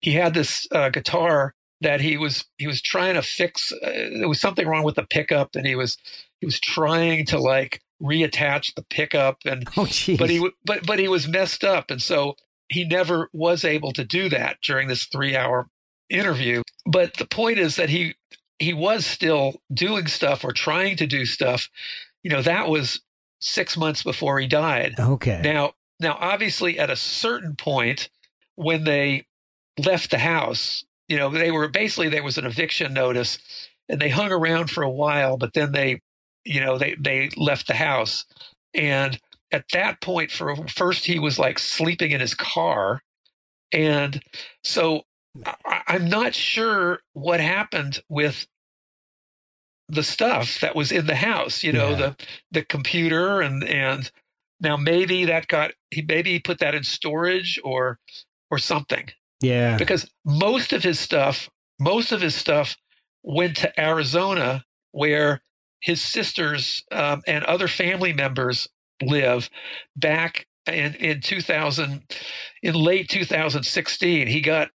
[0.00, 3.78] he had this uh, guitar that he was he was trying to fix uh,
[4.18, 5.98] there was something wrong with the pickup and he was
[6.40, 10.18] he was trying to like reattach the pickup and Oh, jeez.
[10.18, 12.36] but he but but he was messed up and so
[12.68, 15.68] he never was able to do that during this 3 hour
[16.08, 18.14] interview but the point is that he
[18.58, 21.68] he was still doing stuff or trying to do stuff
[22.22, 23.00] you know that was
[23.40, 25.40] 6 months before he died Okay.
[25.44, 28.08] now now obviously at a certain point
[28.54, 29.26] when they
[29.78, 33.38] left the house you know they were basically there was an eviction notice
[33.88, 36.00] and they hung around for a while but then they
[36.44, 38.24] you know they they left the house.
[38.74, 39.18] And
[39.52, 43.02] at that point for first he was like sleeping in his car.
[43.72, 44.22] And
[44.64, 45.02] so
[45.44, 48.46] I, i'm not sure what happened with
[49.88, 51.96] the stuff that was in the house you know Yeah.
[51.96, 52.16] the
[52.52, 54.10] the computer and and
[54.60, 57.98] now maybe that got he maybe he put that in storage or
[58.50, 59.10] or something
[59.40, 59.76] yeah.
[59.76, 61.48] because most of his stuff
[61.78, 62.76] most of his stuff
[63.22, 65.42] went to arizona where
[65.80, 68.68] his sisters um, and other family members
[69.02, 69.50] live
[69.96, 72.02] back in, in 2000
[72.62, 74.68] in late 2016 he got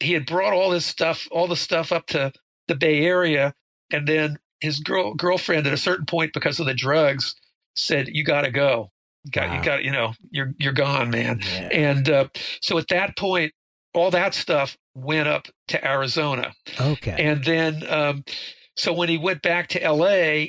[0.00, 2.32] he had brought all his stuff all the stuff up to
[2.68, 3.54] the bay area
[3.92, 7.34] and then his girl girlfriend at a certain point because of the drugs
[7.74, 8.90] said you got to go
[9.30, 9.56] got Wow.
[9.56, 11.68] you got you know you're you're gone man Yeah.
[11.72, 12.28] and uh,
[12.62, 13.52] so at that point
[13.96, 17.16] all that stuff went up to arizona Okay.
[17.18, 18.24] and then, um,
[18.76, 20.48] so when he went back to LA,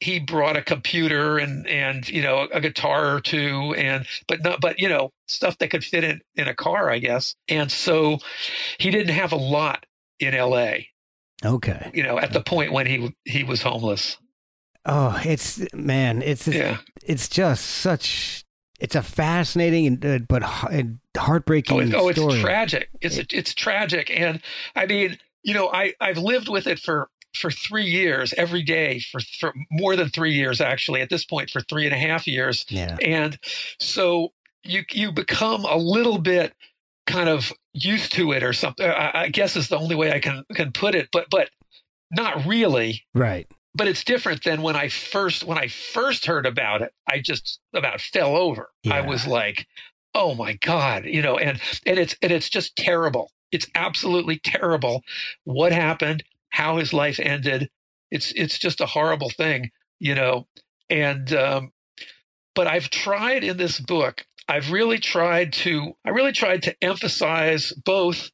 [0.00, 4.60] he brought a computer and and you know a guitar or two and but not
[4.60, 7.34] but you know stuff that could fit in in a car, I guess.
[7.48, 8.18] And so
[8.78, 9.84] he didn't have a lot
[10.20, 10.74] in LA.
[11.44, 11.90] okay.
[11.94, 14.16] You know, at the point when he he was homeless.
[14.84, 16.78] Oh, it's man, it's Yeah.
[17.04, 18.44] it's just such
[18.80, 22.88] it's a fascinating and uh, but and heartbreaking Oh, it- oh, it's tragic.
[23.00, 24.40] It's it's tragic, and
[24.74, 28.98] I mean, you know, I I've lived with it for for three years every day
[29.00, 31.00] for for more than three years actually.
[31.02, 32.96] At this point, for three and a half years, Yeah.
[33.04, 33.38] and
[33.78, 34.32] so
[34.64, 36.52] you you become a little bit
[37.06, 38.88] kind of used to it or something.
[38.88, 41.50] I, I guess is the only way I can can put it, but but
[42.10, 43.46] not really Right.
[43.76, 46.92] But it's different than when I first when I first heard about it.
[47.08, 48.70] I just about fell over.
[48.90, 49.66] I was like,
[50.14, 53.30] "Oh my god," you know, and and it's and it's just terrible.
[53.52, 55.02] It's absolutely terrible
[55.44, 57.70] what happened, how his life ended.
[58.10, 60.46] It's it's just a horrible thing, you know.
[60.88, 61.72] And um,
[62.54, 64.24] but I've tried in this book.
[64.48, 65.92] I've really tried to.
[66.04, 68.30] I really tried to emphasize both,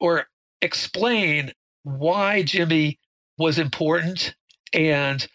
[0.00, 0.26] or
[0.60, 1.52] explain
[1.84, 2.98] why Jimmy
[3.38, 4.34] was important
[4.72, 5.26] and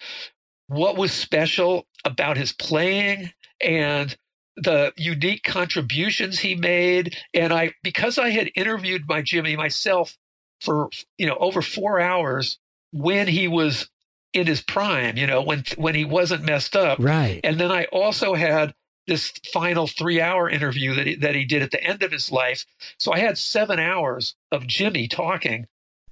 [0.67, 3.31] what was special about his playing
[3.61, 4.15] and
[4.57, 10.17] the unique contributions he made and i because i had interviewed my jimmy myself
[10.61, 12.57] for you know over 4 hours
[12.91, 13.89] when he was
[14.33, 17.41] in his prime you know when when he wasn't messed up Right.
[17.43, 18.73] and then i also had
[19.07, 22.31] this final 3 hour interview that he, that he did at the end of his
[22.31, 22.65] life
[22.97, 25.67] so i had 7 hours of jimmy talking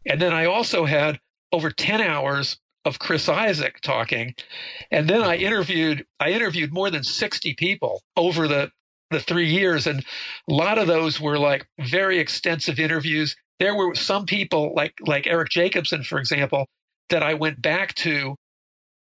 [0.06, 1.22] and then i also had
[1.54, 4.36] over 10 hours of Chris Isaak talking.
[4.92, 8.72] And then I interviewed I interviewed more than 60 people over the
[9.12, 10.04] the 3 years and
[10.50, 13.36] a lot of those were like very extensive interviews.
[13.60, 16.68] There were some people like like Erik Jacobsen for example
[17.10, 18.36] that I went back to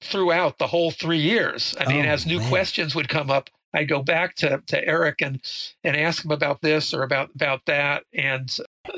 [0.01, 1.75] throughout the whole 3 years.
[1.79, 2.49] I mean Oh, as new man.
[2.49, 5.41] questions would come up I'd go back to, to Erik and
[5.83, 8.49] and ask him about this or about about that and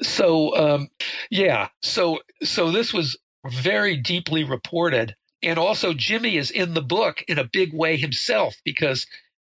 [0.01, 0.89] so um
[1.29, 5.15] yeah so so this was very deeply reported.
[5.41, 9.05] And also, Jimmy is in the book in a big way himself because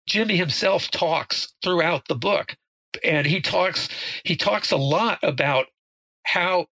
[0.06, 2.56] Jimmy himself talks throughout the book,
[3.04, 3.88] and he talks
[4.24, 5.66] he talks a lot about
[6.24, 6.66] how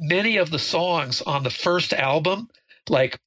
[0.00, 2.48] many of the songs on the first album,
[2.88, 3.18] like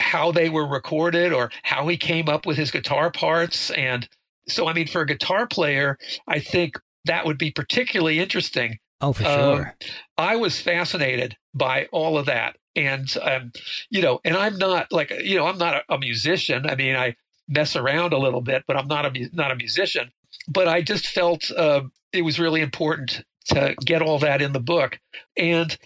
[0.00, 4.08] how they were recorded or how he came up with his guitar parts and
[4.48, 5.98] so, I mean, for a guitar player,
[6.28, 8.78] I think that would be particularly interesting.
[9.00, 9.76] Oh, for Um, sure.
[10.18, 12.56] I was fascinated by all of that.
[12.76, 13.52] And, um,
[13.90, 16.68] you know, and I'm not like, you know, I'm not a, a musician.
[16.68, 17.16] I mean, I
[17.48, 20.10] mess around a little bit, but I'm not a, not a musician.
[20.48, 21.82] But I just felt uh,
[22.12, 24.98] it was really important to get all that in the book
[25.36, 25.76] and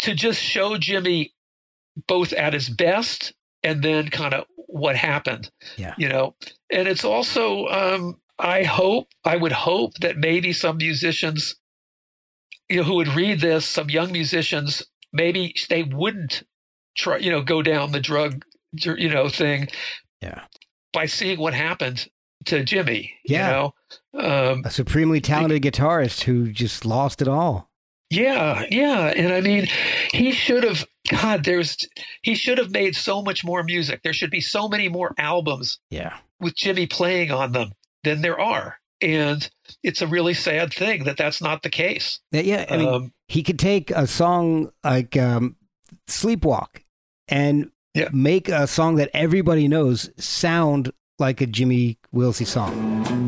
[0.00, 1.32] to just show Jimmy
[2.08, 5.94] both at his best and then kind of what happened Yeah.
[5.96, 6.34] you know
[6.70, 11.54] and it's also um i hope i would hope that maybe some musicians
[12.68, 14.82] you know who would read this some young musicians
[15.14, 16.42] maybe they wouldn't
[16.96, 19.68] try you know go down the drug you know thing
[20.20, 20.42] Yeah.
[20.92, 22.08] by seeing what happened
[22.46, 23.46] to jimmy Yeah.
[23.46, 27.70] you know um A supremely talented guitarist who just lost it all.
[28.10, 29.06] Yeah, yeah.
[29.16, 29.66] And I mean,
[30.12, 31.76] he should have, God, there's,
[32.22, 34.02] he should have made so much more music.
[34.04, 36.18] There should be so many more albums Yeah.
[36.38, 37.72] with Jimmy playing on them
[38.04, 38.78] than there are.
[39.02, 39.48] And
[39.82, 42.20] it's a really sad thing that that's not the case.
[42.30, 42.66] Yeah, yeah.
[42.70, 45.56] I mean, Um, he could take a song like um,
[46.08, 46.82] Sleepwalk
[47.28, 48.08] and Yeah.
[48.12, 53.23] make a song that everybody knows sound like a Jimmy Wilsey song.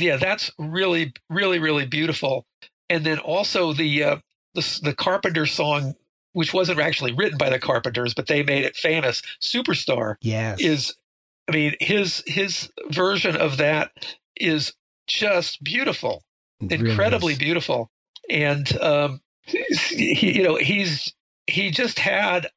[0.00, 2.46] Yeah, that's really really really beautiful.
[2.88, 4.16] And then also the uh,
[4.54, 5.94] the the Carpenter song,
[6.32, 9.22] which wasn't actually written by the Carpenters, but they made it famous.
[9.42, 10.60] Superstar Yes.
[10.60, 10.94] is,
[11.48, 13.92] I mean, his his version of that
[14.36, 14.72] is
[15.06, 16.24] just beautiful,
[16.60, 17.90] It incredibly beautiful.
[18.28, 21.12] And um, he, you know, he's
[21.46, 22.48] he just had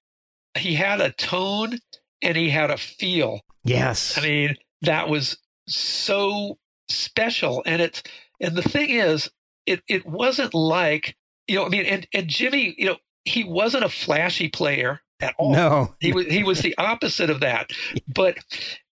[0.57, 1.79] he had a tone
[2.21, 3.41] and he had a feel.
[3.63, 4.17] Yes.
[4.17, 5.37] I mean, that was
[5.67, 6.57] so
[6.89, 7.63] special.
[7.65, 8.03] And it's
[8.39, 9.29] and the thing is,
[9.65, 11.15] it it wasn't like
[11.47, 15.35] you know, I mean, and and Jimmy, you know, he wasn't a flashy player at
[15.37, 15.51] all.
[15.51, 15.95] no.
[15.99, 17.71] He was he was the opposite of that.
[18.07, 18.37] But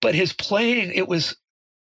[0.00, 1.36] but his playing, it was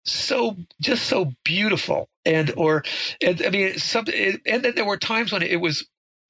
[0.06, 2.10] so just so beautiful.
[2.26, 2.84] And or
[3.22, 4.06] and I mean some
[4.46, 5.88] and then there were times when it was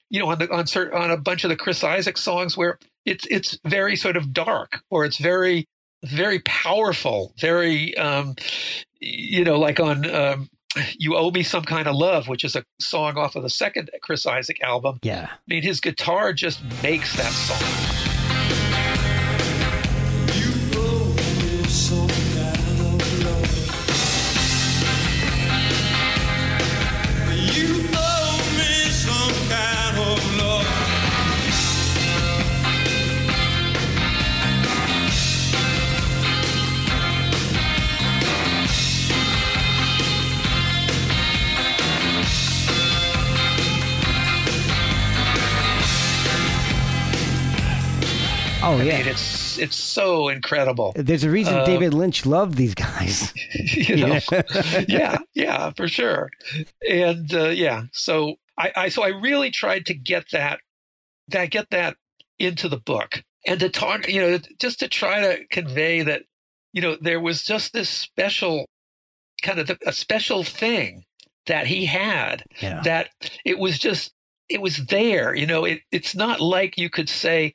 [0.10, 2.80] you know on the on certain on a bunch of the Chris Isaak songs where
[3.06, 5.68] it's it's very sort of dark or it's very
[6.04, 8.36] very powerful, very um
[9.06, 10.50] you know like on um
[10.98, 13.90] you owe me some kind of love, which is a song off of the second
[14.02, 15.00] Chris Isaak album.
[15.04, 15.30] Yeah.
[15.32, 18.05] I mean, his guitar just makes that song.
[48.86, 48.98] Yeah.
[49.12, 50.94] it's it's so incredible.
[50.96, 53.34] There's a reason Uh, David Lynch loved these guys.
[53.74, 54.20] you know,
[54.88, 56.30] yeah, yeah, for sure.
[56.90, 60.60] And uh, yeah, so I, I so I really tried to get that
[61.30, 61.98] that get that
[62.40, 66.24] into the book and to talk, you know, just to try to convey that,
[66.74, 68.66] you know, there was just this special
[69.42, 71.04] kind of a special thing
[71.48, 72.82] that he had Yeah.
[72.84, 73.10] that
[73.44, 74.12] it was just
[74.50, 77.54] it was there you know it, it's not like you could say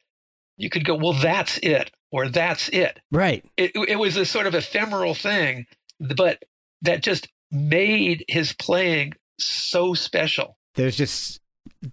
[0.60, 3.44] you could go well that's it or that's it Right.
[3.56, 5.66] it, it was a sort of ephemeral thing
[5.98, 6.42] but
[6.82, 11.40] that just made his playing so special There's just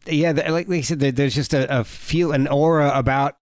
[0.06, 3.38] yeah, like, I said, there's just a, a feel, an aura about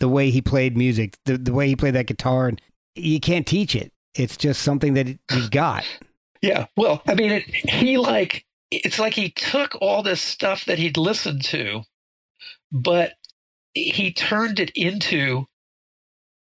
[0.00, 2.60] the way he played music, the the way he played that guitar, and
[2.94, 3.92] you can't teach it.
[4.14, 5.84] It's just something that he's got.
[6.42, 10.78] yeah well i mean it, he like it's like he took all this stuff that
[10.78, 11.82] he'd listened to
[12.72, 13.12] but
[13.74, 15.46] he turned it into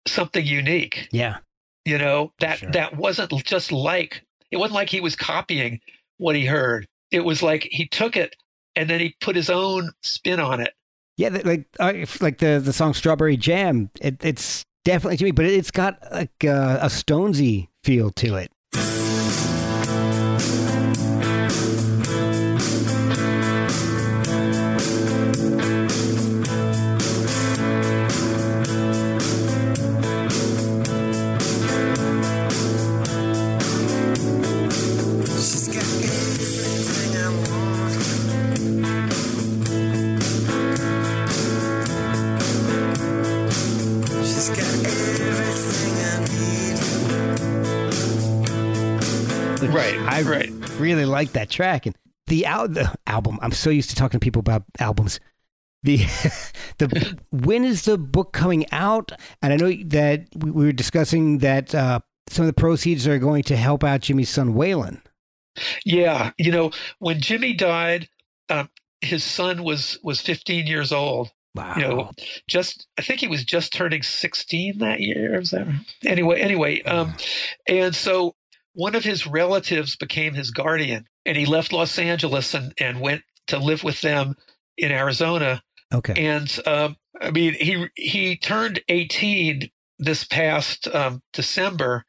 [0.06, 1.38] something unique Yeah.
[1.84, 2.70] you know that Sure.
[2.72, 5.80] that wasn't just like it wasn't like he was copying
[6.18, 8.36] what he heard it was like he took it
[8.76, 10.74] and then he put his own spin on it
[11.16, 15.44] Yeah, like uh, like the the song "Strawberry Jam." It, it's definitely to me, but
[15.46, 18.50] it's got like uh, a Stonesy feel to it.
[51.24, 51.96] Like that track and
[52.26, 53.38] the, al- the album.
[53.42, 55.20] I'm so used to talking to people about albums.
[55.82, 55.96] The
[56.78, 59.12] the when is the book coming out?
[59.42, 63.18] And I know that we, we were discussing that uh, some of the proceeds are
[63.18, 65.00] going to help out Jimmy's son Waylon.
[65.84, 68.08] Yeah, you know, when Jimmy died,
[68.48, 68.70] um,
[69.00, 71.30] his son was was 15 years old.
[71.54, 71.74] Wow.
[71.76, 72.10] You know,
[72.48, 75.38] just I think he was just turning 16 that year.
[75.38, 75.76] Is that right?
[76.04, 76.40] anyway?
[76.40, 77.14] Anyway, um,
[77.68, 78.34] and so
[78.74, 83.22] one of his relatives became his guardian, and he left Los Angeles and and went
[83.48, 84.34] to live with them
[84.76, 85.62] in Arizona.
[85.92, 86.14] Okay.
[86.16, 92.04] And um, I mean, he he turned 18 this past um, December,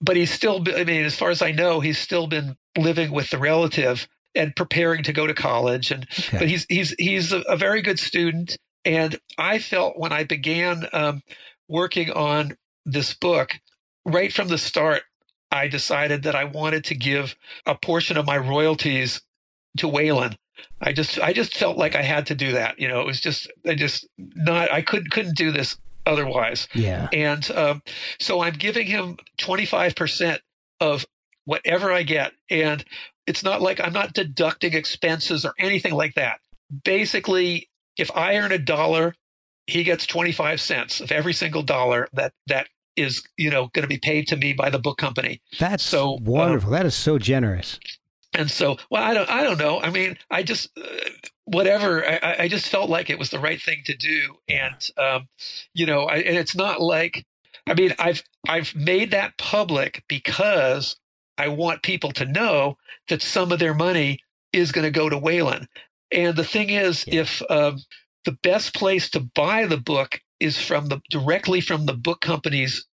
[0.00, 0.64] but he's still.
[0.74, 4.54] I mean, as far as I know, he's still been living with the relative and
[4.54, 5.90] preparing to go to college.
[5.90, 6.38] And Okay.
[6.38, 8.56] but he's he's he's a, a very good student.
[8.84, 11.22] And I felt when I began um,
[11.68, 13.58] working on this book,
[14.04, 15.02] right from the start,
[15.50, 17.36] I decided that I wanted to give
[17.66, 19.22] a portion of my royalties
[19.78, 20.36] to Waylon.
[20.80, 22.78] I just I just felt like I had to do that.
[22.78, 26.68] You know, it was just I just not I couldn't couldn't do this otherwise.
[26.74, 27.08] Yeah.
[27.12, 27.82] And um,
[28.18, 30.38] so I'm giving him 25%
[30.80, 31.04] of
[31.44, 32.32] whatever I get.
[32.48, 32.84] And
[33.26, 36.40] it's not like I'm not deducting expenses or anything like that.
[36.84, 39.14] Basically, if I earn a dollar,
[39.66, 43.88] he gets 25 cents of every single dollar that that is, you know, going to
[43.88, 45.40] be paid to me by the book company.
[45.58, 46.70] That's So, uh, wonderful.
[46.70, 47.78] that is so generous.
[48.34, 49.80] And so, well, I don't, I don't know.
[49.80, 50.82] I mean, I just, uh,
[51.44, 52.04] whatever.
[52.06, 55.28] I- I, just felt like it was the right thing to do, and um,
[55.72, 57.24] you know, I, and it's not like,
[57.66, 60.96] I mean, I've I've made that public because
[61.38, 62.76] I want people to know
[63.08, 64.18] that some of their money
[64.52, 65.66] is going to go to Waylon.
[66.12, 67.78] And the thing is, if um,
[68.24, 72.86] the best place to buy the book is from the directly from the book company's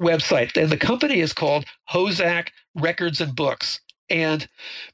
[0.00, 3.80] website, and the company is called HoZac Records and Books.
[4.10, 4.48] And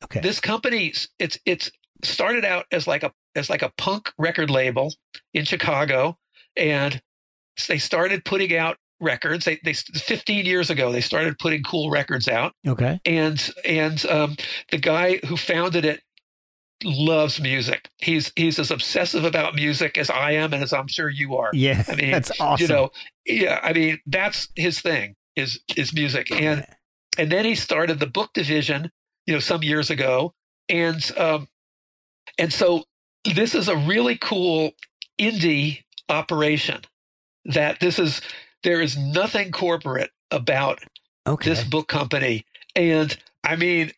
[0.04, 0.20] Okay.
[0.20, 1.70] this company, it's it's
[2.04, 4.94] started out as like a as like a punk record label
[5.34, 6.16] in Chicago,
[6.56, 7.00] and
[7.68, 9.44] they started putting out records.
[9.44, 13.00] They they 15 years ago they started putting cool records out, Okay.
[13.04, 14.36] and and um,
[14.70, 16.02] the guy who founded it
[16.84, 17.88] loves music.
[17.98, 21.50] He's he's as obsessive about music as I am, and as I'm sure you are.
[21.52, 22.62] Yeah, I mean, that's awesome.
[22.62, 22.90] You know,
[23.26, 26.66] yeah, I mean, that's his thing is is music, and
[27.16, 28.90] and then he started the book division,
[29.26, 30.34] you know, some years ago,
[30.68, 31.48] and um,
[32.38, 32.84] and so
[33.34, 34.72] this is a really cool
[35.18, 36.82] indie operation.
[37.44, 38.20] That this is
[38.62, 40.80] there is nothing corporate about
[41.26, 41.50] Okay.
[41.50, 43.92] this book company, and I mean,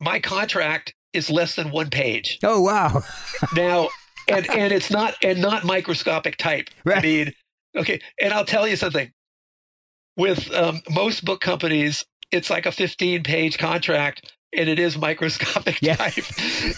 [0.00, 2.38] my contract is less than one page.
[2.42, 3.02] Oh wow.
[3.56, 3.88] now
[4.28, 6.68] and and it's not and not microscopic type.
[6.86, 7.32] I mean
[7.76, 9.10] okay and i'll tell you something.
[10.16, 15.78] With um, most book companies it's like a 15 page contract and it is microscopic
[15.82, 15.96] Yeah.
[15.96, 16.24] type.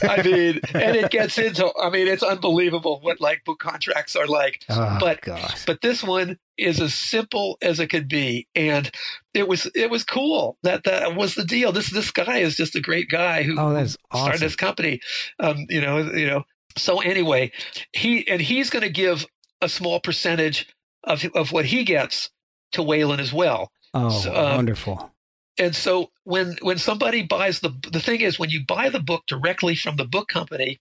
[0.03, 4.27] I mean and it gets into i mean it's unbelievable what like book contracts are
[4.27, 4.63] like.
[4.69, 5.65] Oh, but gosh.
[5.65, 8.47] but this one is as simple as it could be.
[8.55, 8.91] And
[9.35, 11.73] it was it was cool that that was the deal.
[11.73, 15.01] This this guy is just a great guy who Oh, that's started this company.
[15.41, 16.45] Um you know you know.
[16.77, 17.51] So anyway
[17.93, 19.27] he and he's going to give
[19.61, 20.69] a small percentage
[21.05, 22.31] of of what he gets
[22.73, 23.71] to Waylon as well.
[23.95, 25.13] Oh, so, um, wonderful.
[25.59, 29.25] And so when when somebody buys the the thing is when you buy the book
[29.27, 30.81] directly from the book company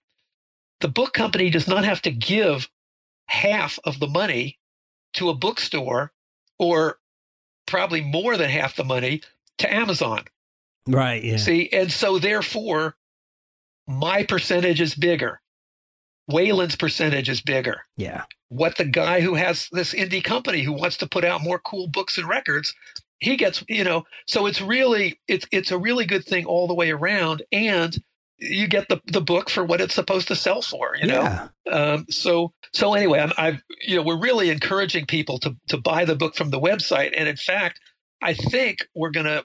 [0.80, 2.68] the book company does not have to give
[3.26, 4.58] half of the money
[5.14, 6.12] to a bookstore
[6.58, 6.98] or
[7.66, 9.22] probably more than half the money
[9.58, 10.24] to Amazon
[10.86, 11.24] Right.
[11.24, 11.36] Yeah.
[11.38, 12.96] see and so therefore
[13.86, 15.40] my percentage is bigger
[16.30, 18.24] Waylon's percentage is bigger yeah.
[18.48, 21.86] what the guy who has this indie company who wants to put out more cool
[21.86, 22.74] books and records
[23.24, 26.74] he gets you know so it's really it's it's a really good thing all the
[26.74, 27.96] way around and
[28.38, 31.48] you get the the book for what it's supposed to sell for you know Yeah.
[31.72, 36.04] um, so so anyway I'm, I've you know we're really encouraging people to to buy
[36.04, 37.80] the book from the website and in fact
[38.22, 39.42] I think we're gonna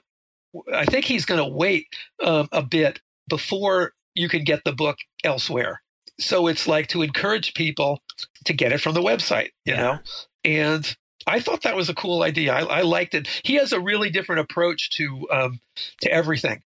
[0.74, 1.86] I think he's gonna wait
[2.24, 5.80] um, a bit before you can get the book elsewhere
[6.18, 8.02] so it's like to encourage people
[8.44, 9.80] to get it from the website you Yeah.
[9.82, 9.98] know
[10.44, 10.96] and
[11.26, 14.10] I thought that was a cool idea I, I liked it he has a really
[14.10, 15.60] different approach to um,
[16.02, 16.62] to everything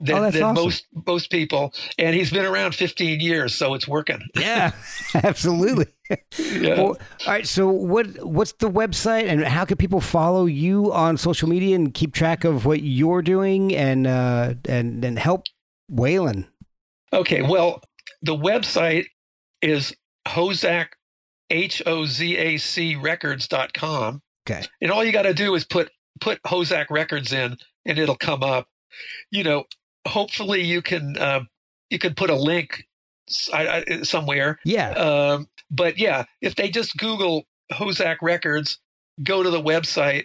[0.00, 0.64] than, Oh, than awesome.
[0.64, 4.72] most most people and he's been around 15 years so it's working Yeah.
[5.14, 5.86] Absolutely.
[6.38, 6.74] yeah.
[6.76, 6.96] Well, all
[7.26, 7.46] right.
[7.46, 11.92] So, what what's the website, and how can people follow you on social media and
[11.92, 15.42] keep track of what you're doing, and uh, and and help
[15.92, 16.46] Waylon?
[17.12, 17.82] Okay, well,
[18.22, 19.04] the website
[19.60, 19.94] is
[20.26, 20.88] HoZac,
[21.50, 24.22] H O Z A C records.com.
[24.48, 24.64] Okay.
[24.80, 28.42] And all you got to do is put put HoZac Records in and it'll come
[28.42, 28.68] up.
[29.30, 29.64] you know,
[30.06, 31.40] hopefully you can uh,
[31.90, 32.84] you can put a link
[33.52, 34.58] I, I, somewhere.
[34.64, 34.90] Yeah.
[34.90, 38.78] Um, but yeah, if they just Google HoZac Records,
[39.22, 40.24] go to the website,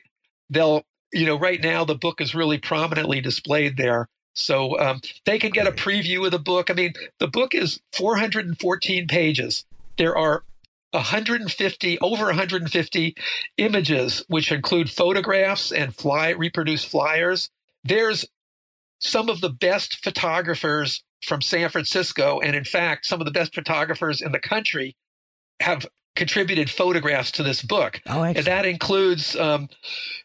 [0.50, 4.08] they'll you know right now the book is really prominently displayed there.
[4.36, 6.72] So um, they can get a preview of the book.
[6.72, 9.64] I mean, the book is 414 pages.
[9.98, 10.44] There are
[10.94, 13.16] 150 over 150
[13.58, 17.50] images which include photographs and fly reproduced flyers.
[17.84, 18.26] There's
[19.00, 23.54] some of the best photographers from San Francisco and in fact some of the best
[23.56, 24.96] photographers in the country
[25.60, 28.00] have contributed photographs to this book.
[28.08, 29.70] Oh, and that includes um,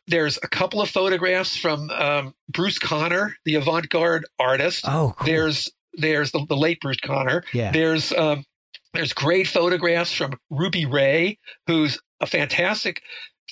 [0.07, 4.85] there's a couple of photographs from um, Bruce Conner the avant-garde artist.
[4.87, 5.27] Oh cool.
[5.27, 7.73] there's there's the, the, late Bruce Conner yeah.
[7.73, 8.45] there's um,
[8.95, 13.03] there's great photographs from Ruby Ray, who's a fantastic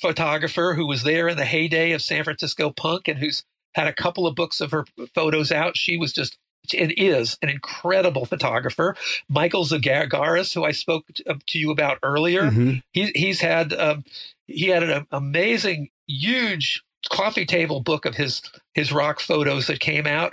[0.00, 3.44] photographer who was there in the heyday of San Francisco punk and who's
[3.74, 4.84] had a couple of books of her
[5.14, 5.76] photos out.
[5.76, 6.38] She was just
[6.76, 8.96] and is an incredible photographer.
[9.28, 12.78] Michael Zagaris, who I spoke to, you about earlier, mm-hmm.
[12.92, 14.04] he, he's had um,
[14.46, 18.42] he had an amazing, huge coffee table book of his
[18.74, 20.32] his rock photos that came out.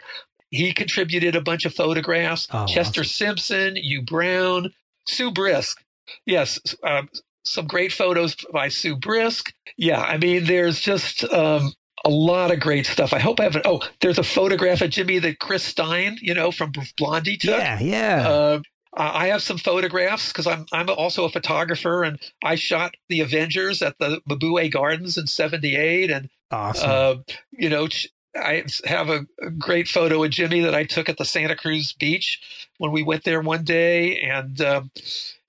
[0.50, 2.48] He contributed a bunch of photographs.
[2.52, 3.38] Oh, Chester awesome.
[3.38, 4.72] Simpson, Hugh Brown,
[5.06, 5.84] Sue Brisk.
[6.26, 7.10] Yes, um,
[7.44, 9.54] some great photos by Sue Brisk.
[9.78, 11.74] Yeah, I mean, there's just um,
[12.06, 13.14] a lot of great stuff.
[13.14, 13.66] I hope I haven't.
[13.66, 17.58] Oh, there's a photograph of Jimmy that Chris Stein, you know, from Blondie took.
[17.58, 18.28] Yeah, yeah.
[18.28, 18.62] Uh,
[18.96, 23.82] I have some photographs because I'm I'm also a photographer, and I shot the Avengers
[23.82, 26.90] at the Mabuhay Gardens in '78, and awesome.
[26.90, 27.16] Uh,
[27.52, 27.88] you know,
[28.36, 31.94] I have a, a, great photo of Jimmy that I took at the Santa Cruz
[31.94, 34.92] beach when we went there one day, and um,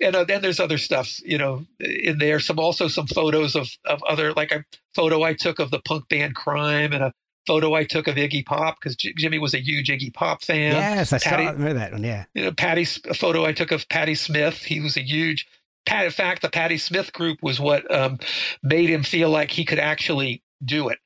[0.00, 2.40] and uh, then there's other stuff, you know, in there.
[2.40, 6.08] Some also some photos of of other like a photo I took of the punk
[6.08, 7.12] band Crime, and a
[7.46, 10.72] photo I took of Iggy Pop because J- Jimmy was a huge Iggy Pop fan.
[10.72, 12.04] Yes, I Patty, saw remember that one.
[12.04, 14.58] Yeah, you know, Patty's a photo I took of Patti Smith.
[14.58, 15.46] He was a huge.
[15.86, 18.18] Pat, in fact, the Patti Smith group was what um,
[18.62, 20.98] made him feel like he could actually do it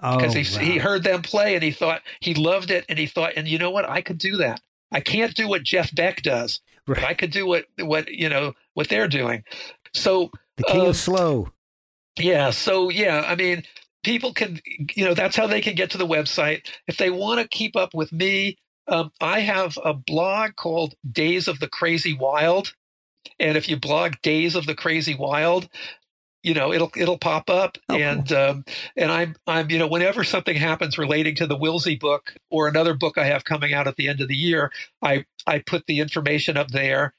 [0.00, 0.72] because oh, he wow.
[0.72, 3.58] he heard them play and he thought he loved it and he thought and you
[3.58, 4.60] know what I could do that.
[4.92, 6.96] I can't do what Jeff Beck does, right.
[6.96, 9.44] but I could do what what you know what they're doing.
[9.94, 11.48] So the king uh, of slow.
[12.18, 12.50] Yeah.
[12.50, 13.64] So yeah, I mean,
[14.04, 14.60] people can
[14.94, 17.76] you know that's how they can get to the website if they want to keep
[17.76, 18.56] up with me.
[18.86, 22.72] Um, I have a blog called Days of the Crazy Wild,
[23.38, 25.68] and if you blog Days of the Crazy Wild,
[26.42, 28.38] you know it'll it'll pop up oh, and cool.
[28.38, 28.64] um,
[28.96, 32.94] and I'm I'm you know whenever something happens relating to the Wilsey book or another
[32.94, 36.00] book I have coming out at the end of the year, I I put the
[36.00, 37.14] information up there,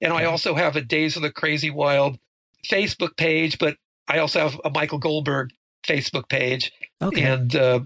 [0.00, 2.18] and I also have a Days of the Crazy Wild
[2.66, 3.76] Facebook page, but
[4.08, 5.50] I also have a Michael Goldberg
[5.86, 6.72] Facebook page,
[7.02, 7.22] okay.
[7.22, 7.80] and uh,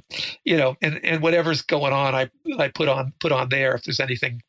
[0.45, 3.85] you know and and whatever's going on, I I put on put on there if
[3.85, 4.43] there's anything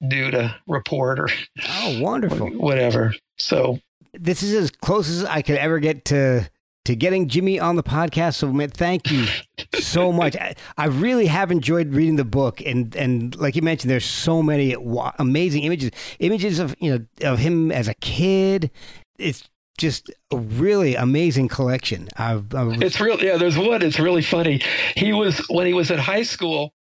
[0.00, 1.28] new to report or
[1.68, 3.14] oh wonderful whatever.
[3.38, 3.78] So
[4.14, 6.48] this is as close as I could ever get to
[6.84, 8.34] to getting Jimmy on the podcast.
[8.34, 9.26] So, man, thank you
[9.74, 10.36] so much.
[10.36, 14.42] I, I, really have enjoyed reading the book, and and like you mentioned, there's so
[14.42, 14.74] many
[15.18, 18.70] amazing images, images of you know of him as a kid.
[19.18, 19.48] It's
[19.78, 22.08] just a really amazing collection.
[22.16, 23.22] I've, I've, it's real.
[23.22, 23.82] Yeah, there's one.
[23.82, 24.60] It's really funny.
[24.96, 26.74] He was when he was in high school.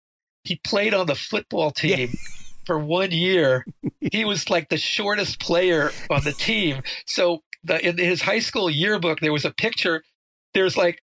[0.44, 2.10] He played on the football team.
[2.12, 2.18] Yeah
[2.70, 3.66] for one year.
[4.00, 6.82] he was like the shortest player on the team.
[7.04, 10.04] So the, in his high school yearbook, there was a picture.
[10.54, 11.02] There's like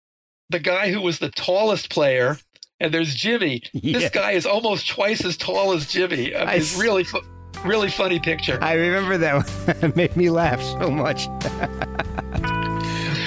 [0.50, 2.36] the guy who was the tallest player,
[2.80, 3.62] and there's Jimmy.
[3.72, 3.98] Yeah.
[3.98, 6.36] This guy is almost twice as tall as Jimmy.
[6.36, 7.22] I mean, it's really, fu-
[7.64, 8.58] really funny picture.
[8.60, 9.36] I remember that.
[9.36, 9.76] One.
[9.82, 11.28] it made me laugh so much.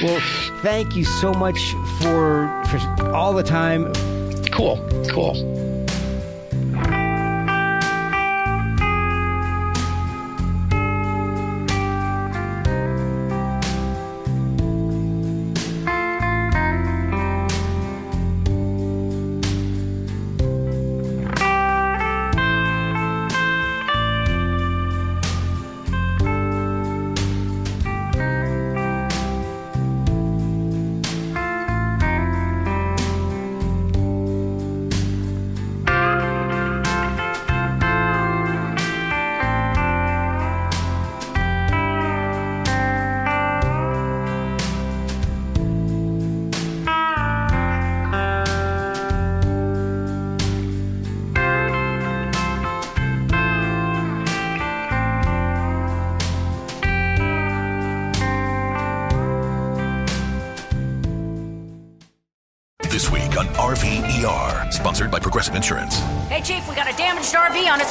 [0.03, 0.21] well,
[0.61, 3.91] thank you so much for for all the time.
[4.51, 4.77] Cool,
[5.09, 5.76] cool.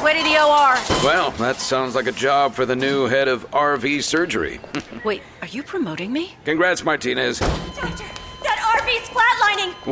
[0.07, 0.77] Way to the OR.
[1.05, 4.61] Well, that sounds like a job for the new head of RV surgery.
[5.05, 6.37] Wait, are you promoting me?
[6.45, 7.41] Congrats, Martinez.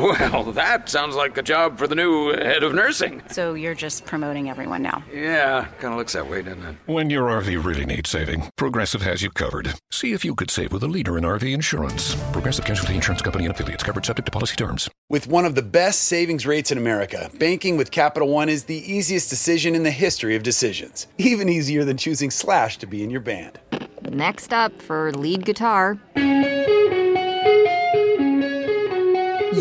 [0.05, 3.23] Well, that sounds like a job for the new head of nursing.
[3.31, 5.03] So you're just promoting everyone now?
[5.11, 6.77] Yeah, kind of looks that way, doesn't it?
[6.85, 9.73] When your RV really needs saving, Progressive has you covered.
[9.91, 12.17] See if you could save with a leader in RV insurance.
[12.33, 14.91] Progressive Casualty Insurance Company and affiliates covered subject to policy terms.
[15.09, 18.93] With one of the best savings rates in America, banking with Capital One is the
[18.93, 21.07] easiest decision in the history of decisions.
[21.17, 23.59] Even easier than choosing Slash to be in your band.
[24.03, 25.99] Next up for lead guitar.